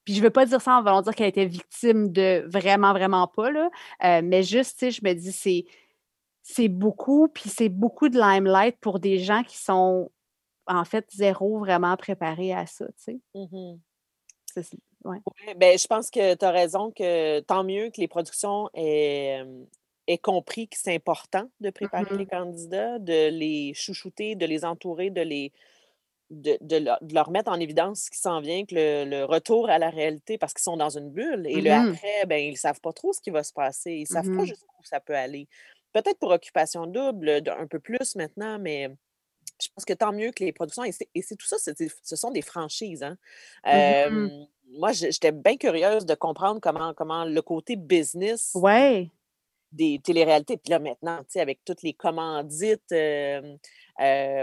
[0.04, 2.92] puis je ne veux pas dire ça en voulant dire qu'elle était victime de vraiment,
[2.92, 3.70] vraiment pas, là,
[4.22, 5.64] mais juste, tu sais, je me dis, c'est
[6.44, 10.10] c'est beaucoup, puis c'est beaucoup de limelight pour des gens qui sont
[10.66, 13.20] en fait, zéro vraiment préparé à ça, tu sais.
[13.34, 13.76] Mmh
[14.54, 15.18] C'est ouais.
[15.46, 19.44] Ouais, ben, je pense que tu as raison que tant mieux que les productions aient,
[20.22, 25.20] compris que c'est important de préparer les candidats, de les chouchouter, de les entourer, de
[25.22, 25.52] les
[26.30, 29.24] de de leur de leur mettre en évidence ce qui s'en vient, que le le
[29.24, 32.38] retour à la réalité parce qu'ils sont dans une bulle et le Mmh après, ben,
[32.42, 33.92] ils savent pas trop ce qui va se passer.
[33.92, 35.48] Ils savent pas Mmh jusqu'où ça peut aller.
[35.92, 38.88] Peut-être pour Occupation Double, un peu plus maintenant, mais
[39.62, 42.16] je pense que tant mieux que les productions et c'est et c'est tout ça, ce
[42.16, 43.18] sont des franchises, hein.
[44.78, 49.10] Moi, j'étais bien curieuse de comprendre comment comment le côté business Ouais.
[49.72, 53.58] des téléréalités puis là, maintenant, tu sais, avec toutes les commandites, heu,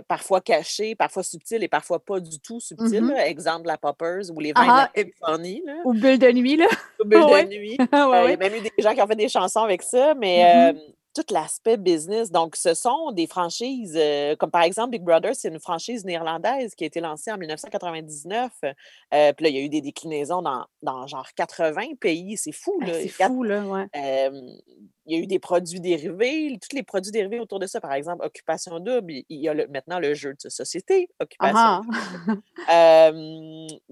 [0.07, 3.27] parfois cachées, parfois subtiles et parfois pas du tout subtiles, Mmh là.
[3.27, 6.57] Exemple, la Poppers ou les vins de la Ah Californie, là, ou Bulle de nuit,
[6.57, 6.67] là.
[6.99, 7.77] ou Bulle de nuit.
[7.93, 9.83] Ouais, Heu, il y a même eu des gens qui ont fait des chansons avec
[9.83, 10.79] ça, mais Mmh hem,
[11.23, 15.49] tout l'aspect business, donc ce sont des franchises, heu, comme par exemple Big Brother, c'est
[15.49, 18.73] une franchise néerlandaise qui a été lancée en 1999, heu,
[19.35, 22.79] puis là, il y a eu des déclinaisons dans dans genre 80 pays, c'est fou,
[22.79, 23.87] Ah, là, c'est fou, là, ouais.
[25.09, 27.93] Il y a eu des produits dérivés, tous les produits dérivés autour de ça, par
[27.93, 31.81] exemple, Occupation Double, il y a le maintenant le jeu de société, Occupation Ah!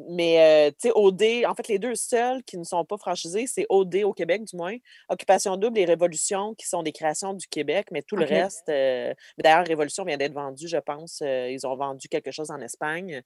[0.09, 3.47] Mais heu, tu sais, OD, en fait, les 2 seuls qui ne sont pas franchisés,
[3.47, 4.75] c'est OD au Québec, du moins,
[5.09, 9.15] Occupation Double et Révolution qui sont des créations du Québec, mais tout le reste, mais
[9.39, 13.21] d'ailleurs, Révolution vient d'être vendu, je pense, heu, ils ont vendu quelque chose en Espagne,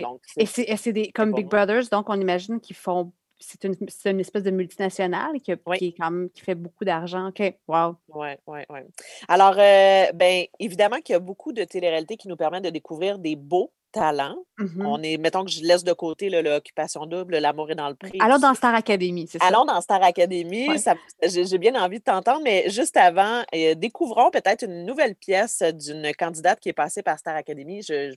[0.00, 1.48] donc Et c'est des comme Big moi.
[1.48, 5.78] Brothers, donc on imagine qu'ils font c'est une c'est une espèce de multinationale qui Oui.
[5.78, 7.28] qui est quand même qui fait beaucoup d'argent.
[7.28, 7.96] OK, wow.
[8.08, 8.84] Ouais, ouais, ouais.
[9.28, 13.18] Alors, heu, ben, évidemment qu'il y a beaucoup de téléréalités qui nous permettent de découvrir
[13.18, 14.36] des beaux talents.
[14.58, 17.74] Mmh On est mettons que je laisse de côté, là, le Occupation Double, L'amour est
[17.74, 19.46] dans le tout Allons dans Star Academy, c'est ça?
[19.46, 20.78] Allons dans Star Academy, Ouais.
[21.22, 26.12] j'ai bien envie de t'entendre, mais juste avant, heu, découvrons peut-être une nouvelle pièce d'une
[26.14, 27.82] candidate qui est passée par Star Academy.
[27.82, 28.14] Je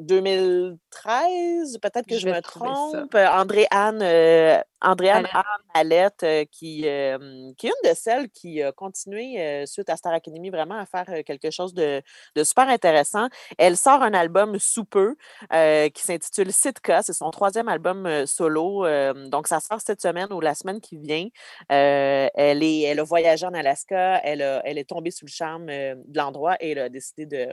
[0.00, 2.42] 2013, peut-être que Je me ça.
[2.42, 5.34] trompe, André-Anne, heu, André-Anne Mallette.
[5.34, 5.44] A.
[5.74, 7.52] Mallette, heu, qui, est une
[7.84, 12.02] de celles qui a continué, suite à Star Academy, vraiment à faire, quelque chose de
[12.36, 13.28] de super intéressant.
[13.58, 15.16] Elle sort un album sous peu,
[15.50, 17.02] qui s'intitule Sitka.
[17.02, 18.84] C'est son 3e album, solo,
[19.28, 21.28] donc ça sort cette semaine ou la semaine qui vient.
[21.68, 25.66] Elle est elle a voyagé en Alaska, elle a elle est tombée sous le charme,
[25.66, 27.48] de l'endroit et elle a décidé de,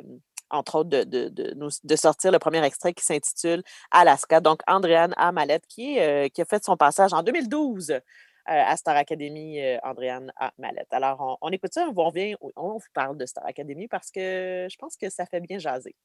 [0.51, 1.29] entre autres, de de
[1.83, 4.39] de sortir le premier extrait qui s'intitule Alaska.
[4.41, 5.31] Donc Andréane A.
[5.31, 8.01] Mallette qui heu, qui a fait son passage en 2012, heu,
[8.45, 10.51] à Star Academy, heu, Andréane A.
[10.57, 10.87] Mallette.
[10.91, 14.67] Alors on on écoute ça, on revient, on vous parle de Star Academy parce que
[14.71, 15.95] je pense que ça fait bien jaser.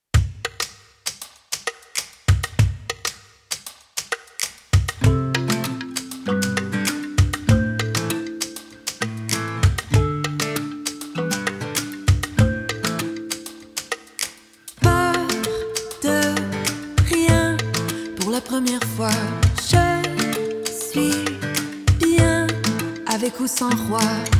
[23.95, 24.36] Avec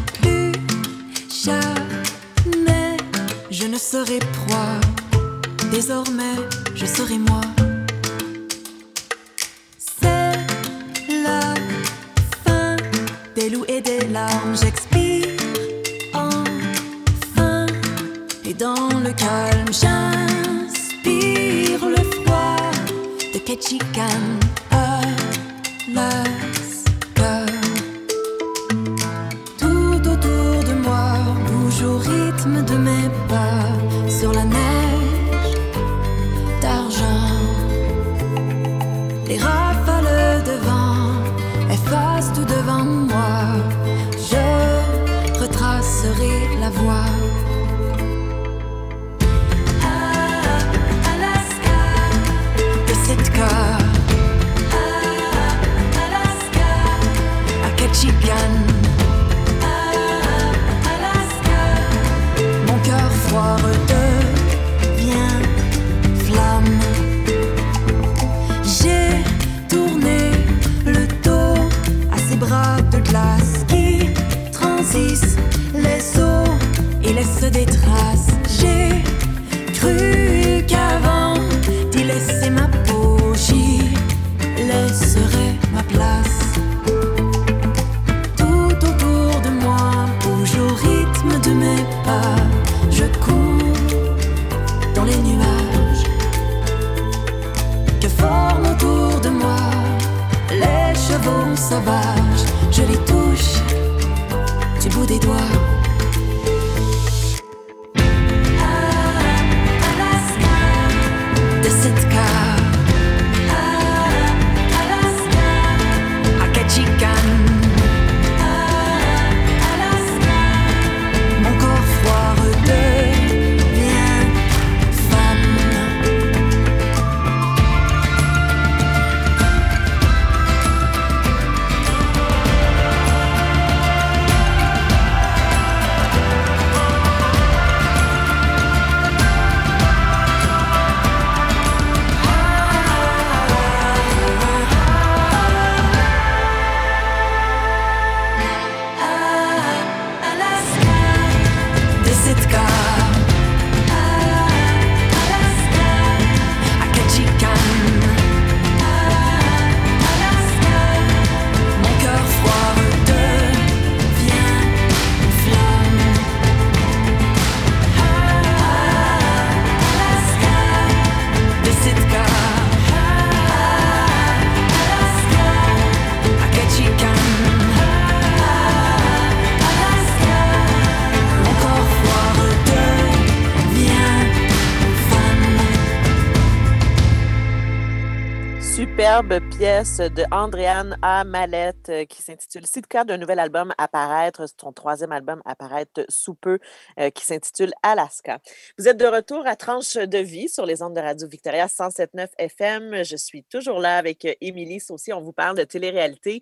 [189.77, 191.23] de Andréane A.
[191.25, 196.07] Mallette euh, qui s'intitule Sitka d'un nouvel album à paraître, son troisième album à paraître
[196.09, 196.59] sous peu,
[196.99, 198.41] euh, qui s'intitule Alaska.
[198.79, 202.29] Vous êtes de retour à Tranche de vie sur les ondes de Radio Victoria 107.9
[202.39, 203.05] FM.
[203.05, 205.13] Je suis toujours là avec Émilie aussi.
[205.13, 206.41] On vous parle de télé-réalité.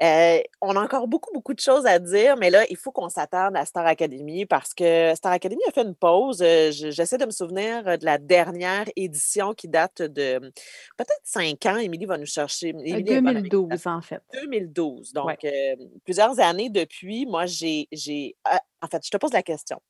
[0.00, 3.08] Euh, on a encore beaucoup, beaucoup de choses à dire, mais là, il faut qu'on
[3.08, 6.40] s'attarde à Star Academy parce que Star Academy a fait une pause.
[6.40, 10.38] Euh, j'essaie de me souvenir de la dernière édition qui date de
[10.96, 11.78] peut-être cinq ans.
[11.78, 12.72] Émilie va nous chercher.
[12.72, 14.22] 2012, euh, en fait.
[14.34, 15.12] 2012.
[15.12, 15.44] Donc,
[16.04, 17.88] plusieurs années depuis, moi, j'ai.
[18.80, 19.80] En fait, je te pose la question.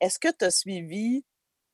[0.00, 1.24] Est-ce que tu as suivi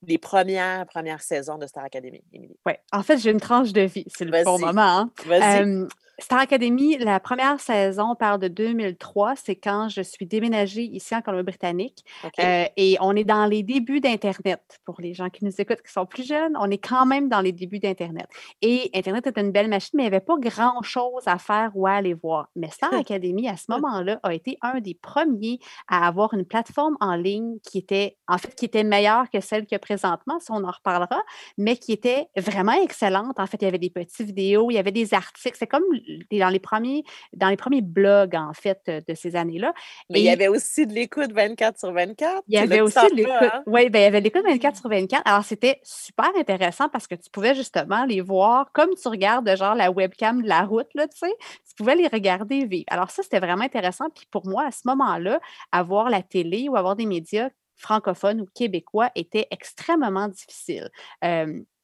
[0.03, 2.57] les premières, premières saisons de Star Academy, Émilie?
[2.65, 2.75] Oui.
[2.93, 4.05] En fait, j'ai une tranche de vie.
[4.15, 5.11] C'est le bon moment.
[5.29, 5.89] Hein?
[6.21, 9.37] Star Academy, la première saison parle de 2003.
[9.37, 12.05] C'est quand je suis déménagée ici en Colombie-Britannique.
[12.39, 14.61] Euh, et on est dans les débuts d'Internet.
[14.85, 17.41] Pour les gens qui nous écoutent, qui sont plus jeunes, on est quand même dans
[17.41, 18.27] les débuts d'Internet.
[18.61, 21.87] Et Internet est une belle machine, mais il n'y avait pas grand-chose à faire ou
[21.87, 22.49] à aller voir.
[22.55, 25.59] Mais Star Academy, à ce moment-là, a été un des premiers
[25.89, 29.67] à avoir une plateforme en ligne qui était, en fait, qui était meilleure que celle
[29.67, 31.23] que présentement, si on en reparlera,
[31.57, 33.41] mais qui était vraiment excellente.
[33.41, 35.57] En fait, il y avait des petites vidéos, il y avait des articles.
[35.59, 35.85] C'est comme
[36.31, 39.73] dans les premiers, dans les premiers blogs, en fait, euh, de ces années-là.
[40.11, 42.43] Mais il y avait aussi de l'écoute 24 sur 24.
[42.49, 43.33] Il y avait aussi de l'écoute.
[43.41, 43.63] Hein?
[43.67, 45.23] Oui, ben, il y avait de l'écoute 24 sur 24.
[45.25, 49.75] Alors, c'était super intéressant parce que tu pouvais justement les voir comme tu regardes, genre,
[49.75, 51.35] la webcam de la route, là, tu sais.
[51.69, 52.87] Tu pouvais les regarder vivre.
[52.89, 54.11] Alors, ça, c'était vraiment intéressant.
[54.15, 55.41] Puis pour moi, à ce moment-là,
[55.73, 57.51] avoir la télé ou avoir des médias
[57.81, 60.91] francophones ou québécois était extrêmement difficile.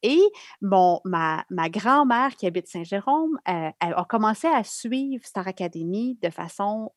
[0.07, 0.23] Et
[0.61, 6.93] ma, ma grand-mère qui habite Saint-Jérôme euh, a commencé à suivre Star Academy de façon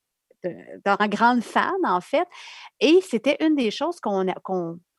[0.85, 2.27] d'un grande fan, en fait.
[2.79, 4.27] Et c'était une des choses qu'on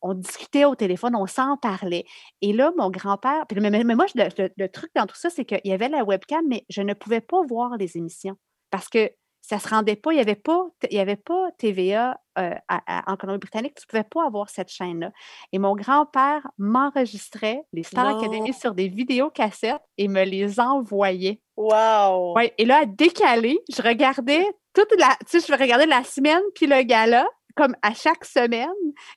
[0.02, 2.04] on discutait au téléphone, on s'en parlait.
[2.42, 5.72] Et là, mon grand-père, mais, mais, moi, le, truc dans tout ça, c'est qu'il y
[5.72, 8.36] avait la webcam, mais je ne pouvais pas voir les émissions
[8.70, 9.10] parce que
[9.50, 12.54] ça ne se rendait pas, il n'y avait, pas, il y avait pas TVA euh,
[12.68, 15.10] en Colombie-Britannique, tu ne pouvais pas avoir cette chaîne-là.
[15.50, 21.40] Et mon grand-père m'enregistrait les Star Academy sur des vidéocassettes et me les envoyait.
[21.56, 22.34] Wow!
[22.36, 26.42] Ouais, et là, à décaler, je regardais toute la, tu sais, je regardais la semaine
[26.54, 27.26] puis le gala
[27.56, 28.68] comme à chaque semaine.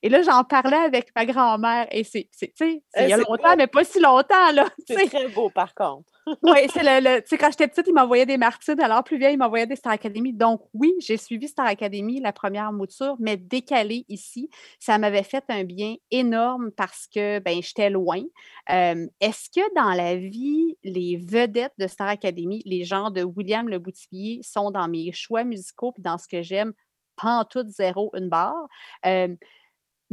[0.02, 1.88] Et là, j'en parlais avec ma grand-mère.
[1.92, 4.68] Et c'est, tu sais, il y a longtemps, mais pas si longtemps, là.
[4.88, 6.12] C'est très beau, par contre.
[6.44, 8.80] oui, c'est le, tu sais, quand j'étais petite, il m'envoyait des Martines.
[8.80, 10.34] Alors, plus vieille, il m'envoyait des Star Academy.
[10.34, 14.50] Donc, oui, j'ai suivi Star Academy, la première mouture, mais décalée ici.
[14.80, 18.22] Ça m'avait fait un bien énorme parce que, ben, j'étais loin.
[18.68, 23.80] est-ce que dans la vie, les vedettes de Star Academy, les gens de William Le
[23.80, 26.74] Boutillier, sont dans mes choix musicaux puis dans ce que j'aime?
[27.18, 28.68] Pas tout zéro, une barre.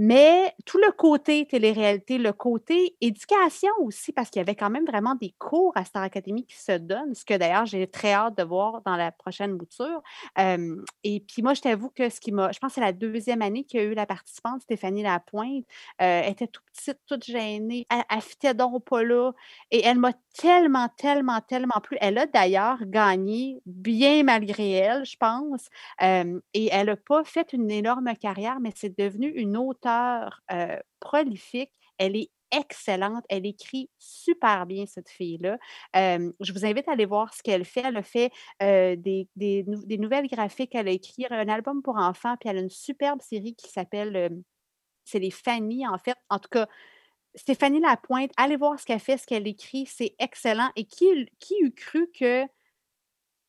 [0.02, 4.86] Mais tout le côté télé-réalité, le côté éducation aussi, parce qu'il y avait quand même
[4.86, 8.34] vraiment des cours à Star Academy qui se donnent, ce que d'ailleurs j'ai très hâte
[8.38, 10.02] de voir dans la prochaine mouture.
[10.38, 13.42] et puis moi, je t'avoue que ce qui m'a, je pense que c'est la deuxième
[13.42, 15.66] année qu'il y a eu la participante, Stéphanie Lapointe,
[16.00, 19.32] euh, était toute petite, toute gênée, elle, elle fitait donc pas là.
[19.70, 21.98] Et elle m'a tellement, tellement, tellement plu.
[22.00, 25.68] Elle a d'ailleurs gagné, bien malgré elle, je pense.
[26.00, 29.89] et elle n'a pas fait une énorme carrière, mais c'est devenu une auteure
[31.00, 31.72] prolifique.
[31.98, 33.24] Elle est excellente.
[33.28, 35.58] Elle écrit super bien, cette fille-là.
[35.94, 37.82] je vous invite à aller voir ce qu'elle fait.
[37.84, 38.30] Elle a fait
[38.60, 39.64] des,
[39.98, 40.74] nouvelles graphiques.
[40.74, 44.42] Elle a écrit un album pour enfants, puis elle a une superbe série qui s'appelle
[45.04, 46.16] C'est les Fanny, en fait.
[46.28, 46.66] En tout cas,
[47.34, 49.86] Stéphanie Lapointe, allez voir ce qu'elle fait, ce qu'elle écrit.
[49.86, 50.70] C'est excellent.
[50.76, 51.06] Et qui,
[51.38, 52.44] qui eût cru que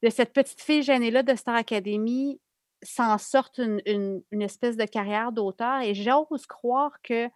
[0.03, 2.39] de cette petite fille gênée-là de Star Academy,
[2.83, 7.29] s'en sortent une, une, espèce de carrière d'auteur et j'ose croire que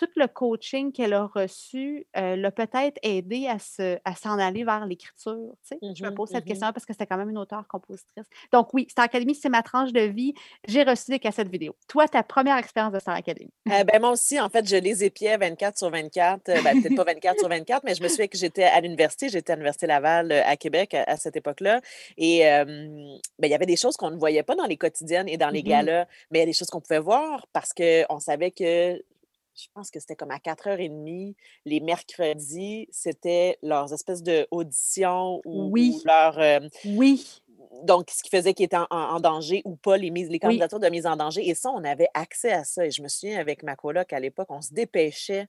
[0.00, 4.64] tout le coaching qu'elle a reçu euh, l'a peut-être aidé à, se, à s'en aller
[4.64, 5.52] vers l'écriture.
[5.68, 5.94] Tu sais?
[5.94, 8.24] je me mmh pose cette mmh question parce que c'était quand même une auteure-compositrice.
[8.50, 10.32] Donc oui, Star Academy, c'est ma tranche de vie.
[10.66, 11.76] J'ai reçu des cassettes vidéo.
[11.86, 13.50] Toi, ta première expérience de Star Academy?
[13.68, 16.48] Euh, ben, moi aussi, en fait, je les épiais 24 sur 24.
[16.48, 19.28] Euh, ben, peut-être pas 24 sur 24, mais je me souviens que j'étais à l'université.
[19.28, 21.82] J'étais à l'Université Laval à Québec à, cette époque-là.
[22.16, 25.36] Et ben, il y avait des choses qu'on ne voyait pas dans les quotidiennes et
[25.36, 28.18] dans les mmh galas, mais il y a des choses qu'on pouvait voir parce qu'on
[28.18, 28.98] savait que
[29.64, 31.34] je pense que c'était comme à 4h30,
[31.64, 36.00] les mercredis, c'était leurs espèces d'auditions ou, oui.
[36.04, 36.60] leur.
[36.84, 37.42] oui.
[37.84, 40.88] Donc, ce qui faisait qu'ils étaient en, danger ou pas, les, mises, les candidatures de
[40.88, 41.48] mise en danger.
[41.48, 42.84] Et ça, on avait accès à ça.
[42.84, 45.46] Et je me souviens, avec ma coloc à l'époque, on se dépêchait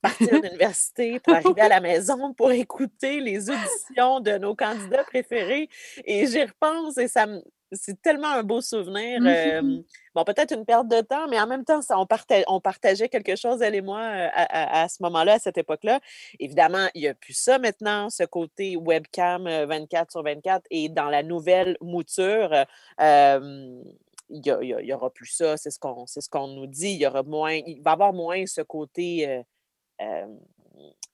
[0.00, 5.04] partir de l'université pour arriver à la maison pour écouter les auditions de nos candidats
[5.04, 5.68] préférés.
[6.04, 7.42] Et j'y repense et ça me,
[7.72, 9.20] c'est tellement un beau souvenir.
[9.20, 9.82] Mhm.
[10.14, 12.06] bon, peut-être une perte de temps, mais en même temps, ça, on,
[12.48, 16.00] on partageait quelque chose, elle et moi, à, à ce moment-là, à cette époque-là.
[16.38, 20.64] Évidemment, il n'y a plus ça maintenant, ce côté webcam 24 sur 24.
[20.70, 22.54] Et dans la nouvelle mouture,
[22.98, 26.92] il n'y aura plus ça, c'est ce qu'on ce qu'on nous dit.
[26.92, 29.42] Il y aura moins, il va y avoir moins ce côté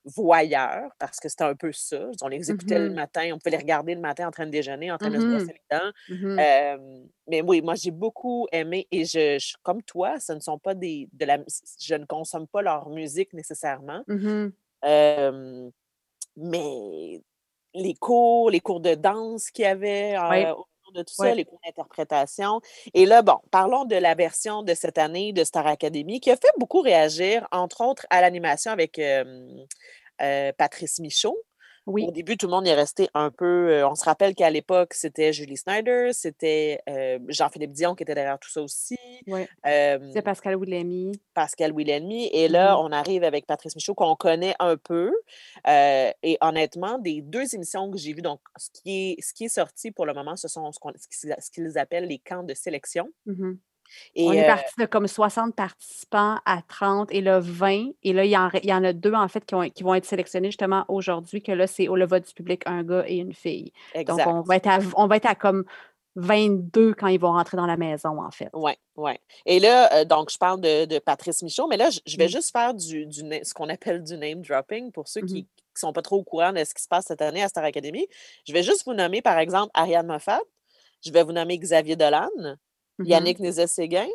[0.07, 2.09] voyeur, parce que c'était un peu ça.
[2.23, 2.95] On les écoutait le Mhm.
[2.95, 5.27] matin, on pouvait les regarder le matin en train de déjeuner, en train de se
[5.27, 5.29] Mhm.
[5.29, 5.93] brosser les dents.
[6.41, 10.59] Euh, mais oui, moi, j'ai beaucoup aimé, et je, je- comme toi, ce ne sont
[10.59, 11.39] pas des, de la,
[11.81, 14.05] je ne consomme pas leur musique nécessairement.
[14.85, 15.71] Euh,
[16.37, 17.23] mais
[17.75, 20.55] les cours, les cours de danse qu'il y avait Oui, euh,
[20.93, 22.61] de tout ça, les cours d'interprétation.
[22.95, 26.37] Et là, bon, parlons de la version de cette année de Star Academy qui a
[26.37, 29.25] fait beaucoup réagir, entre autres à l'animation avec euh,
[30.23, 31.37] euh, Patrice Michaud.
[32.05, 33.71] Au début, tout le monde est resté un peu.
[33.71, 38.15] euh, on se rappelle qu'à l'époque, c'était Julie Snyder, c'était euh, Jean-Philippe Dion qui était
[38.15, 39.47] derrière tout ça aussi, oui.
[39.67, 41.13] euh, C'est Pascal Willemy.
[41.33, 42.27] Pascal Wilhelmy.
[42.33, 42.85] Et là, Mhm.
[42.87, 45.13] on arrive avec Patrice Michaud, qu'on connaît un peu.
[45.69, 49.45] euh, et honnêtement, des deux émissions que j'ai vues, donc ce qui, est, ce qui
[49.45, 53.09] est sorti pour le moment, ce sont ce qu'ils appellent les camps de sélection.
[53.27, 53.59] Mhm.
[54.15, 57.91] Et On est euh, parti de comme 60 participants à 30 et là 20.
[58.03, 59.83] Et là, il y en, il y en a deux en fait qui, ont- qui
[59.83, 63.05] vont être sélectionnés justement aujourd'hui, que là, c'est au le vote du public, un gars
[63.07, 63.73] et une fille.
[63.95, 64.27] Donc, exact.
[64.27, 65.65] on va être à, on va être à comme
[66.17, 68.49] 22 quand ils vont rentrer dans la maison, en fait.
[68.55, 69.13] Oui, oui.
[69.45, 72.25] Et là, euh, donc, je parle de, de Patrice Michaud, mais là, je, je vais
[72.27, 72.31] Mm.
[72.31, 75.93] juste faire du, du ce qu'on appelle du name dropping pour ceux qui ne sont
[75.93, 78.07] pas trop au courant de ce qui se passe cette année à Star Academy.
[78.49, 80.41] Je vais juste vous nommer, par exemple, Ariane Moffat.
[81.05, 82.31] Je vais vous nommer Xavier Dolan,
[82.99, 83.07] Mhm.
[83.09, 84.09] Yannick Nézet-Séguin,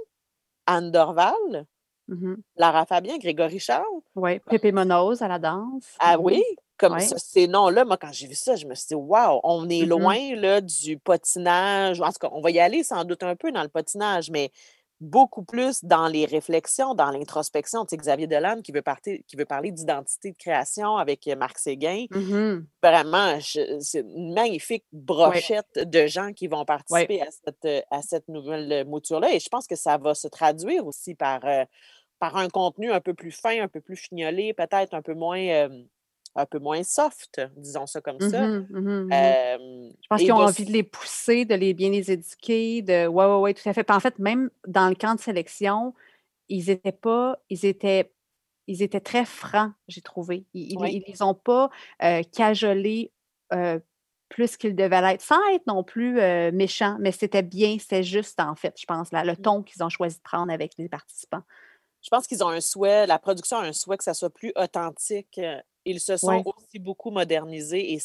[0.67, 1.65] Anne Dorval,
[2.07, 2.43] Mhm.
[2.57, 3.85] Lara Fabien, Grégory Charles.
[4.15, 5.95] Oui, Pépé Monoz à la danse.
[5.99, 6.43] Ah oui,
[6.77, 6.99] comme Ouais.
[6.99, 9.85] ça, ces noms-là, moi, quand j'ai vu ça, je me suis dit, waouh, on est
[9.85, 9.89] Mhm.
[9.89, 12.01] loin là, du patinage.
[12.01, 14.51] En tout cas, on va y aller sans doute un peu dans le patinage, mais
[15.01, 17.85] beaucoup plus dans les réflexions, dans l'introspection.
[17.85, 21.35] Tu sais, Xavier Dolan qui veut, partir, qui veut parler d'identité de création avec euh,
[21.35, 22.05] Marc Séguin.
[22.11, 22.67] Mhm.
[22.81, 28.27] Vraiment, c'est une magnifique brochette de gens qui vont participer à cette, euh, à cette
[28.29, 29.33] nouvelle mouture-là.
[29.33, 31.65] Et je pense que ça va se traduire aussi par, euh,
[32.19, 35.39] par un contenu un peu plus fin, un peu plus fignolé, peut-être un peu moins,
[35.39, 35.83] euh,
[36.35, 38.49] un peu moins soft, disons ça comme ça.
[38.69, 39.09] Mhm.
[39.13, 42.81] Euh, Je pense qu'ils ont de envie de les pousser, de les bien les éduquer,
[42.81, 43.83] de ouais, ouais, ouais, tout à fait.
[43.83, 45.93] Puis en fait, même dans le camp de sélection,
[46.49, 48.13] ils étaient pas, ils étaient,
[48.67, 50.45] ils étaient très francs, j'ai trouvé.
[50.53, 51.03] Ils, Oui.
[51.05, 51.69] ils les ont pas
[52.03, 53.11] euh, cajolés
[53.53, 53.79] euh,
[54.29, 56.13] plus qu'ils devaient l'être, sans être non plus
[56.53, 59.41] méchants, mais c'était bien, c'était juste en fait, je pense, là, le Mmh.
[59.41, 61.43] ton qu'ils ont choisi de prendre avec les participants.
[62.01, 64.53] Je pense qu'ils ont un souhait, la production a un souhait que ça soit plus
[64.55, 65.39] authentique.
[65.85, 66.45] Ils se sont Ouais.
[66.45, 67.99] aussi beaucoup modernisés et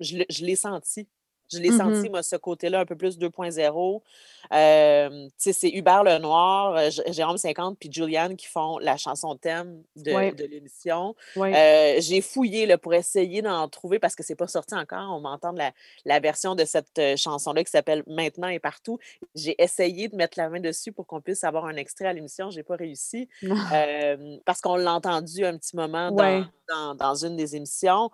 [0.00, 1.08] je l'ai senti.
[1.52, 2.10] Je l'ai senti, Mhm.
[2.10, 4.02] moi, ce côté-là, un peu plus 2.0.
[4.52, 9.36] Euh, tu sais, c'est Hubert Lenoir, euh, Jérôme 50 puis Juliane qui font la chanson
[9.36, 11.14] thème de, l'émission.
[11.36, 15.14] Euh, j'ai fouillé là, pour essayer d'en trouver parce que c'est pas sorti encore.
[15.16, 15.72] On m'entend la,
[16.04, 18.98] la version de cette euh, chanson-là qui s'appelle Maintenant et partout.
[19.34, 22.50] J'ai essayé de mettre la main dessus pour qu'on puisse avoir un extrait à l'émission.
[22.50, 23.28] J'ai pas réussi
[23.72, 26.42] euh, parce qu'on l'a entendu un petit moment dans, Ouais.
[26.68, 28.10] dans, dans une des émissions.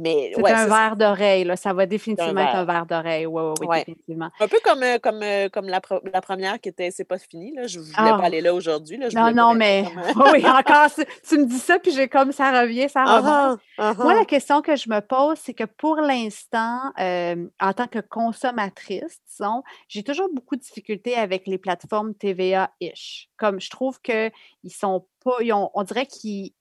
[0.00, 1.56] Mais C'est ouais, un verre d'oreille, là.
[1.56, 2.86] Ça va un définitivement être un verre.
[2.86, 3.26] d'oreille.
[3.26, 3.78] Oui, oui, oui, Ouais.
[3.80, 4.30] définitivement.
[4.38, 7.52] Un peu comme, euh, comme, euh, comme la, première qui était C'est pas fini.
[7.56, 7.66] Là.
[7.66, 8.96] Je voulais pas Ah, aller là aujourd'hui.
[9.12, 9.84] non, non, mais
[10.14, 10.22] comme.
[10.22, 10.86] euh, oui, encore,
[11.28, 13.02] tu me dis ça, puis j'ai comme ça revient, ça.
[13.06, 17.72] Ah ah, Moi, la question que je me pose, c'est que pour l'instant, euh, en
[17.72, 23.28] tant que consommatrice, disons, j'ai toujours beaucoup de difficultés avec les plateformes TVA-ish.
[23.36, 24.30] Comme je trouve qu'ils
[24.70, 26.52] sont pas, ils ont- on dirait qu'ils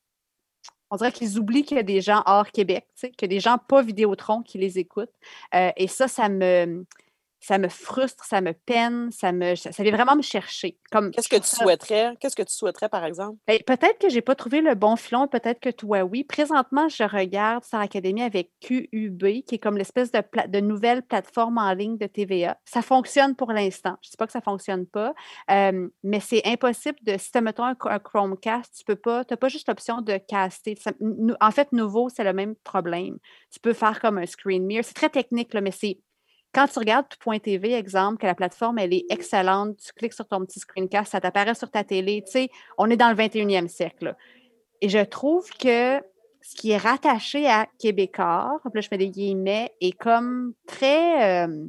[0.90, 3.40] on dirait qu'ils oublient qu'il y a des gens hors Québec, qu'il y a des
[3.40, 5.12] gens pas Vidéotron qui les écoutent.
[5.54, 6.86] Euh, et ça, ça me,
[7.40, 10.78] ça me frustre, ça me peine, ça me, ça, vient vraiment me chercher.
[10.92, 12.16] Comme Qu'est-ce que tu souhaiterais?
[12.20, 13.38] Qu'est-ce que tu souhaiterais, par exemple?
[13.48, 16.24] Ben, peut-être que j'ai pas trouvé le bon filon, peut-être que toi, oui.
[16.24, 21.04] Présentement, je regarde Star Academy avec QUB, qui est comme l'espèce de, pla- de nouvelle
[21.04, 22.58] plateforme en ligne de TVA.
[22.66, 23.98] Ça fonctionne pour l'instant.
[24.02, 25.14] Je ne dis pas que ça ne fonctionne pas,
[25.52, 29.34] euh, mais c'est impossible de, si tu mettons, un, un Chromecast, tu peux pas, tu
[29.34, 30.76] n'as pas juste l'option de caster.
[30.76, 30.92] Ça-
[31.40, 33.18] en fait, nouveau, c'est le même problème.
[33.52, 34.84] Tu peux faire comme un screen mirror.
[34.84, 36.00] C'est très technique, là, mais c'est
[36.58, 40.44] quand tu regardes tout.tv, exemple, que la plateforme, elle est excellente, tu cliques sur ton
[40.44, 42.50] petit screencast, ça t'apparaît sur ta télé, tu sais,
[42.80, 44.16] on est dans le 21e siècle.
[44.82, 46.02] Et je trouve que
[46.42, 51.68] ce qui est rattaché à Québécois, là, je mets des guillemets, est comme très, euh,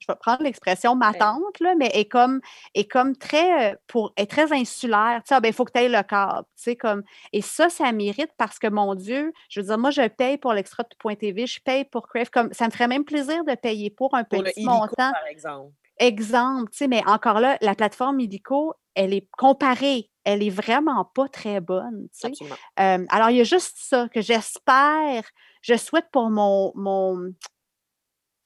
[0.00, 2.40] je vais prendre l'expression ma tante, là, mais est comme,
[2.74, 5.20] est comme très, euh, pour, est très insulaire.
[5.22, 6.44] Tu sais, ah, ben, il faut que tu ailles le câble.
[6.56, 9.90] Tu sais, comme, et ça, ça mérite parce que, mon Dieu, je veux dire, moi,
[9.90, 12.30] je paye pour l'extra de Point TV, je paye pour Crave.
[12.30, 15.12] Comme, ça me ferait même plaisir de payer pour un petit montant.
[15.12, 15.72] par exemple.
[15.98, 21.04] Exemple, tu sais, mais encore là, la plateforme Illico, elle est comparée, elle est vraiment
[21.04, 22.08] pas très bonne.
[22.18, 22.44] Tu sais.
[22.80, 25.24] Euh, alors, il y a juste ça que j'espère,
[25.60, 27.34] je souhaite pour mon, mon,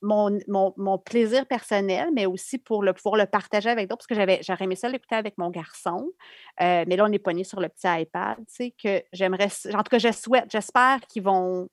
[0.05, 4.41] mon, plaisir personnel, mais aussi pour le, pouvoir le partager avec d'autres, parce que j'avais,
[4.43, 6.11] j'aurais aimé ça l'écouter avec mon garçon.
[6.61, 9.83] Euh, mais là, on est pogné sur le petit iPad, tu sais, que j'aimerais, en
[9.83, 11.69] tout cas, je souhaite, j'espère qu'ils vont,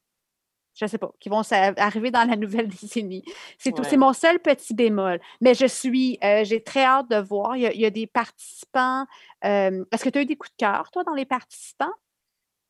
[0.73, 1.41] je sais pas, qu'ils vont
[1.77, 3.23] arriver dans la nouvelle décennie.
[3.57, 5.19] C'est tout, c'est mon seul petit bémol.
[5.41, 7.57] Mais je suis, euh, j'ai très hâte de voir.
[7.57, 9.05] Il y a, des participants.
[9.43, 11.93] Euh, est-ce que tu as eu des coups de cœur, toi, dans les participants?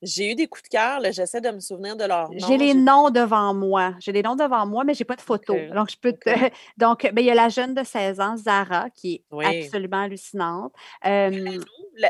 [0.02, 2.48] J'ai eu des coups de cœur, j'essaie de me souvenir de leurs noms.
[2.48, 3.94] J'ai les noms devant moi.
[4.00, 5.58] J'ai les noms devant moi, mais je n'ai pas de photos.
[5.76, 6.14] Donc, je peux
[6.78, 10.74] Donc, ben, il y a la jeune de 16 ans, Zara, qui est absolument hallucinante.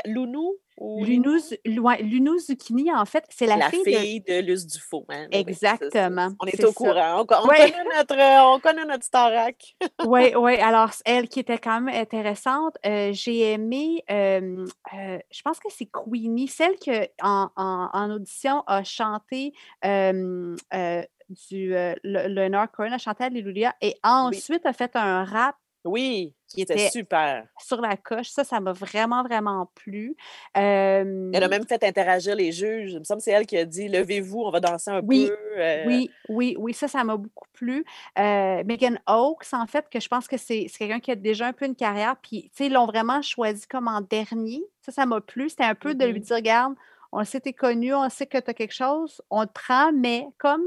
[0.06, 0.56] Lounou?
[0.80, 5.04] Lunou Zucchini, en fait, c'est la, fille, de, de Luce Dufault.
[5.08, 6.30] Hein, Exactement.
[6.40, 7.20] on est, au courant.
[7.20, 9.76] On, connaît notre, on connaît notre Starac.
[10.06, 10.56] oui, oui.
[10.56, 15.68] Alors, elle qui était quand même intéressante, euh, j'ai aimé, euh, euh, je pense que
[15.70, 16.90] c'est Queenie, celle qui,
[17.22, 19.52] en, en, audition, a chanté
[19.82, 26.90] du Leonard Cohen, a chanté Alléluia, et ensuite a fait un rap oui, qui était
[26.90, 27.46] super.
[27.58, 30.16] Sur la coche, ça, ça m'a vraiment, vraiment plu.
[30.54, 32.92] Elle a même fait interagir les juges.
[32.92, 35.28] Il me semble que c'est elle qui a dit Levez-vous, on va danser un oui,
[35.28, 35.86] peu.
[35.86, 37.84] Oui, oui, oui, ça, ça m'a beaucoup plu.
[38.16, 41.66] Megan Oaks, en fait, que je pense que c'est quelqu'un qui a déjà un peu
[41.66, 44.62] une carrière, puis, tu sais, ils l'ont vraiment choisi comme en dernier.
[44.80, 45.48] Ça, ça m'a plu.
[45.48, 46.24] C'était un peu de lui mm-hmm.
[46.24, 46.74] dire Regarde,
[47.12, 49.52] on sait que tu es connu, on sait que tu as quelque chose, on te
[49.52, 50.62] prend, mais comme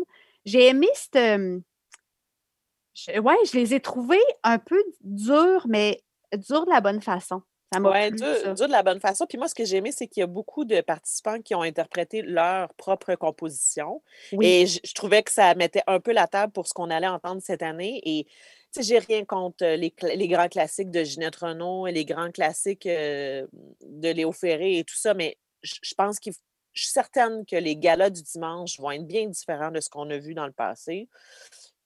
[0.45, 1.17] j'ai aimé cette
[3.23, 7.41] oui, je les ai trouvés un peu durs, mais durs de la bonne façon.
[7.73, 9.25] Ça m'a ouais, dur, dur, de la bonne façon.
[9.25, 11.61] Puis moi, ce que j'ai aimé, c'est qu'il y a beaucoup de participants qui ont
[11.61, 14.01] interprété leur propre composition.
[14.41, 17.41] Et je, trouvais que ça mettait un peu la table pour ce qu'on allait entendre
[17.43, 18.01] cette année.
[18.05, 18.25] Et
[18.71, 22.31] tu sais, j'ai rien contre les, les, grands classiques de Ginette Renault et les grands
[22.31, 23.47] classiques de
[23.83, 26.33] Léo Ferré et tout ça, mais je, je pense qu'il
[26.75, 30.09] je suis certaine que les galas du dimanche vont être bien différents de ce qu'on
[30.09, 31.07] a vu dans le passé.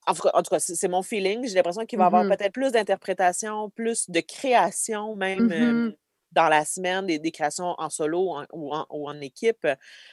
[0.10, 1.48] En tout cas, c'est mon feeling.
[1.48, 5.94] J'ai l'impression qu'il va y avoir mmh peut-être plus d'interprétation, plus de création même mmh
[6.32, 9.68] dans la semaine, des, créations en solo ou, en, équipe.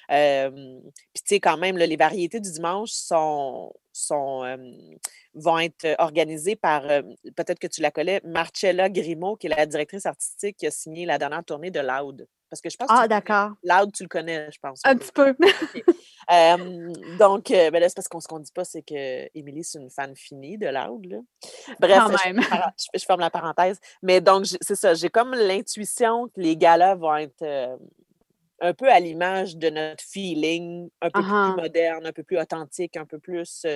[0.09, 0.15] Puis
[1.15, 4.45] tu sais, quand même, les variétés du dimanche sont, sont,
[5.35, 10.07] vont être organisées par, peut-être que tu la connais, Marcella Grimaud, qui est la directrice
[10.07, 12.27] artistique qui a signé la dernière tournée de Loud.
[12.49, 13.51] Parce que je pense ah, d'accord.
[13.65, 14.81] Loud, tu le connais, je pense.
[14.85, 15.35] Un petit peu.
[17.19, 19.91] donc, ben là, c'est parce qu'on ce qu'on dit pas, c'est que Émilie, c'est une
[19.91, 21.07] fan finie de Loud.
[21.07, 21.19] Là.
[21.81, 22.03] Bref,
[22.95, 23.81] Je, ferme la parenthèse.
[24.03, 27.79] Mais donc, c'est ça, j'ai comme l'intuition que les galas vont être
[28.61, 32.97] un peu à l'image de notre feeling, un peu plus moderne, un peu plus authentique,
[32.97, 33.67] un peu plus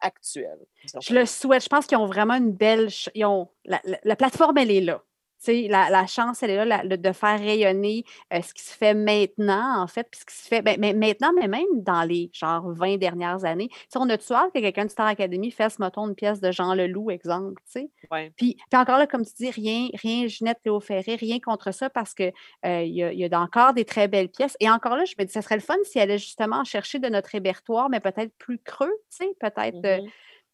[0.00, 0.58] actuel.
[1.00, 1.62] Je le souhaite.
[1.64, 2.88] Je pense qu'ils ont vraiment une belle.
[3.14, 3.48] Ils ont...
[3.64, 5.02] la plateforme, elle est là
[5.46, 9.82] la, la, chance, elle est là de faire rayonner euh, ce qui se fait maintenant,
[9.82, 12.70] en fait, puis ce qui se fait ben, mais maintenant, mais même dans les genre
[12.72, 13.68] 20 dernières années.
[13.96, 17.10] on a-tu hâte que quelqu'un de Star Academy fasse, mettons, une pièce de Jean Leloup,
[17.10, 17.90] exemple, tu sais?
[18.36, 21.90] Puis, puis, encore là, comme tu dis, rien, rien, Ginette Théo Ferré, rien contre ça
[21.90, 22.32] parce qu'il
[22.66, 24.56] euh, y, a, y a encore des très belles pièces.
[24.60, 26.98] Et encore là, je me dis, ça serait le fun si elle allait justement chercher
[26.98, 30.08] de notre répertoire, mais peut-être plus creux, tu sais, peut-être euh, mmh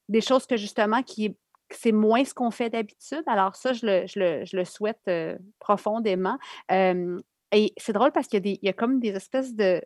[0.08, 1.36] des choses que justement qui
[1.70, 3.22] c'est moins ce qu'on fait d'habitude.
[3.26, 5.10] Alors ça, je le, souhaite
[5.58, 6.38] profondément.
[6.70, 9.80] et c'est drôle parce qu'il y, a comme des espèces de,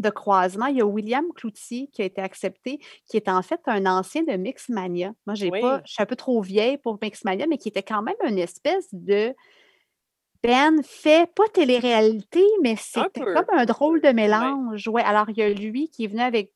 [0.00, 0.66] de croisements.
[0.66, 4.22] Il y a William Cloutier qui a été accepté, qui est en fait un ancien
[4.22, 5.12] de Mixmania.
[5.26, 8.02] Moi, j'ai pas, je suis un peu trop vieille pour Mixmania, mais qui était quand
[8.02, 9.34] même une espèce de
[10.42, 14.88] Ben fait, pas télé-réalité, mais c'était comme un drôle de mélange.
[14.88, 15.02] Ouais.
[15.02, 16.52] Alors, il y a lui qui est venu avec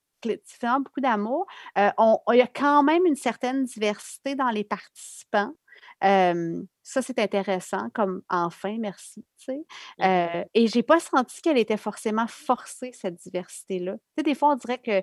[0.80, 1.46] beaucoup d'amour.
[1.78, 1.90] Euh,
[2.32, 5.52] il y a quand même une certaine diversité dans les participants.
[6.00, 9.24] ça, c'est intéressant, comme enfin, merci.
[9.50, 13.96] Euh, et je n'ai pas senti qu'elle était forcément forcée, cette diversité-là.
[14.22, 15.02] des fois, on dirait que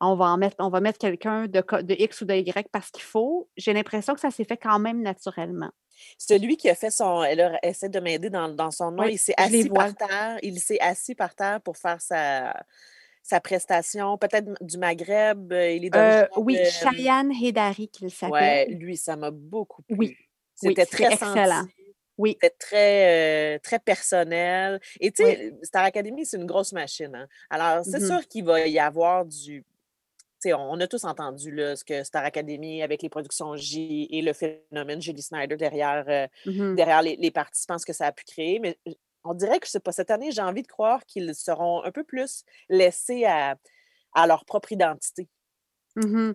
[0.00, 2.90] on va, en mettre, on va mettre quelqu'un de, de X ou de Y parce
[2.90, 3.48] qu'il faut.
[3.56, 5.70] J'ai l'impression que ça s'est fait quand même naturellement.
[6.18, 7.22] Celui qui a fait son.
[7.22, 9.04] Elle essaie de m'aider dans, son nom.
[9.04, 10.38] il s'est assis par terre.
[10.42, 12.54] Il s'est assis par terre pour faire sa,
[13.24, 15.50] sa prestation, peut-être du Maghreb.
[15.50, 18.68] Il est euh, oui, Cheyenne Hedari qu'il s'appelle.
[18.68, 19.96] Oui, lui, ça m'a beaucoup plu.
[19.96, 20.16] Oui.
[20.54, 21.66] C'était très excellent.
[22.18, 22.36] Oui.
[22.40, 24.78] C'était très, euh, très personnel.
[25.00, 27.14] Et tu sais, Star Academy, c'est une grosse machine.
[27.14, 27.26] Hein.
[27.48, 29.64] Alors, c'est mmh sûr qu'il va y avoir du
[30.52, 34.34] on a tous entendu là, ce que Star Academy avec les productions J et le
[34.34, 36.74] phénomène Julie Snyder derrière, euh, Mhm.
[36.74, 38.58] derrière les, les participants, ce que ça a pu créer.
[38.58, 38.76] Mais
[39.24, 42.44] on dirait que pas cette année, j'ai envie de croire qu'ils seront un peu plus
[42.68, 45.28] laissés à leur propre identité.
[45.96, 46.34] Mhm.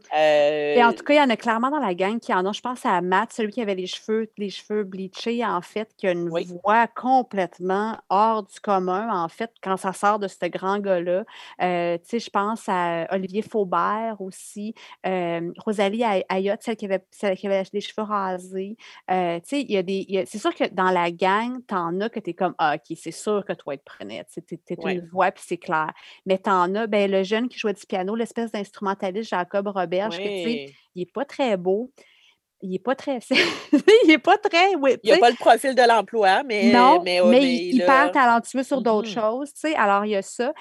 [0.76, 2.46] Et en Euh, tout cas, il y en a clairement dans la gang qui en
[2.46, 2.54] ont.
[2.54, 6.08] Je pense à Matt, celui qui avait les cheveux, les cheveux bleachés, en fait, qui
[6.08, 10.46] a une oui, voix complètement hors du commun, en fait, quand ça sort de ce
[10.48, 11.26] grand gars-là.
[11.62, 16.86] Euh, tu sais, je pense à Olivier Faubert aussi, euh, Rosalie Ay- Ayotte, celle qui
[16.86, 18.78] avait, celle qui avait les cheveux rasés.
[19.10, 20.24] Tu sais, il y a des.
[20.28, 23.44] C'est sûr que dans la gang, t'en as que t'es comme, ah, OK, c'est sûr
[23.46, 24.24] que toi, tu prenais.
[24.26, 25.00] Tu sais, t'es oui.
[25.00, 25.92] une voix, puis c'est clair.
[26.26, 30.24] Mais t'en as, ben, le jeune qui jouait du piano, l'espèce d'instrumentaliste Jacob Roberge, que
[30.24, 31.92] tu sais, il est pas très beau,
[32.62, 33.20] il est pas très
[34.04, 36.44] il est pas très oui, Il n'y a tu sais, pas le profil de l'emploi,
[36.44, 38.10] mais, non, mais, mais mais il a.
[38.10, 39.16] talentueux sur d'autres Mhm.
[39.16, 39.76] choses, tu sais.
[39.76, 40.54] Alors, il y a ça.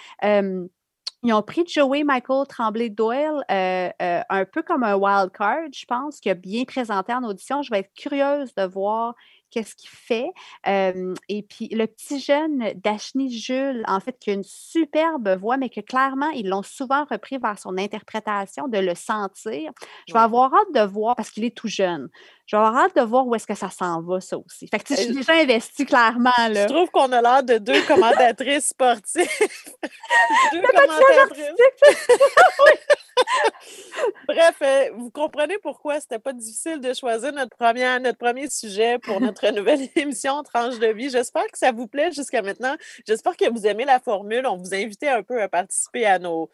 [1.24, 5.84] Ils ont pris Joey Michael Tremblay-Doyle, euh, euh, un peu comme un wild card, je
[5.84, 7.60] pense, qui a bien présenté en audition.
[7.62, 9.14] Je vais être curieuse de voir
[9.50, 10.30] qu'est-ce qu'il fait.
[10.66, 15.68] Et puis, le petit jeune Dashni Jules, en fait, qui a une superbe voix, mais
[15.68, 19.72] que clairement, ils l'ont souvent repris vers son interprétation, de le sentir.
[20.06, 22.08] Je vais avoir hâte de voir, parce qu'il est tout jeune,
[22.48, 24.66] je vais avoir hâte de voir où est-ce que ça s'en va, ça aussi.
[24.68, 26.64] Fait que, je suis Euh, déjà investie clairement, Je là.
[26.66, 29.28] trouve qu'on a l'air de deux commentatrices sportives.
[30.52, 31.52] deux commentatrices.
[34.28, 38.98] Bref, euh, vous comprenez pourquoi c'était pas difficile de choisir notre, première, notre premier sujet
[38.98, 41.10] pour notre nouvelle émission Tranche de vie.
[41.10, 42.76] J'espère que ça vous plaît jusqu'à maintenant.
[43.06, 44.46] J'espère que vous aimez la formule.
[44.46, 46.48] On vous invitait un peu à participer à nos,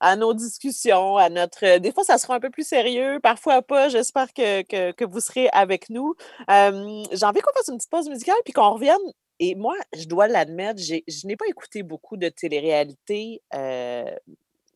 [0.00, 1.64] à nos discussions, à notre.
[1.64, 3.88] euh, Des fois, ça sera un peu plus sérieux, parfois pas.
[3.88, 6.14] J'espère que, que, vous serez avec nous.
[6.50, 8.98] Euh, J'ai envie qu'on fasse une petite pause musicale puis qu'on revienne.
[9.38, 14.04] Et moi, je dois l'admettre, je n'ai pas écouté beaucoup de télé-réalité euh,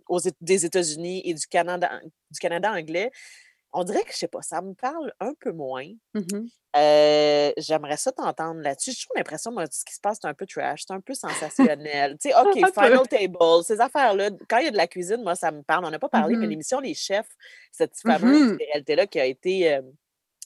[0.09, 2.01] aux, des États-Unis et du Canada,
[2.31, 3.11] du Canada anglais.
[3.75, 5.87] On dirait que, je sais pas, ça me parle un peu moins.
[6.77, 8.91] Euh, J'aimerais ça t'entendre là-dessus.
[8.93, 11.14] J'ai toujours l'impression, moi, ce qui se passe, c'est un peu trash, c'est un peu
[11.14, 12.16] sensationnel.
[12.20, 12.55] tu sais, OK.
[12.72, 15.85] Final Table, ces affaires-là, quand il y a de la cuisine, moi, ça me parle.
[15.85, 17.28] On n'a pas parlé, mais l'émission Les Chefs,
[17.73, 18.59] cette fameuse Mhm.
[18.59, 19.82] réalité-là qui a été euh,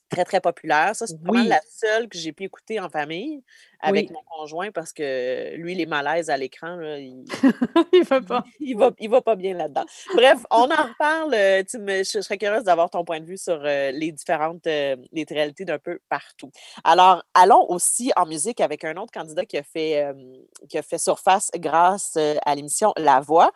[0.08, 0.94] très, très populaire.
[0.96, 3.42] Ça, c'est probablement Oui, la seule que j'ai pu écouter en famille
[3.80, 4.12] avec oui.
[4.12, 7.24] mon conjoint parce que lui, les malaises à l'écran, il,
[7.92, 8.44] Il il, pas.
[8.60, 9.84] il va, il va pas bien là-dedans.
[10.14, 11.34] Bref, on en reparle.
[11.34, 14.66] euh, tu me- je, serais curieuse d'avoir ton point de vue sur euh, les différentes
[14.66, 16.50] euh, les réalités d'un peu partout.
[16.84, 20.12] Alors, allons aussi en musique avec un autre candidat qui a fait, euh,
[20.68, 23.52] qui a fait surface grâce à l'émission La Voix,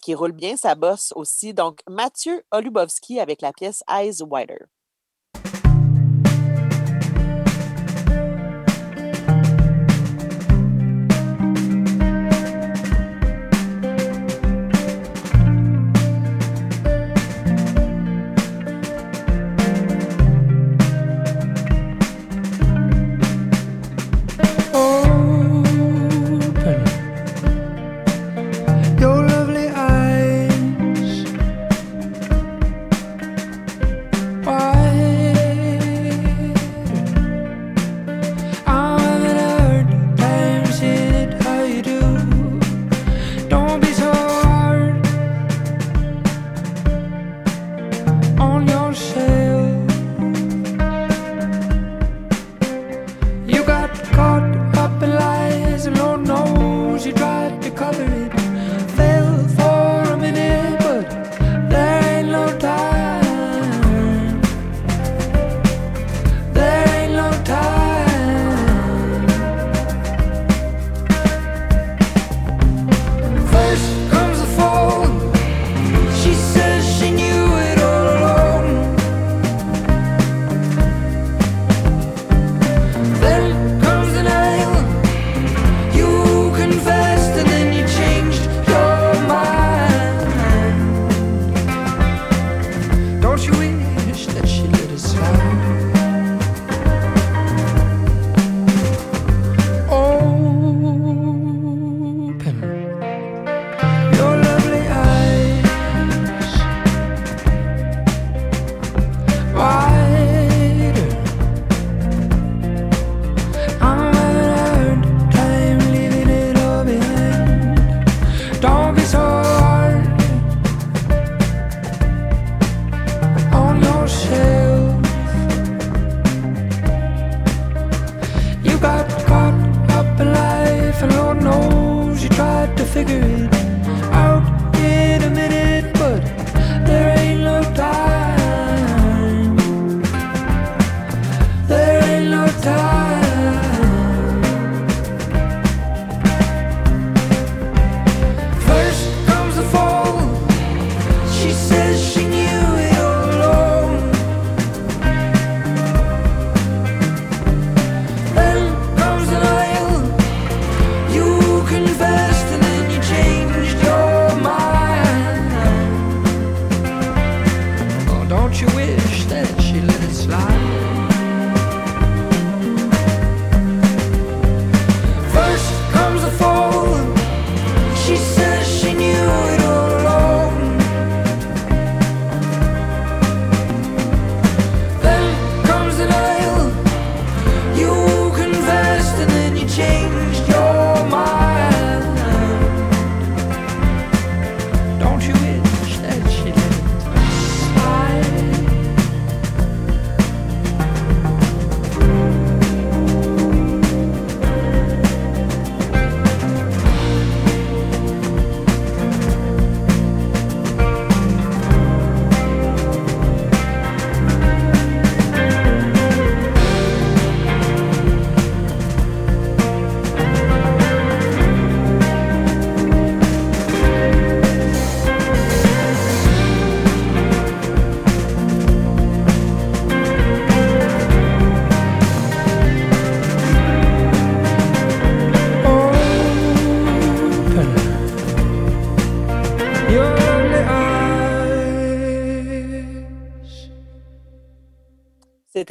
[0.00, 1.54] qui roule bien sa bosse aussi.
[1.54, 4.58] Donc, Mathieu Olubowski avec la pièce Eyes Wider.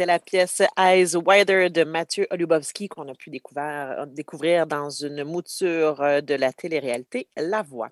[0.03, 3.63] C'était la pièce Eyes Wider de Mathieu Olubowski qu'on a pu découvrir,
[3.99, 7.89] euh, découvrir dans une mouture euh, de la télé-réalité La Voix.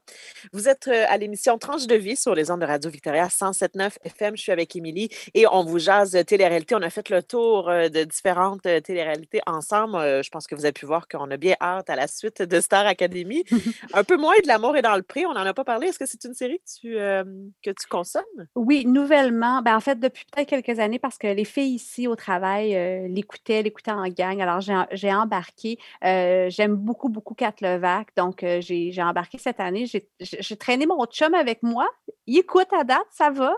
[0.52, 3.92] Vous êtes euh, à l'émission Tranche de vie sur les ondes de Radio Victoria 107.9
[4.04, 4.36] FM.
[4.36, 6.76] Je suis avec Émilie et on vous jase télé-réalité.
[6.76, 10.24] On a fait le tour de différentes télé-réalités ensemble.
[10.24, 12.60] Je pense que vous avez pu voir qu'on a bien hâte à la suite de
[12.60, 13.46] Star Academy.
[13.94, 15.26] Un peu moins de L'amour est dans le prix.
[15.26, 15.88] On n'en a pas parlé.
[15.88, 16.94] Est-ce que c'est une série que tu,
[17.64, 18.24] que tu consommes?
[18.56, 19.62] Oui, nouvellement.
[19.62, 23.08] Ben, en fait, depuis peut-être quelques années, parce que les filles ici au travail euh,
[23.08, 24.42] l'écoutaient, l'écoutaient en gang.
[24.42, 24.62] Alors,
[24.92, 25.78] j'ai embarqué.
[26.04, 28.10] Euh, j'aime beaucoup, beaucoup Kat Levac.
[28.16, 29.86] Donc, euh, j'ai embarqué cette année.
[30.20, 31.88] J'ai traîné mon chum avec moi.
[32.28, 33.58] Il écoute à date, ça va.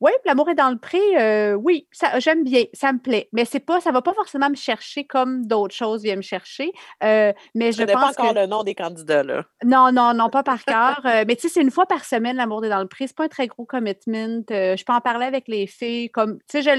[0.00, 1.54] oui, l'amour est dans le pré.
[1.54, 3.28] oui, j'aime bien, ça me plaît.
[3.32, 6.72] Mais c'est pas, ça va pas forcément me chercher comme d'autres choses viennent me chercher.
[7.00, 9.44] mais je pense pas encore le nom des candidats, là.
[9.64, 11.00] Non, non, non, pas par cœur.
[11.04, 13.06] mais tu sais, c'est une fois par semaine, l'amour est dans le pré.
[13.06, 14.42] C'est pas un très gros commitment.
[14.48, 16.10] je peux en parler avec les filles.
[16.10, 16.70] Comme, tu sais, je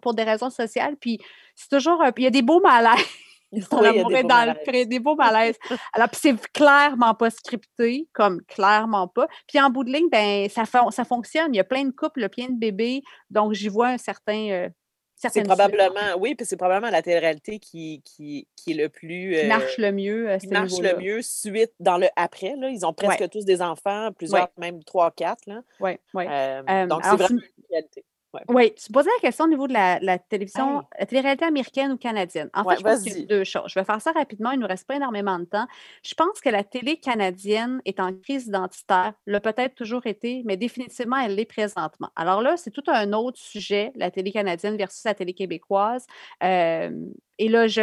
[0.00, 1.18] pour des raisons sociales, puis
[1.54, 3.04] c'est toujours Il y a des beaux malaises.
[3.52, 5.56] Oui, y a dans le des beaux malaises.
[5.94, 9.26] Alors, puis c'est clairement pas scripté, comme clairement pas.
[9.46, 11.54] Puis en bout de ligne, ben ça, ça fonctionne.
[11.54, 13.02] Il y a plein de couples, plein de bébés.
[13.30, 14.50] Donc, j'y vois un certain.
[14.50, 14.68] Euh,
[15.16, 19.36] c'est probablement, oui, puis c'est probablement la télé-réalité qui, qui, qui, est le plus.
[19.40, 20.36] qui marche le mieux.
[20.38, 22.54] qui marche le mieux suite dans le après.
[22.56, 22.68] Là.
[22.68, 25.42] Ils ont presque tous des enfants, plusieurs, même trois, quatre.
[25.80, 26.24] Oui, oui.
[26.28, 28.04] Euh, donc, c'est vraiment une réalité.
[28.48, 32.50] Oui, tu posais la question au niveau de la, télévision, la télé-réalité américaine ou canadienne.
[32.52, 33.64] En fait, je pense qu'il y a deux choses.
[33.68, 35.66] Je vais faire ça rapidement, il ne nous reste pas énormément de temps.
[36.02, 40.56] Je pense que la télé canadienne est en crise identitaire, l'a peut-être toujours été, mais
[40.56, 42.10] définitivement, elle l'est présentement.
[42.16, 46.06] Alors là, c'est tout un autre sujet, la télé canadienne versus la télé québécoise.
[46.42, 47.82] et là, je,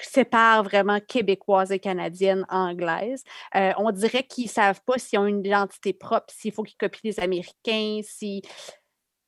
[0.00, 3.24] sépare vraiment québécoise et canadienne, anglaise.
[3.54, 7.00] on dirait qu'ils ne savent pas s'ils ont une identité propre, s'il faut qu'ils copient
[7.04, 8.42] les Américains, si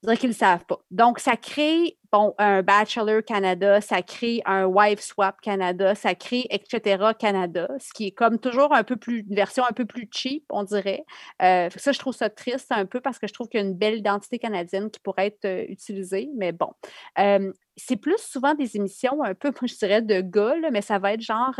[0.02, 0.78] dirais qu'ils ne savent pas.
[0.90, 6.46] Donc, ça crée bon, un Bachelor Canada, ça crée un Wife Swap Canada, ça crée
[6.50, 7.12] etc.
[7.18, 10.44] Canada, ce qui est comme toujours un peu plus, une version un peu plus cheap,
[10.50, 11.04] on dirait.
[11.42, 13.66] Euh, ça, je trouve ça triste un peu parce que je trouve qu'il y a
[13.66, 16.72] une belle identité canadienne qui pourrait être euh, utilisée, mais bon.
[17.18, 20.98] Euh, c'est plus souvent des émissions un peu, moi, je dirais, de gars, mais ça
[20.98, 21.54] va être genre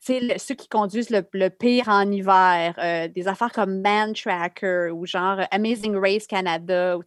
[0.00, 5.06] sais, ceux qui conduisent le, pire en hiver, euh, des affaires comme Man Tracker ou
[5.06, 7.02] genre Amazing Race Canada ou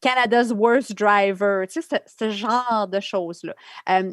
[0.00, 3.54] Canada's Worst Driver, sais, ce, genre de choses-là.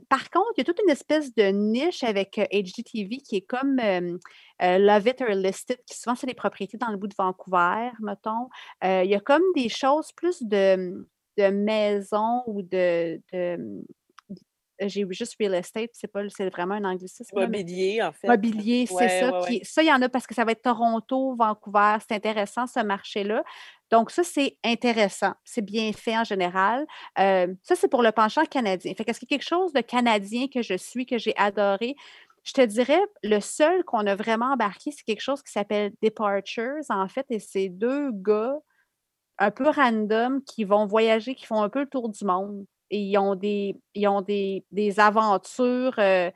[0.09, 3.77] par contre, il y a toute une espèce de niche avec HGTV qui est comme
[4.59, 7.91] Love It or List It, qui souvent c'est des propriétés dans le bout de Vancouver,
[8.01, 8.49] mettons.
[8.83, 11.05] il y a comme des choses plus de
[11.39, 13.21] de maisons ou de,
[14.87, 17.37] j'ai juste real estate, c'est pas c'est vraiment un anglicisme.
[17.37, 18.27] Mobilier, en fait.
[18.27, 19.41] Mobilier, c'est ça.
[19.63, 21.97] ça, il y en a parce que ça va être Toronto, Vancouver.
[22.07, 23.43] C'est intéressant, ce marché-là.
[23.91, 25.33] Donc, ça, c'est intéressant.
[25.43, 26.85] C'est bien fait en général.
[27.17, 28.93] Euh, ça, c'est pour le penchant canadien.
[28.95, 31.95] Fait qu'est-ce qu'il y a quelque chose de canadien que je suis, que j'ai adoré?
[32.43, 36.83] Je te dirais, le seul qu'on a vraiment embarqué, c'est quelque chose qui s'appelle Departures,
[36.89, 38.55] en fait, et c'est deux gars
[39.39, 43.17] un peu random qui vont voyager, qui font un peu le tour du monde ils
[43.17, 46.31] ont des, ils ont des, des aventures euh,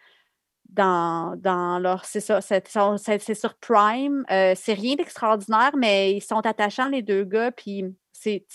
[0.70, 2.06] dans, dans, leur.
[2.06, 4.26] C'est ça, c'est, sur Prime.
[4.32, 7.52] Euh, c'est rien d'extraordinaire, mais ils sont attachants, les deux gars.
[7.52, 8.46] Puis, c'est,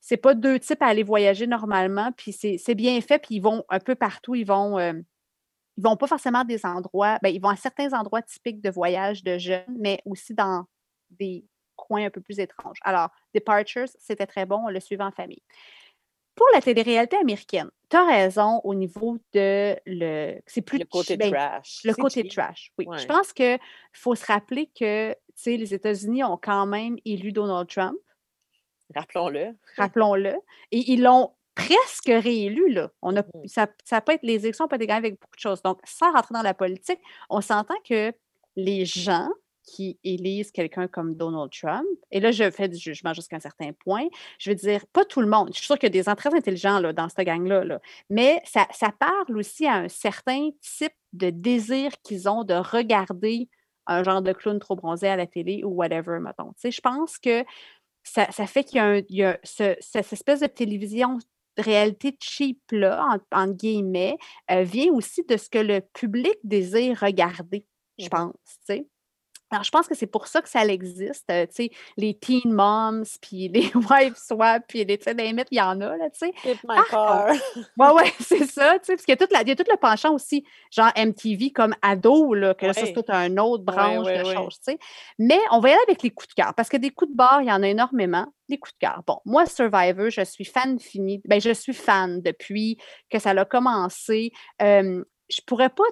[0.00, 2.12] c'est pas deux types à aller voyager normalement.
[2.12, 3.18] Puis, c'est, bien fait.
[3.18, 4.34] Puis, ils vont un peu partout.
[4.34, 4.78] Ils vont.
[4.78, 4.92] Euh,
[5.76, 8.68] ils vont pas forcément à des endroits, ben, ils vont à certains endroits typiques de
[8.68, 10.64] voyage de jeunes, mais aussi dans
[11.08, 11.44] des
[11.76, 12.78] coins un peu plus étranges.
[12.82, 15.40] Alors, Departures, c'était très bon, on le suivait en famille
[16.38, 20.38] pour la télé-réalité américaine, tu as raison au niveau de le.
[20.46, 21.80] C'est plus le côté ben, trash.
[21.82, 22.86] Le côté trash, oui.
[22.96, 23.58] Je pense qu'il
[23.92, 27.98] faut se rappeler que les États-Unis ont quand même élu Donald Trump.
[28.94, 29.56] Rappelons-le.
[29.76, 30.36] Rappelons-le.
[30.70, 32.72] Et ils l'ont presque réélu.
[32.72, 32.90] Là.
[33.02, 33.48] On a, mm-hmm.
[33.48, 35.60] ça, ça peut être, les élections peuvent être gagnées avec beaucoup de choses.
[35.62, 37.00] Donc, sans rentrer dans la politique,
[37.30, 38.12] on s'entend que
[38.54, 39.28] les gens
[39.68, 43.72] qui élisent quelqu'un comme Donald Trump, et là, je fais du jugement jusqu'à un certain
[43.72, 44.06] point,
[44.38, 45.50] je veux dire, pas tout le monde.
[45.52, 47.78] Je suis sûre qu'il y a des gens très intelligents là, dans cette gang-là,
[48.10, 48.66] mais ça,
[48.98, 53.48] parle aussi à un certain type de désir qu'ils ont de regarder
[53.86, 56.52] un genre de clown trop bronzé à la télé ou whatever, mettons.
[56.52, 57.44] Tu sais, je pense que
[58.02, 61.18] ça, fait qu'il y a, cette espèce de télévision
[61.58, 64.16] réalité cheap-là, en, guillemets,
[64.50, 67.66] euh, vient aussi de ce que le public désire regarder,
[67.98, 68.86] je mmh pense, tu sais.
[69.50, 72.52] Alors, je pense que c'est pour ça que ça existe, euh, tu sais, les teen
[72.52, 76.10] moms, puis les wife swap, puis les, tu sais, des il y en a, là,
[76.10, 76.34] tu sais.
[76.64, 77.32] My car.
[77.76, 80.44] Ouais, ouais, c'est ça, tu sais, parce qu'il y y a tout le penchant aussi,
[80.70, 84.58] genre MTV comme ado, là, que ça, c'est toute une autre branche ouais, de choses,
[84.58, 84.78] tu sais.
[85.18, 87.16] Mais on va y aller avec les coups de cœur, parce que des coups de
[87.16, 88.26] barre, il y en a énormément.
[88.48, 89.02] Les coups de cœur.
[89.06, 91.20] Bon, moi, Survivor, je suis fan fini.
[91.26, 92.78] Ben, je suis fan depuis
[93.10, 94.32] que ça a commencé.
[94.62, 95.84] Euh, je pourrais pas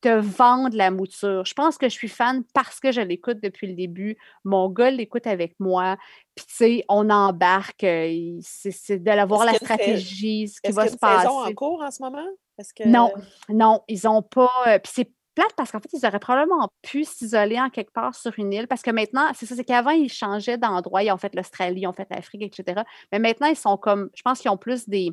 [0.00, 1.44] te vendre la mouture.
[1.44, 4.16] Je pense que je suis fan parce que je l'écoute depuis le début.
[4.44, 5.96] Mon gars l'écoute avec moi.
[6.34, 7.84] Puis, tu sais, on embarque.
[7.84, 11.26] euh, C'est de la voir Est-ce la stratégie, ce qui Est-ce va se passer.
[11.28, 12.26] en cours en ce moment?
[12.58, 12.86] Est-ce que...
[12.88, 13.12] Non,
[13.48, 14.50] non, ils ont pas.
[14.68, 18.14] euh, Puis c'est plate parce qu'en fait, ils auraient probablement pu s'isoler en quelque part
[18.14, 21.02] sur une île parce que maintenant, c'est ça, c'est qu'avant, ils changeaient d'endroit.
[21.02, 22.82] Ils ont fait l'Australie, ils ont fait l'Afrique, etc.
[23.12, 24.10] Mais maintenant, ils sont comme.
[24.14, 25.10] Je pense qu'ils ont plus des.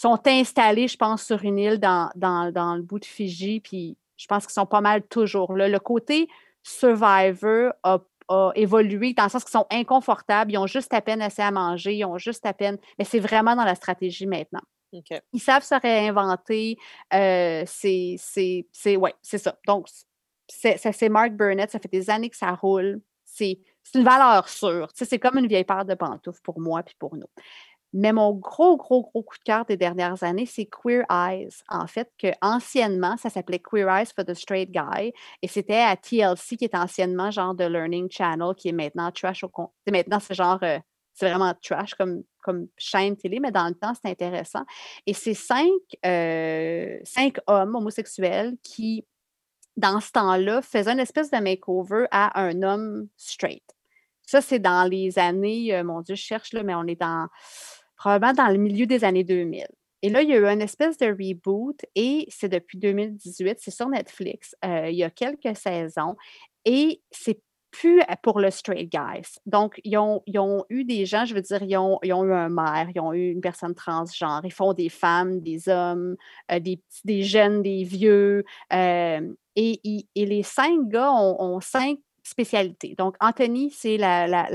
[0.00, 3.60] Sont installés, je pense, sur une île dans, dans, dans le bout de Fidji.
[3.60, 5.68] Puis je pense qu'ils sont pas mal toujours là.
[5.68, 6.28] Le côté
[6.62, 7.98] Survivor a
[8.30, 11.50] a évolué dans le sens qu'ils sont inconfortables, ils ont juste à peine assez à
[11.50, 12.76] manger, ils ont juste à peine.
[12.98, 14.60] Mais c'est vraiment dans la stratégie maintenant
[15.32, 16.76] ils savent se réinventer.
[17.14, 19.58] euh, c'est, c'est, c'est, ouais, c'est ça.
[19.66, 19.88] Donc,
[20.48, 21.70] c'est, ça, c'est Mark Burnett.
[21.70, 23.00] Ça fait des années que ça roule.
[23.24, 24.88] C'est, c'est une valeur sûre.
[24.92, 27.26] Tu sais, c'est comme une vieille paire de pantoufles pour moi puis pour nous.
[27.92, 31.48] Mais mon gros, gros, gros coup de cœur des dernières années, c'est Queer Eyes.
[31.68, 35.12] En fait, que anciennement, ça s'appelait Queer Eyes for the Straight Guy.
[35.42, 39.42] Et c'était à TLC, qui est anciennement genre de Learning Channel, qui est maintenant trash
[39.44, 39.50] au
[39.86, 40.58] c'est Maintenant, c'est genre.
[40.62, 40.78] euh,
[41.18, 44.64] c'est vraiment trash comme, comme chaîne télé, mais dans le temps, c'est intéressant.
[45.04, 45.68] Et c'est cinq,
[46.06, 49.04] euh, cinq hommes homosexuels qui,
[49.76, 53.64] dans ce temps-là, faisaient une espèce de makeover à un homme straight.
[54.26, 57.26] Ça, c'est dans les années, euh, mon Dieu, je cherche, là, mais on est dans
[57.98, 59.66] probablement dans le milieu des années 2000.
[60.02, 63.72] Et là, il y a eu une espèce de reboot et c'est depuis 2018, c'est
[63.72, 64.54] sur Netflix.
[64.64, 66.16] euh, il y a quelques saisons
[66.64, 69.38] et c'est plus pour le straight guys.
[69.44, 70.22] Donc, ils ont,
[70.70, 73.42] eu des gens, je veux dire, ils ont, eu un maire, ils ont eu une
[73.42, 76.16] personne transgenre, ils font des femmes, des hommes,
[76.50, 78.44] euh, des, jeunes, des vieux.
[78.72, 79.20] euh,
[79.54, 81.98] et, les cinq gars ont cinq
[82.28, 82.94] spécialités.
[82.96, 84.50] Donc, Anthony, c'est la, la,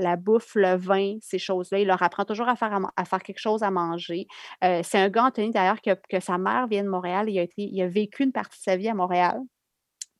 [0.00, 1.78] la, bouffe, le vin, ces choses-là.
[1.78, 4.26] Il leur apprend toujours à faire, à, faire quelque chose à manger.
[4.62, 7.28] Euh, c'est un gars, Anthony, d'ailleurs, que, sa mère vient de Montréal.
[7.28, 9.40] Il a, il a vécu une partie de sa vie à Montréal.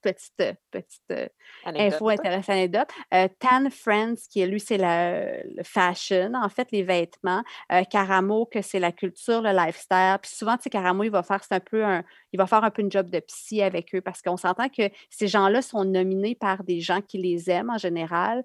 [0.05, 1.27] Petite, euh, petite euh,
[1.65, 1.95] Anecdote.
[1.95, 2.89] info intéressante anecdote.
[3.15, 7.43] Euh, Tan Friends, qui est lui, c'est la- le fashion, en fait, les vêtements.
[7.73, 10.19] Euh, Caramo, que c'est la culture, le lifestyle.
[10.21, 12.63] Puis souvent, tu sais, Caramo, il va faire, c'est un peu un, il va faire
[12.63, 15.85] un peu une job de psy avec eux parce qu'on s'entend que ces gens-là sont
[15.85, 18.45] nominés par des gens qui les aiment en général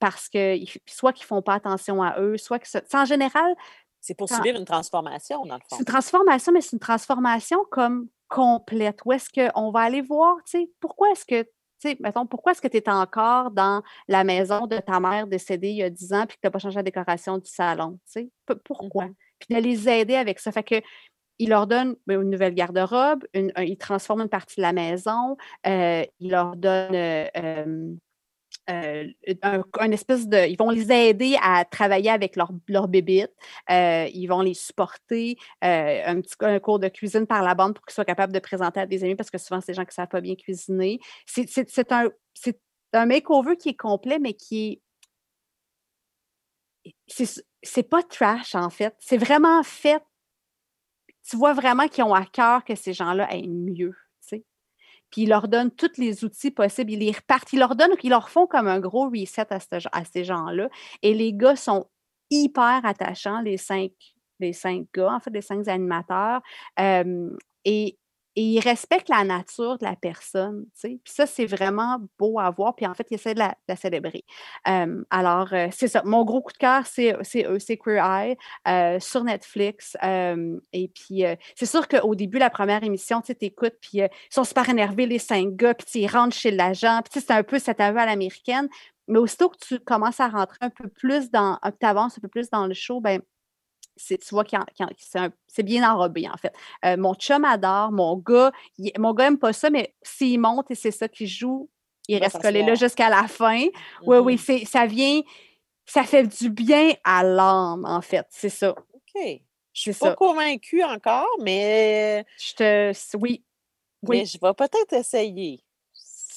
[0.00, 3.54] parce que ils- soit qu'ils font pas attention à eux, soit que ça- en général,
[4.00, 5.78] C'est pour subir une transformation, dans le c'est fond.
[5.80, 9.00] une transformation, mais c'est une transformation comme complète?
[9.04, 11.48] Où est-ce qu'on va aller voir, tu sais, pourquoi est-ce que, tu
[11.80, 15.68] sais, mettons, pourquoi est-ce que tu es encore dans la maison de ta mère décédée
[15.70, 17.98] il y a 10 ans puis que tu n'as pas changé la décoration du salon,
[18.12, 18.30] tu sais?
[18.64, 19.06] Pourquoi?
[19.06, 19.14] Mhm.
[19.38, 20.52] Puis de les aider avec ça.
[20.52, 20.76] Fait que
[21.38, 24.72] il leur donne ben, une nouvelle garde-robe, une, un- il transforme une partie de la
[24.72, 25.36] maison,
[25.66, 27.94] euh, il leur donne euh, euh,
[28.70, 29.06] euh,
[29.42, 30.46] un, espèce de.
[30.48, 33.30] Ils vont les aider à travailler avec leur, leur bébite.
[33.70, 35.36] euh, ils vont les supporter.
[35.64, 38.80] euh, un petit cours de cuisine par la bande pour qu'ils soient capables de présenter
[38.80, 41.00] à des amis parce que souvent, c'est des gens qui ne savent pas bien cuisiner.
[41.26, 42.10] C'est un,
[42.92, 44.82] un makeover qui est complet, mais qui
[47.06, 47.34] est.
[47.62, 48.94] C'est pas trash, en fait.
[48.98, 50.02] C'est vraiment fait.
[51.28, 53.94] Tu vois vraiment qu'ils ont à cœur que ces gens-là aient mieux.
[55.10, 56.92] Puis ils leur donnent tous les outils possibles.
[56.92, 60.24] Ils les repartent, ils leur donnent, ils leur font comme un gros reset à ces
[60.24, 60.68] gens-là.
[61.02, 61.86] Et les gars sont
[62.30, 63.92] hyper attachants, les cinq,
[64.40, 66.40] les cinq gars, en fait, les cinq animateurs.
[66.78, 67.30] Euh,
[67.64, 67.98] et,
[68.38, 70.66] et ils respectent la nature de la personne.
[70.80, 72.76] Puis ça, c'est vraiment beau à voir.
[72.76, 74.24] Puis en fait, ils essaient de la, célébrer.
[75.10, 76.02] Alors, c'est ça.
[76.04, 79.96] Mon gros coup de cœur, c'est eux, c'est Queer Eye sur Netflix.
[80.72, 81.24] Et puis,
[81.56, 85.06] c'est sûr qu'au début, la première émission, tu sais, t'écoutes, puis ils sont super énervés,
[85.06, 88.06] les cinq gars, puis ils rentrent chez l'agent, puis c'est un peu cet aveu à
[88.06, 88.68] l'américaine.
[89.08, 92.28] Mais aussitôt que tu commences à rentrer un peu plus dans, tu avances un peu
[92.28, 93.20] plus dans le show, ben
[93.98, 96.52] c'est, tu vois en- en- c'est, un- c'est bien enrobé, en fait.
[96.84, 100.70] Euh, mon chum adore, mon gars, il- mon gars aime pas ça, mais s'il monte
[100.70, 101.68] et c'est ça qu'il joue,
[102.08, 103.66] il reste collé là jusqu'à la fin.
[104.06, 104.38] Oui, oui, Mhm.
[104.38, 105.20] c'est, ça vient,
[105.84, 108.70] ça fait du bien à l'âme, en fait, c'est ça.
[108.70, 109.40] OK.
[109.74, 110.14] Je suis C'est pas ça.
[110.16, 113.44] convaincue encore, mais, Je te, oui,
[114.02, 114.26] mais oui.
[114.26, 115.60] je vais peut-être essayer.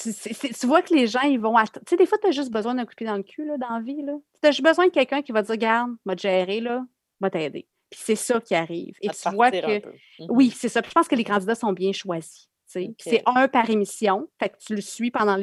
[0.01, 1.55] Tu, c'est- c'est- tu vois que les gens, ils vont.
[1.57, 3.23] att- Tu sais, des fois, tu as juste besoin d'un coup de pied dans le
[3.23, 4.13] cul, là, dans la vie, là.
[4.41, 6.83] Tu as juste besoin de quelqu'un qui va dire, garde, m'a gérer, là,
[7.21, 7.67] va t'aider.
[7.89, 8.95] Puis c'est ça qui arrive.
[9.01, 9.85] Et À tu vois que.
[9.85, 10.27] Mhm.
[10.29, 10.81] Oui, c'est ça.
[10.81, 12.47] Puis je pense que les candidats sont bien choisis.
[12.65, 14.29] C'est un par émission.
[14.39, 15.37] Fait que tu le suis pendant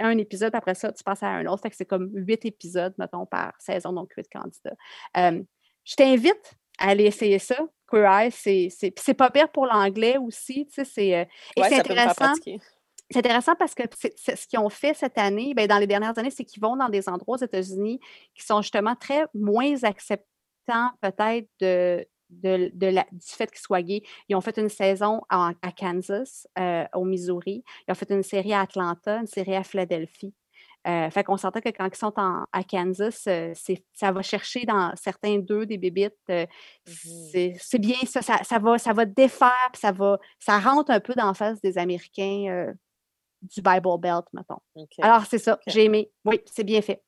[0.00, 1.62] un épisode, après ça, tu passes à un autre.
[1.62, 4.76] Fait que c'est comme huit épisodes, mettons, par saison, donc huit candidats.
[5.14, 7.56] je t'invite à aller essayer ça.
[7.90, 10.68] Queer Eye, c'est pas pire pour l'anglais aussi.
[10.70, 11.24] C'est euh,
[11.56, 12.34] c'est intéressant.
[13.10, 16.30] C'est intéressant parce que ce qu'ils ont fait cette année, ben, dans les dernières années,
[16.30, 18.00] c'est qu'ils vont dans des endroits aux États-Unis
[18.34, 19.74] qui sont justement très moins
[21.00, 24.02] peut-être de, de, la, du fait qu'ils soient gays.
[24.28, 27.64] Ils ont fait une saison à, Kansas, euh, au Missouri.
[27.86, 30.34] Ils ont fait une série à Atlanta, une série à Philadelphie.
[30.86, 33.52] Euh, fait qu'on s'entend que quand ils sont à Kansas, euh,
[33.92, 36.14] ça va chercher dans certains d'eux des bébites.
[36.30, 36.46] Euh,
[36.86, 41.14] mmh c'est bien ça, ça, va, ça va défaire, ça, va, ça rentre un peu
[41.14, 42.72] dans la face des Américains
[43.42, 44.60] du Bible Belt, mettons.
[45.02, 46.10] Alors, c'est ça, j'ai aimé.
[46.24, 47.02] Oui, c'est bien fait.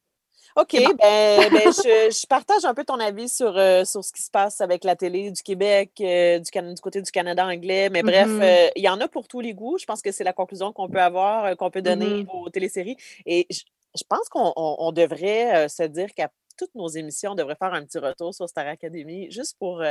[0.57, 4.31] OK, ben, ben je, partage un peu ton avis sur, euh, sur ce qui se
[4.31, 7.89] passe avec la télé du Québec, euh, du, du, côté du Canada anglais.
[7.91, 8.43] Mais bref, mm-hmm.
[8.43, 9.79] euh, il y en a pour tous les goûts.
[9.79, 12.31] Je pense que c'est la conclusion qu'on peut avoir, qu'on peut donner mm-hmm.
[12.31, 12.97] aux téléséries.
[13.27, 17.85] Et je, pense qu'on devrait se dire qu'à toutes nos émissions, on devrait faire un
[17.85, 19.83] petit retour sur Star Academy, juste pour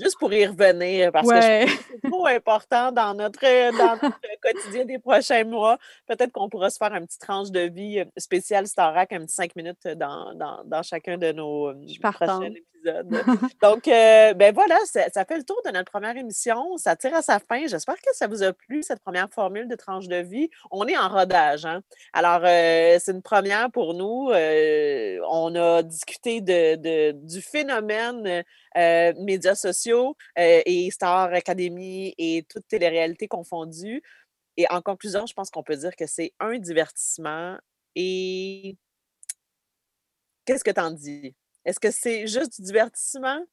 [0.00, 1.66] Juste pour y revenir, parce que c'est
[2.08, 5.78] trop important dans notre, euh, dans notre quotidien des prochains mois.
[6.06, 9.34] Peut-être qu'on pourra se faire un petit tranche de vie euh, spéciale Starac, un petit
[9.34, 12.66] cinq minutes dans, dans, dans chacun de nos euh, prochains épisodes.
[13.62, 16.76] Donc, ben voilà, ça, fait le tour de notre première émission.
[16.78, 17.64] Ça tire à sa fin.
[17.66, 20.50] J'espère que ça vous a plu, cette première formule de tranche de vie.
[20.70, 21.64] On est en rodage.
[21.64, 21.82] Hein?
[22.12, 24.32] Alors, c'est une première pour nous.
[24.32, 28.42] on a discuté de, de du phénomène
[28.74, 34.02] médias sociaux et Star Academy et toutes les réalités confondues.
[34.56, 37.58] Et en conclusion, je pense qu'on peut dire que c'est un divertissement.
[37.94, 38.76] Et
[40.44, 41.34] qu'est-ce que tu en dis?
[41.64, 43.44] Est-ce que c'est juste du divertissement?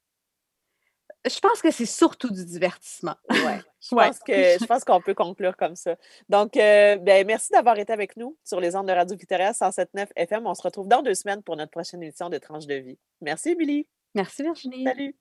[1.25, 3.15] Je pense que c'est surtout du divertissement.
[3.29, 5.97] Ouais, je pense que je pense qu'on peut conclure comme ça.
[6.29, 10.07] Donc, euh, ben, merci d'avoir été avec nous sur les ondes de Radio Victoria 107.9
[10.15, 10.47] FM.
[10.47, 12.97] On se retrouve dans deux semaines pour notre prochaine émission de Tranche de vie.
[13.21, 13.87] Merci, Billy.
[14.15, 14.83] Merci, Virginie.
[14.83, 15.15] Salut.